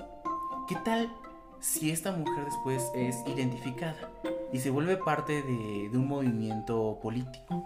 ¿qué 0.68 0.76
tal 0.84 1.12
si 1.60 1.90
esta 1.90 2.12
mujer 2.12 2.44
después 2.44 2.90
es 2.94 3.16
identificada 3.26 4.10
y 4.52 4.58
se 4.58 4.70
vuelve 4.70 4.96
parte 4.96 5.42
de, 5.42 5.88
de 5.90 5.98
un 5.98 6.08
movimiento 6.08 6.98
político, 7.00 7.64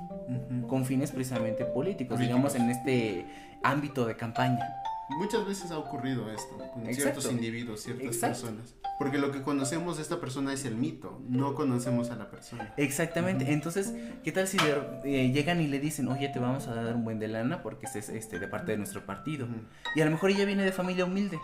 con 0.68 0.84
fines 0.84 1.12
precisamente 1.12 1.64
políticos, 1.64 2.16
Políticos. 2.16 2.20
digamos 2.20 2.54
en 2.54 2.70
este 2.70 3.26
ámbito 3.62 4.04
de 4.04 4.16
campaña? 4.16 4.66
Muchas 5.08 5.46
veces 5.46 5.70
ha 5.70 5.78
ocurrido 5.78 6.30
esto 6.30 6.56
con 6.56 6.86
Exacto. 6.86 7.20
ciertos 7.20 7.30
individuos, 7.30 7.80
ciertas 7.80 8.06
Exacto. 8.06 8.46
personas. 8.46 8.74
Porque 8.98 9.18
lo 9.18 9.30
que 9.30 9.42
conocemos 9.42 9.96
de 9.96 10.02
esta 10.02 10.20
persona 10.20 10.52
es 10.52 10.64
el 10.64 10.74
mito, 10.76 11.20
no 11.28 11.54
conocemos 11.54 12.10
a 12.10 12.16
la 12.16 12.30
persona. 12.30 12.72
Exactamente, 12.76 13.52
entonces, 13.52 13.94
¿qué 14.24 14.32
tal 14.32 14.48
si 14.48 14.56
eh, 15.04 15.30
llegan 15.32 15.60
y 15.60 15.68
le 15.68 15.78
dicen, 15.78 16.08
oye, 16.08 16.28
te 16.28 16.38
vamos 16.38 16.66
a 16.66 16.74
dar 16.74 16.94
un 16.96 17.04
buen 17.04 17.18
de 17.18 17.28
lana 17.28 17.62
porque 17.62 17.86
este 17.86 18.00
es 18.00 18.08
este, 18.08 18.38
de 18.38 18.48
parte 18.48 18.72
de 18.72 18.78
nuestro 18.78 19.04
partido? 19.06 19.46
Y 19.94 20.00
a 20.00 20.06
lo 20.06 20.10
mejor 20.10 20.30
ella 20.30 20.44
viene 20.44 20.64
de 20.64 20.72
familia 20.72 21.04
humilde. 21.04 21.38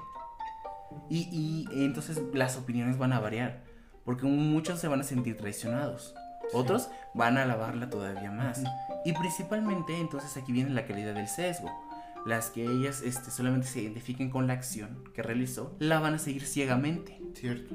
Y, 1.09 1.29
y 1.71 1.85
entonces 1.85 2.21
las 2.33 2.57
opiniones 2.57 2.99
van 2.99 3.13
a 3.13 3.21
variar. 3.21 3.65
Porque 4.05 4.27
muchos 4.27 4.81
se 4.81 4.89
van 4.89 5.01
a 5.01 5.05
sentir 5.05 5.37
traicionados. 5.37 6.15
Otros 6.53 6.89
van 7.15 7.39
a 7.39 7.43
alabarla 7.43 7.89
todavía 7.89 8.31
más. 8.31 8.63
Y 9.05 9.13
principalmente 9.13 9.97
entonces 9.99 10.37
aquí 10.37 10.53
viene 10.53 10.71
la 10.71 10.87
calidad 10.87 11.15
del 11.15 11.29
sesgo. 11.29 11.71
Las 12.25 12.51
que 12.51 12.65
ellas 12.65 13.03
este, 13.03 13.31
solamente 13.31 13.67
se 13.67 13.81
identifiquen 13.81 14.31
con 14.31 14.47
la 14.47 14.53
acción 14.53 15.05
que 15.13 15.23
realizó, 15.23 15.75
la 15.79 15.99
van 16.01 16.15
a 16.15 16.19
seguir 16.19 16.45
ciegamente. 16.45 17.21
Cierto. 17.35 17.75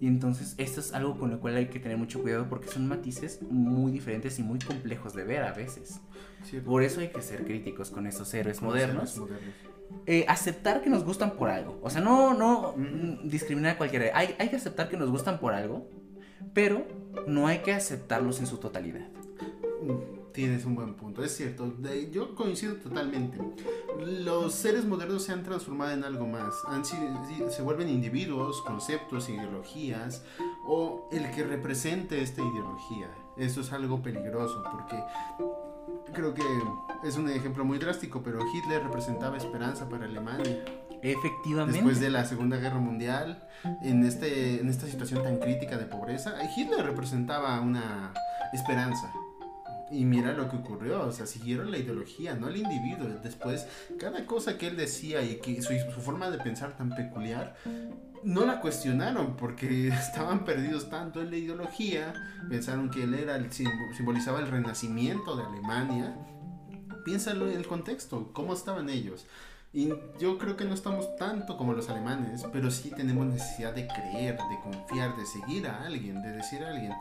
Y 0.00 0.08
entonces 0.08 0.54
esto 0.58 0.80
es 0.80 0.94
algo 0.94 1.16
con 1.16 1.30
lo 1.30 1.38
cual 1.38 1.54
hay 1.56 1.66
que 1.66 1.78
tener 1.78 1.96
mucho 1.96 2.20
cuidado 2.22 2.48
porque 2.48 2.66
son 2.68 2.88
matices 2.88 3.40
muy 3.42 3.92
diferentes 3.92 4.36
y 4.38 4.42
muy 4.42 4.58
complejos 4.58 5.14
de 5.14 5.22
ver 5.24 5.44
a 5.44 5.52
veces. 5.52 6.00
Cierto. 6.42 6.68
Por 6.68 6.82
eso 6.82 7.00
hay 7.00 7.08
que 7.08 7.22
ser 7.22 7.44
críticos 7.44 7.90
con 7.90 8.08
estos 8.08 8.34
héroes 8.34 8.62
modernos 8.62 9.16
modernos. 9.16 9.50
eh, 10.06 10.24
aceptar 10.26 10.82
que 10.82 10.90
nos 10.90 11.04
gustan 11.04 11.32
por 11.36 11.50
algo. 11.50 11.78
O 11.82 11.90
sea, 11.90 12.00
no, 12.00 12.34
no 12.34 12.74
mm, 12.76 13.28
discriminar 13.28 13.74
a 13.74 13.78
cualquiera. 13.78 14.06
Hay, 14.14 14.34
hay 14.40 14.48
que 14.48 14.56
aceptar 14.56 14.88
que 14.88 14.96
nos 14.96 15.08
gustan 15.08 15.38
por 15.38 15.54
algo, 15.54 15.88
pero 16.52 16.84
no 17.28 17.46
hay 17.46 17.58
que 17.58 17.72
aceptarlos 17.72 18.40
en 18.40 18.48
su 18.48 18.58
totalidad. 18.58 19.06
Mm, 19.82 20.21
Tienes 20.32 20.64
un 20.64 20.74
buen 20.74 20.94
punto, 20.94 21.22
es 21.22 21.36
cierto. 21.36 21.70
de- 21.70 22.10
yo 22.10 22.34
coincido 22.34 22.76
totalmente. 22.76 23.38
Los 24.06 24.54
seres 24.54 24.84
modernos 24.86 25.24
se 25.24 25.32
han 25.32 25.42
transformado 25.42 25.92
en 25.92 26.04
algo 26.04 26.26
más. 26.26 26.54
Han 26.68 26.84
sí, 26.84 26.96
se 27.50 27.60
vuelven 27.62 27.88
individuos, 27.90 28.62
conceptos, 28.62 29.28
ideologías 29.28 30.24
o 30.66 31.08
el 31.12 31.30
que 31.32 31.44
represente 31.44 32.22
esta 32.22 32.40
ideología. 32.40 33.10
Eso 33.36 33.60
es 33.60 33.72
algo 33.72 34.00
peligroso 34.02 34.62
porque 34.72 35.02
creo 36.14 36.32
que 36.32 36.42
es 37.04 37.16
un 37.16 37.28
ejemplo 37.28 37.64
muy 37.64 37.78
drástico, 37.78 38.22
pero 38.22 38.40
Hitler 38.54 38.82
representaba 38.82 39.36
esperanza 39.36 39.88
para 39.88 40.06
Alemania. 40.06 40.64
Efectivamente. 41.02 41.72
Después 41.74 42.00
de 42.00 42.10
la 42.10 42.24
Segunda 42.24 42.56
Guerra 42.58 42.78
Mundial, 42.78 43.48
en, 43.82 44.04
este, 44.06 44.60
en 44.60 44.68
esta 44.68 44.86
situación 44.86 45.22
tan 45.22 45.38
crítica 45.38 45.76
de 45.76 45.84
pobreza, 45.84 46.36
Hitler 46.56 46.86
representaba 46.86 47.60
una 47.60 48.12
esperanza. 48.52 49.12
Y 49.92 50.04
mira 50.06 50.32
lo 50.32 50.48
que 50.48 50.56
ocurrió, 50.56 51.02
o 51.06 51.12
sea, 51.12 51.26
siguieron 51.26 51.70
la 51.70 51.76
ideología, 51.78 52.34
no 52.34 52.48
el 52.48 52.56
individuo. 52.56 53.08
Después, 53.22 53.66
cada 53.98 54.24
cosa 54.26 54.56
que 54.56 54.68
él 54.68 54.76
decía 54.76 55.22
y 55.22 55.36
que 55.36 55.60
su, 55.60 55.74
su 55.94 56.00
forma 56.00 56.30
de 56.30 56.38
pensar 56.38 56.76
tan 56.76 56.90
peculiar, 56.94 57.54
no 58.24 58.46
la 58.46 58.60
cuestionaron 58.60 59.36
porque 59.36 59.88
estaban 59.88 60.44
perdidos 60.46 60.88
tanto 60.88 61.20
en 61.20 61.30
la 61.30 61.36
ideología, 61.36 62.14
pensaron 62.48 62.90
que 62.90 63.02
él 63.04 63.14
era 63.14 63.36
el, 63.36 63.50
simbo- 63.50 63.94
simbolizaba 63.96 64.40
el 64.40 64.46
renacimiento 64.48 65.36
de 65.36 65.44
Alemania. 65.44 66.16
Piénsalo 67.04 67.50
en 67.50 67.56
el 67.58 67.66
contexto, 67.66 68.32
cómo 68.32 68.54
estaban 68.54 68.88
ellos. 68.88 69.26
Y 69.74 69.88
yo 70.20 70.36
creo 70.38 70.54
que 70.56 70.66
no 70.66 70.74
estamos 70.74 71.16
tanto 71.16 71.56
como 71.56 71.72
los 71.72 71.88
alemanes, 71.88 72.44
pero 72.52 72.70
sí 72.70 72.90
tenemos 72.94 73.26
necesidad 73.26 73.74
de 73.74 73.86
creer, 73.88 74.36
de 74.36 74.60
confiar, 74.62 75.16
de 75.16 75.24
seguir 75.24 75.66
a 75.66 75.82
alguien, 75.84 76.20
de 76.22 76.30
decir 76.32 76.62
a 76.62 76.68
alguien. 76.68 76.92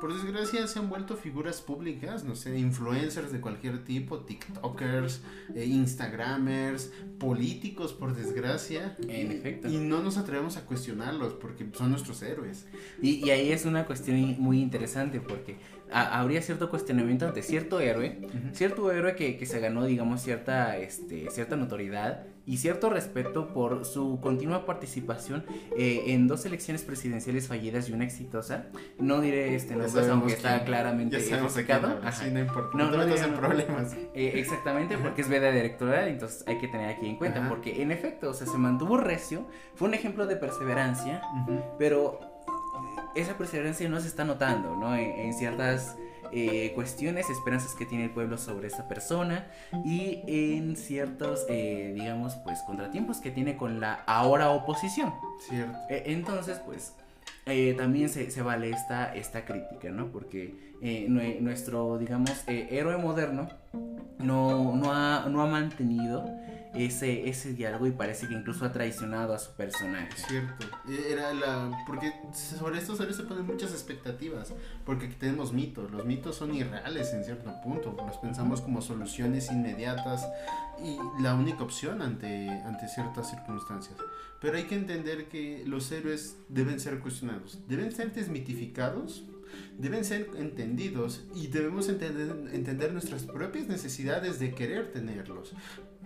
Por 0.00 0.12
desgracia 0.12 0.66
se 0.66 0.78
han 0.78 0.88
vuelto 0.90 1.16
figuras 1.16 1.60
públicas, 1.62 2.22
no 2.24 2.36
sé, 2.36 2.58
influencers 2.58 3.32
de 3.32 3.40
cualquier 3.40 3.84
tipo, 3.84 4.20
TikTokers, 4.20 5.22
eh, 5.54 5.64
Instagramers, 5.64 6.92
políticos, 7.18 7.92
por 7.94 8.14
desgracia. 8.14 8.96
En 9.08 9.32
Y- 9.32 9.34
efecto. 9.36 9.68
Y 9.68 9.78
no 9.78 10.02
nos 10.02 10.18
atrevemos 10.18 10.56
a 10.58 10.66
cuestionarlos 10.66 11.32
porque 11.34 11.66
son 11.72 11.90
nuestros 11.90 12.22
héroes. 12.22 12.66
Y, 13.00 13.24
y 13.26 13.30
ahí 13.30 13.50
es 13.52 13.64
una 13.64 13.86
cuestión 13.86 14.36
muy 14.38 14.60
interesante 14.60 15.20
porque 15.20 15.56
ha- 15.90 16.20
habría 16.20 16.42
cierto 16.42 16.68
cuestionamiento 16.68 17.26
ante 17.26 17.42
cierto 17.42 17.80
héroe, 17.80 18.20
cierto 18.52 18.90
héroe 18.92 19.16
que, 19.16 19.36
que 19.38 19.46
se 19.46 19.60
ganó, 19.60 19.84
digamos, 19.86 20.20
cierta, 20.22 20.76
este, 20.76 21.30
cierta 21.30 21.56
notoriedad 21.56 22.26
y 22.46 22.58
cierto 22.58 22.88
respeto 22.90 23.48
por 23.48 23.84
su 23.84 24.20
continua 24.20 24.64
participación 24.64 25.44
eh, 25.76 26.04
en 26.06 26.28
dos 26.28 26.46
elecciones 26.46 26.82
presidenciales 26.82 27.48
fallidas 27.48 27.88
y 27.88 27.92
una 27.92 28.04
exitosa. 28.04 28.66
No 28.98 29.20
diré 29.20 29.54
este 29.56 29.74
nombres, 29.74 30.08
aunque 30.08 30.32
está 30.34 30.54
quién- 30.54 30.64
claramente 30.66 31.18
Ya 31.20 31.28
sabemos 31.28 31.52
a 31.52 31.54
quién 31.56 31.66
explicado. 31.76 31.96
habla, 31.98 32.08
Ajá. 32.08 32.24
sí, 32.24 32.30
no 32.30 32.38
importa. 32.40 32.70
No, 32.78 32.90
No, 32.90 32.96
no 33.04 33.36
problemas. 33.36 33.94
Eh, 34.14 34.32
exactamente, 34.36 34.96
porque 34.96 35.22
es 35.22 35.28
veda 35.28 35.48
electoral, 35.48 36.08
entonces 36.08 36.44
hay 36.46 36.58
que 36.58 36.68
tener 36.68 36.88
aquí 36.88 37.06
en 37.06 37.16
cuenta, 37.16 37.40
Ajá. 37.40 37.48
porque 37.48 37.82
en 37.82 37.90
efecto, 37.90 38.30
o 38.30 38.34
sea, 38.34 38.46
se 38.46 38.56
mantuvo 38.58 38.96
recio, 38.96 39.46
fue 39.74 39.88
un 39.88 39.94
ejemplo 39.94 40.26
de 40.26 40.36
perseverancia, 40.36 41.20
pero 41.78 42.20
esa 43.14 43.36
perseverancia 43.36 43.88
no 43.88 43.98
se 44.00 44.08
está 44.08 44.24
notando, 44.24 44.76
¿no? 44.76 44.94
En, 44.94 45.10
en 45.10 45.34
ciertas 45.34 45.96
eh, 46.32 46.72
cuestiones, 46.74 47.28
esperanzas 47.30 47.74
que 47.74 47.86
tiene 47.86 48.04
el 48.04 48.10
pueblo 48.10 48.38
sobre 48.38 48.66
esta 48.68 48.88
persona 48.88 49.46
y 49.84 50.22
en 50.26 50.76
ciertos, 50.76 51.44
eh, 51.48 51.92
digamos, 51.94 52.34
pues 52.44 52.60
contratiempos 52.62 53.18
que 53.18 53.30
tiene 53.30 53.56
con 53.56 53.80
la 53.80 53.94
ahora 54.06 54.50
oposición. 54.50 55.12
Cierto. 55.48 55.76
E- 55.88 56.04
Entonces, 56.12 56.58
pues, 56.64 56.94
eh, 57.46 57.74
también 57.78 58.08
se, 58.08 58.30
se 58.30 58.42
vale 58.42 58.70
esta, 58.70 59.14
esta 59.14 59.44
crítica, 59.44 59.90
¿no? 59.90 60.06
Porque 60.08 60.65
eh, 60.82 61.06
nuestro, 61.40 61.98
digamos, 61.98 62.30
eh, 62.46 62.68
héroe 62.70 62.96
moderno 62.98 63.48
no, 64.18 64.74
no, 64.76 64.92
ha, 64.92 65.26
no 65.28 65.42
ha 65.42 65.46
mantenido 65.46 66.24
ese, 66.74 67.28
ese 67.28 67.54
diálogo 67.54 67.86
y 67.86 67.92
parece 67.92 68.28
que 68.28 68.34
incluso 68.34 68.64
ha 68.64 68.72
traicionado 68.72 69.34
a 69.34 69.38
su 69.38 69.52
personaje. 69.52 70.10
Cierto, 70.16 70.66
era 71.08 71.32
la 71.32 71.84
porque 71.86 72.12
sobre 72.32 72.78
esto 72.78 72.96
se 72.96 73.22
ponen 73.22 73.46
muchas 73.46 73.72
expectativas, 73.72 74.52
porque 74.84 75.08
tenemos 75.08 75.52
mitos, 75.52 75.90
los 75.90 76.04
mitos 76.04 76.36
son 76.36 76.54
irreales 76.54 77.12
en 77.14 77.24
cierto 77.24 77.50
punto, 77.62 77.96
los 78.06 78.18
pensamos 78.18 78.60
como 78.60 78.82
soluciones 78.82 79.50
inmediatas 79.50 80.28
y 80.82 80.98
la 81.22 81.34
única 81.34 81.62
opción 81.62 82.02
ante, 82.02 82.50
ante 82.50 82.88
ciertas 82.88 83.30
circunstancias. 83.30 83.96
Pero 84.40 84.58
hay 84.58 84.64
que 84.64 84.74
entender 84.74 85.28
que 85.28 85.62
los 85.66 85.90
héroes 85.92 86.36
deben 86.48 86.78
ser 86.78 86.98
cuestionados, 86.98 87.58
deben 87.66 87.90
ser 87.92 88.12
desmitificados 88.12 89.24
deben 89.78 90.04
ser 90.04 90.30
entendidos 90.36 91.24
y 91.34 91.48
debemos 91.48 91.88
entender, 91.88 92.92
nuestras 92.92 93.24
propias 93.24 93.66
necesidades 93.66 94.38
de 94.38 94.54
querer 94.54 94.92
tenerlos. 94.92 95.54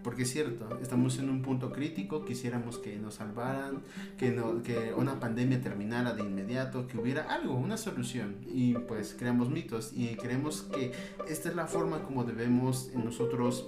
Porque 0.03 0.23
es 0.23 0.31
cierto, 0.31 0.79
estamos 0.81 1.19
en 1.19 1.29
un 1.29 1.43
punto 1.43 1.73
crítico, 1.73 2.25
quisiéramos 2.25 2.79
que 2.79 2.97
nos 2.97 3.17
salvaran, 3.17 3.83
que 4.17 4.95
una 4.97 5.21
pandemia 5.21 5.61
terminara 5.61 6.15
de 6.15 6.23
inmediato, 6.23 6.87
que 6.87 6.97
hubiera 6.97 7.25
algo, 7.25 7.55
una 7.55 7.77
solución. 7.77 8.37
Y 8.49 8.75
pues 8.75 9.15
creamos 9.19 9.51
mitos 9.51 9.93
y 9.95 10.15
creemos 10.17 10.63
que 10.63 10.93
esta 11.29 11.51
es 11.51 11.55
la 11.55 11.67
forma 11.67 12.03
como 12.03 12.25
debemos 12.25 12.91
nosotros 12.95 13.67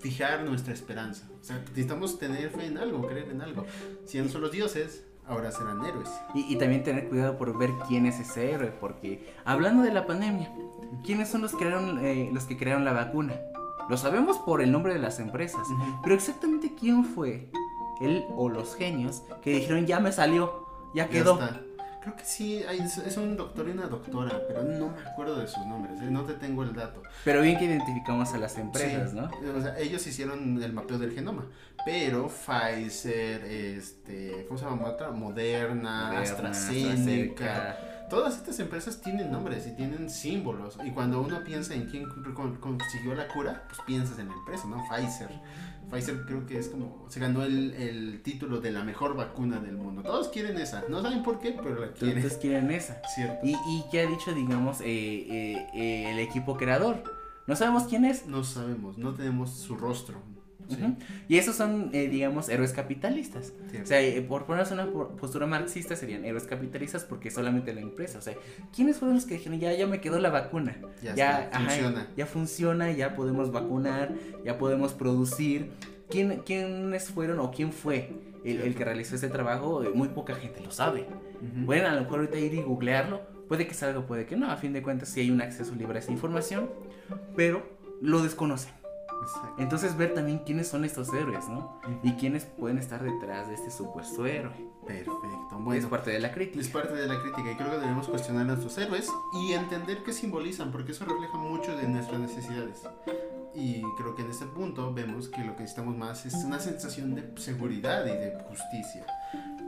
fijar 0.00 0.44
nuestra 0.44 0.72
esperanza. 0.72 1.28
O 1.40 1.44
sea, 1.44 1.58
necesitamos 1.58 2.18
tener 2.18 2.50
fe 2.50 2.66
en 2.66 2.78
algo, 2.78 3.06
creer 3.06 3.30
en 3.30 3.40
algo. 3.40 3.66
Si 4.04 4.18
no 4.18 4.28
son 4.28 4.42
los 4.42 4.52
dioses, 4.52 5.04
ahora 5.28 5.52
serán 5.52 5.84
héroes. 5.84 6.08
Y, 6.34 6.56
también 6.56 6.82
tener 6.82 7.08
cuidado 7.08 7.36
por 7.36 7.56
ver 7.56 7.70
quién 7.86 8.06
es 8.06 8.18
ese 8.20 8.52
héroe, 8.52 8.72
porque 8.80 9.34
hablando 9.44 9.82
de 9.82 9.92
la 9.92 10.06
pandemia, 10.06 10.52
¿quiénes 11.04 11.28
son 11.28 11.42
los, 11.42 11.52
crearon, 11.52 12.04
eh, 12.04 12.30
los 12.32 12.44
que 12.44 12.56
crearon 12.56 12.84
la 12.84 12.92
vacuna? 12.92 13.34
Lo 13.88 13.96
sabemos 13.96 14.38
por 14.38 14.60
el 14.60 14.70
nombre 14.70 14.92
de 14.92 14.98
las 14.98 15.18
empresas, 15.18 15.66
pero 16.02 16.14
exactamente 16.14 16.74
quién 16.78 17.04
fue 17.04 17.50
él 18.00 18.24
o 18.36 18.48
los 18.48 18.74
genios 18.74 19.22
que 19.42 19.50
dijeron 19.56 19.86
ya 19.86 19.98
me 19.98 20.12
salió, 20.12 20.66
ya 20.94 21.08
quedó. 21.08 21.38
Creo 22.00 22.16
que 22.16 22.24
sí, 22.24 22.64
es 23.06 23.16
un 23.16 23.36
doctor 23.36 23.68
y 23.68 23.72
una 23.72 23.86
doctora, 23.86 24.40
pero 24.46 24.62
no 24.62 24.90
me 24.90 25.02
acuerdo 25.02 25.36
de 25.36 25.46
sus 25.46 25.66
nombres, 25.66 26.00
¿eh? 26.00 26.06
no 26.10 26.24
te 26.24 26.34
tengo 26.34 26.62
el 26.62 26.74
dato. 26.74 27.02
Pero 27.24 27.42
bien 27.42 27.58
que 27.58 27.64
identificamos 27.64 28.32
a 28.32 28.38
las 28.38 28.56
empresas, 28.56 29.12
¿no? 29.14 29.30
O 29.56 29.60
sea, 29.60 29.78
ellos 29.78 30.06
hicieron 30.06 30.62
el 30.62 30.72
mapeo 30.72 30.98
del 30.98 31.12
genoma, 31.12 31.46
pero 31.84 32.28
Pfizer, 32.28 33.44
este, 33.44 34.44
¿cómo 34.46 34.58
se 34.58 34.64
llama 34.64 34.86
otra? 34.86 35.10
Moderna, 35.10 36.20
AstraZeneca 36.20 37.76
todas 38.08 38.36
estas 38.36 38.58
empresas 38.60 39.00
tienen 39.00 39.30
nombres 39.30 39.66
y 39.66 39.76
tienen 39.76 40.10
símbolos. 40.10 40.78
Y 40.84 40.90
cuando 40.90 41.20
uno 41.20 41.42
piensa 41.44 41.74
en 41.74 41.86
quién 41.86 42.06
consiguió 42.60 43.14
la 43.14 43.28
cura, 43.28 43.64
pues 43.68 43.80
piensas 43.86 44.18
en 44.18 44.28
la 44.28 44.34
empresa, 44.34 44.66
¿no? 44.66 44.82
Pfizer. 44.88 45.28
Pfizer 45.90 46.24
creo 46.26 46.46
que 46.46 46.58
es 46.58 46.68
como, 46.68 47.06
se 47.08 47.20
ganó 47.20 47.42
el, 47.42 47.72
el 47.74 48.22
título 48.22 48.60
de 48.60 48.72
la 48.72 48.84
mejor 48.84 49.16
vacuna 49.16 49.58
del 49.60 49.76
mundo. 49.76 50.02
Todos 50.02 50.28
quieren 50.28 50.58
esa, 50.58 50.84
no 50.88 51.02
saben 51.02 51.22
por 51.22 51.38
qué, 51.38 51.52
pero 51.52 51.80
la 51.80 51.92
quieren. 51.92 52.22
Todos 52.22 52.36
quieren 52.38 52.70
esa. 52.70 53.00
Cierto. 53.14 53.46
¿Y, 53.46 53.52
y 53.52 53.84
qué 53.90 54.00
ha 54.00 54.06
dicho, 54.06 54.34
digamos, 54.34 54.80
eh, 54.80 54.86
eh, 54.86 55.66
eh, 55.74 56.10
el 56.10 56.18
equipo 56.18 56.56
creador? 56.56 57.02
No 57.46 57.56
sabemos 57.56 57.84
quién 57.84 58.04
es. 58.04 58.26
No 58.26 58.44
sabemos, 58.44 58.98
no 58.98 59.14
tenemos 59.14 59.50
su 59.50 59.76
rostro. 59.76 60.20
Y 61.28 61.38
esos 61.38 61.56
son, 61.56 61.90
eh, 61.92 62.08
digamos, 62.08 62.48
héroes 62.48 62.72
capitalistas. 62.72 63.52
O 63.82 63.86
sea, 63.86 64.00
eh, 64.00 64.20
por 64.22 64.46
ponerse 64.46 64.74
una 64.74 64.86
postura 64.90 65.46
marxista 65.46 65.96
serían 65.96 66.24
héroes 66.24 66.44
capitalistas 66.44 67.04
porque 67.04 67.30
solamente 67.30 67.72
la 67.74 67.80
empresa. 67.80 68.18
O 68.18 68.22
sea, 68.22 68.34
¿quiénes 68.74 68.96
fueron 68.98 69.16
los 69.16 69.24
que 69.24 69.34
dijeron, 69.34 69.58
ya, 69.58 69.72
ya 69.72 69.86
me 69.86 70.00
quedó 70.00 70.18
la 70.18 70.30
vacuna? 70.30 70.76
Ya, 71.02 71.50
funciona. 71.52 72.08
Ya 72.16 72.26
funciona, 72.26 72.92
ya 72.92 73.14
podemos 73.14 73.52
vacunar, 73.52 74.12
ya 74.44 74.58
podemos 74.58 74.92
producir. 74.92 75.70
¿Quién, 76.08 76.42
¿Quiénes 76.44 77.08
fueron 77.08 77.38
o 77.40 77.50
quién 77.50 77.72
fue 77.72 78.10
el, 78.44 78.74
que 78.74 78.84
realizó 78.84 79.16
ese 79.16 79.28
trabajo? 79.28 79.82
Eh, 79.82 79.90
muy 79.94 80.08
poca 80.08 80.34
gente 80.34 80.60
lo 80.60 80.70
sabe. 80.70 81.06
Bueno, 81.40 81.88
a 81.88 81.94
lo 81.94 82.02
mejor 82.02 82.20
ahorita 82.20 82.38
ir 82.38 82.54
y 82.54 82.62
googlearlo. 82.62 83.20
Puede 83.48 83.66
que 83.66 83.74
salga, 83.74 84.06
puede 84.06 84.26
que 84.26 84.36
no. 84.36 84.50
A 84.50 84.56
fin 84.56 84.72
de 84.72 84.82
cuentas, 84.82 85.08
sí 85.08 85.20
hay 85.20 85.30
un 85.30 85.40
acceso 85.40 85.74
libre 85.74 85.98
a 85.98 86.00
esa 86.00 86.12
información, 86.12 86.70
pero 87.34 87.78
lo 88.00 88.22
desconocen. 88.22 88.72
Entonces 89.58 89.96
ver 89.96 90.14
también 90.14 90.40
quiénes 90.40 90.68
son 90.68 90.84
estos 90.84 91.12
héroes, 91.12 91.48
¿no? 91.48 91.80
Y 92.02 92.12
quiénes 92.12 92.44
pueden 92.44 92.78
estar 92.78 93.02
detrás 93.02 93.48
de 93.48 93.54
este 93.54 93.70
supuesto 93.70 94.26
héroe. 94.26 94.54
Perfecto. 94.86 95.58
Bueno, 95.58 95.80
es 95.80 95.86
parte 95.86 96.10
de 96.10 96.20
la 96.20 96.32
crítica. 96.32 96.60
Es 96.60 96.68
parte 96.68 96.94
de 96.94 97.06
la 97.06 97.20
crítica 97.20 97.52
y 97.52 97.56
creo 97.56 97.70
que 97.70 97.78
debemos 97.78 98.08
cuestionar 98.08 98.42
a 98.42 98.46
nuestros 98.46 98.76
héroes 98.78 99.08
y 99.34 99.52
entender 99.52 100.02
qué 100.02 100.12
simbolizan, 100.12 100.70
porque 100.70 100.92
eso 100.92 101.04
refleja 101.04 101.36
mucho 101.36 101.76
de 101.76 101.88
nuestras 101.88 102.20
necesidades. 102.20 102.82
Y 103.54 103.82
creo 103.96 104.14
que 104.14 104.22
en 104.22 104.30
este 104.30 104.46
punto 104.46 104.92
vemos 104.94 105.28
que 105.28 105.42
lo 105.42 105.56
que 105.56 105.62
necesitamos 105.62 105.96
más 105.96 106.24
es 106.26 106.34
una 106.44 106.60
sensación 106.60 107.14
de 107.14 107.32
seguridad 107.40 108.06
y 108.06 108.10
de 108.10 108.38
justicia. 108.48 109.04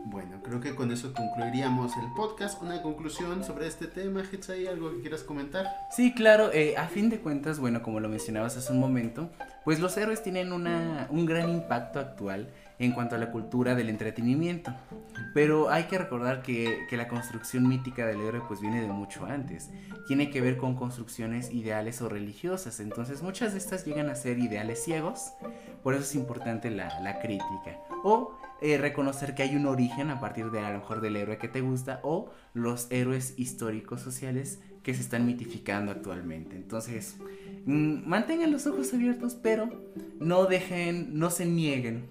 Bueno, 0.07 0.41
creo 0.43 0.61
que 0.61 0.75
con 0.75 0.91
eso 0.91 1.13
concluiríamos 1.13 1.97
el 1.97 2.13
podcast. 2.15 2.61
Una 2.63 2.83
conclusión 2.83 3.45
sobre 3.45 3.67
este 3.67 3.87
tema, 3.87 4.23
¿hay 4.49 4.67
¿algo 4.67 4.91
que 4.93 5.01
quieras 5.01 5.23
comentar? 5.23 5.67
Sí, 5.91 6.15
claro, 6.15 6.51
eh, 6.53 6.77
a 6.77 6.89
fin 6.89 7.11
de 7.11 7.21
cuentas, 7.21 7.61
bueno, 7.61 7.83
como 7.83 8.01
lo 8.01 8.09
mencionabas 8.09 8.57
hace 8.57 8.73
un 8.73 8.81
momento, 8.81 9.31
pues 9.65 9.79
los 9.79 9.97
héroes 9.97 10.23
tienen 10.23 10.53
una, 10.53 11.07
un 11.11 11.27
gran 11.27 11.51
impacto 11.51 12.01
actual 12.01 12.49
en 12.79 12.93
cuanto 12.93 13.15
a 13.15 13.19
la 13.19 13.31
cultura 13.31 13.75
del 13.75 13.91
entretenimiento. 13.91 14.73
Pero 15.35 15.71
hay 15.71 15.85
que 15.85 15.99
recordar 15.99 16.43
que, 16.43 16.87
que, 16.89 16.97
la 16.97 17.07
construcción 17.07 17.69
mítica 17.69 18.07
del 18.07 18.21
héroe 18.23 18.43
pues 18.49 18.61
viene 18.61 18.81
de 18.81 18.89
mucho 18.89 19.27
antes. 19.27 19.71
Tiene 20.09 20.31
que 20.31 20.41
ver 20.41 20.57
con 20.57 20.75
construcciones 20.75 21.53
ideales 21.53 22.01
o 22.01 22.09
religiosas. 22.09 22.81
Entonces 22.81 23.23
muchas 23.23 23.53
de 23.53 23.59
estas 23.59 23.85
llegan 23.85 24.09
a 24.09 24.15
ser 24.15 24.39
ideales 24.39 24.83
ciegos. 24.83 25.35
Por 25.83 25.95
eso 25.95 26.05
es 26.05 26.15
importante 26.15 26.71
la, 26.71 27.01
la 27.01 27.21
crítica. 27.21 27.79
O 28.03 28.35
eh, 28.61 28.79
reconocer 28.79 29.35
que 29.35 29.43
hay 29.43 29.57
un 29.57 29.67
origen 29.67 30.11
a 30.11 30.21
partir 30.21 30.51
de 30.51 30.61
a 30.61 30.71
lo 30.73 30.79
mejor 30.79 31.01
del 31.01 31.17
héroe 31.17 31.39
que 31.39 31.49
te 31.49 31.61
gusta 31.61 32.01
o 32.03 32.31
los 32.55 32.87
héroes 32.91 33.35
históricos 33.37 34.01
sociales 34.01 34.61
que 34.83 34.95
se 34.95 35.01
están 35.01 35.27
mitificando 35.27 35.93
actualmente. 35.93 36.57
Entonces, 36.57 37.17
mm, 37.67 38.09
mantengan 38.09 38.53
los 38.53 38.67
ojos 38.67 38.93
abiertos, 38.95 39.35
pero 39.35 39.69
no 40.19 40.47
dejen, 40.47 41.19
no 41.19 41.31
se 41.31 41.47
nieguen 41.47 42.09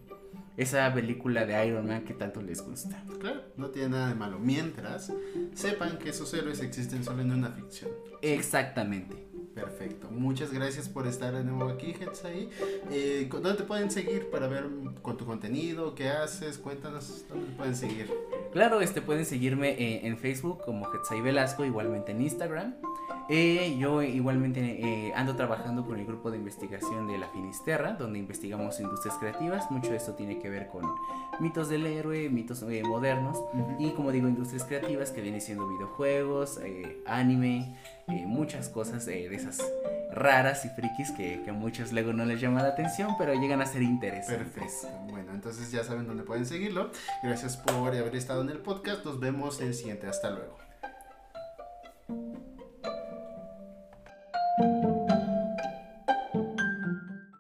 esa 0.58 0.94
película 0.94 1.46
de 1.46 1.68
Iron 1.68 1.88
Man 1.88 2.04
que 2.04 2.14
tanto 2.14 2.42
les 2.42 2.62
gusta. 2.62 3.02
Claro, 3.20 3.44
no 3.56 3.70
tiene 3.70 3.90
nada 3.90 4.10
de 4.10 4.16
malo. 4.16 4.40
Mientras 4.40 5.14
sepan 5.54 5.98
que 5.98 6.10
esos 6.10 6.34
héroes 6.34 6.62
existen 6.62 7.04
solo 7.04 7.22
en 7.22 7.32
una 7.32 7.50
ficción. 7.50 7.90
Exactamente. 8.22 9.29
Perfecto. 9.60 10.10
Muchas 10.12 10.52
gracias 10.52 10.90
por 10.90 11.08
estar 11.08 11.34
de 11.34 11.44
nuevo 11.44 11.70
aquí, 11.70 11.96
Hetsai. 12.00 12.50
Eh, 12.92 13.28
¿Dónde 13.30 13.54
te 13.54 13.64
pueden 13.64 13.92
seguir 13.92 14.30
para 14.30 14.48
ver 14.48 14.66
con 15.02 15.18
tu 15.18 15.26
contenido? 15.26 15.96
¿Qué 15.96 16.10
haces? 16.10 16.58
Cuéntanos 16.58 17.26
dónde 17.28 17.48
te 17.48 17.56
pueden 17.56 17.76
seguir. 17.76 18.10
Claro, 18.52 18.82
este 18.82 19.02
pueden 19.02 19.26
seguirme 19.26 19.70
eh, 19.72 20.08
en 20.08 20.18
Facebook 20.18 20.64
como 20.66 20.92
Hetsai 20.92 21.22
Velasco, 21.22 21.66
igualmente 21.66 22.12
en 22.12 22.22
Instagram. 22.22 22.76
Eh, 23.30 23.76
yo 23.78 24.02
igualmente 24.02 24.60
eh, 24.60 25.14
ando 25.16 25.36
trabajando 25.36 25.86
con 25.86 26.00
el 26.00 26.06
grupo 26.08 26.32
de 26.32 26.38
investigación 26.38 27.08
de 27.08 27.20
la 27.20 27.28
Finisterra, 27.28 27.94
donde 27.94 28.18
investigamos 28.18 28.80
industrias 28.80 29.18
creativas. 29.20 29.70
Mucho 29.70 29.92
de 29.92 29.98
esto 29.98 30.16
tiene 30.16 30.40
que 30.40 30.50
ver 30.50 30.68
con 30.70 30.84
mitos 31.40 31.70
del 31.70 31.86
héroe, 31.86 32.28
mitos 32.30 32.64
modernos 32.64 33.38
y 33.78 33.92
como 33.92 34.12
digo, 34.12 34.28
industrias 34.28 34.64
creativas 34.64 35.12
que 35.12 35.22
vienen 35.22 35.42
siendo 35.42 35.70
videojuegos, 35.70 36.60
anime, 37.06 37.78
muchas 38.26 38.70
cosas 38.70 39.06
de 39.06 39.34
esas 39.34 39.60
raras 40.12 40.66
y 40.66 40.70
frikis 40.70 41.12
que, 41.12 41.42
que, 41.44 41.50
a 41.50 41.54
muchos 41.54 41.92
luego 41.92 42.14
no 42.14 42.26
les 42.26 42.42
llama 42.42 42.62
la 42.62 42.70
atención, 42.70 43.16
pero 43.18 43.34
llegan 43.34 43.62
a 43.62 43.66
ser 43.66 43.82
interesantes. 43.82 44.54
Perfecto. 44.54 44.88
Bueno, 45.10 45.32
entonces 45.34 45.72
ya 45.72 45.84
saben 45.84 46.08
dónde 46.08 46.24
pueden 46.24 46.46
seguirlo. 46.46 46.92
Gracias 47.24 47.58
por 47.58 47.90
haber 47.96 48.16
estado 48.16 48.42
en 48.42 48.50
el 48.50 48.60
podcast. 48.60 49.06
Nos 49.06 49.20
vemos 49.20 49.62
en 49.62 49.68
el 49.68 49.74
siguiente. 49.74 50.08
Hasta 50.08 50.32
luego. 50.32 50.69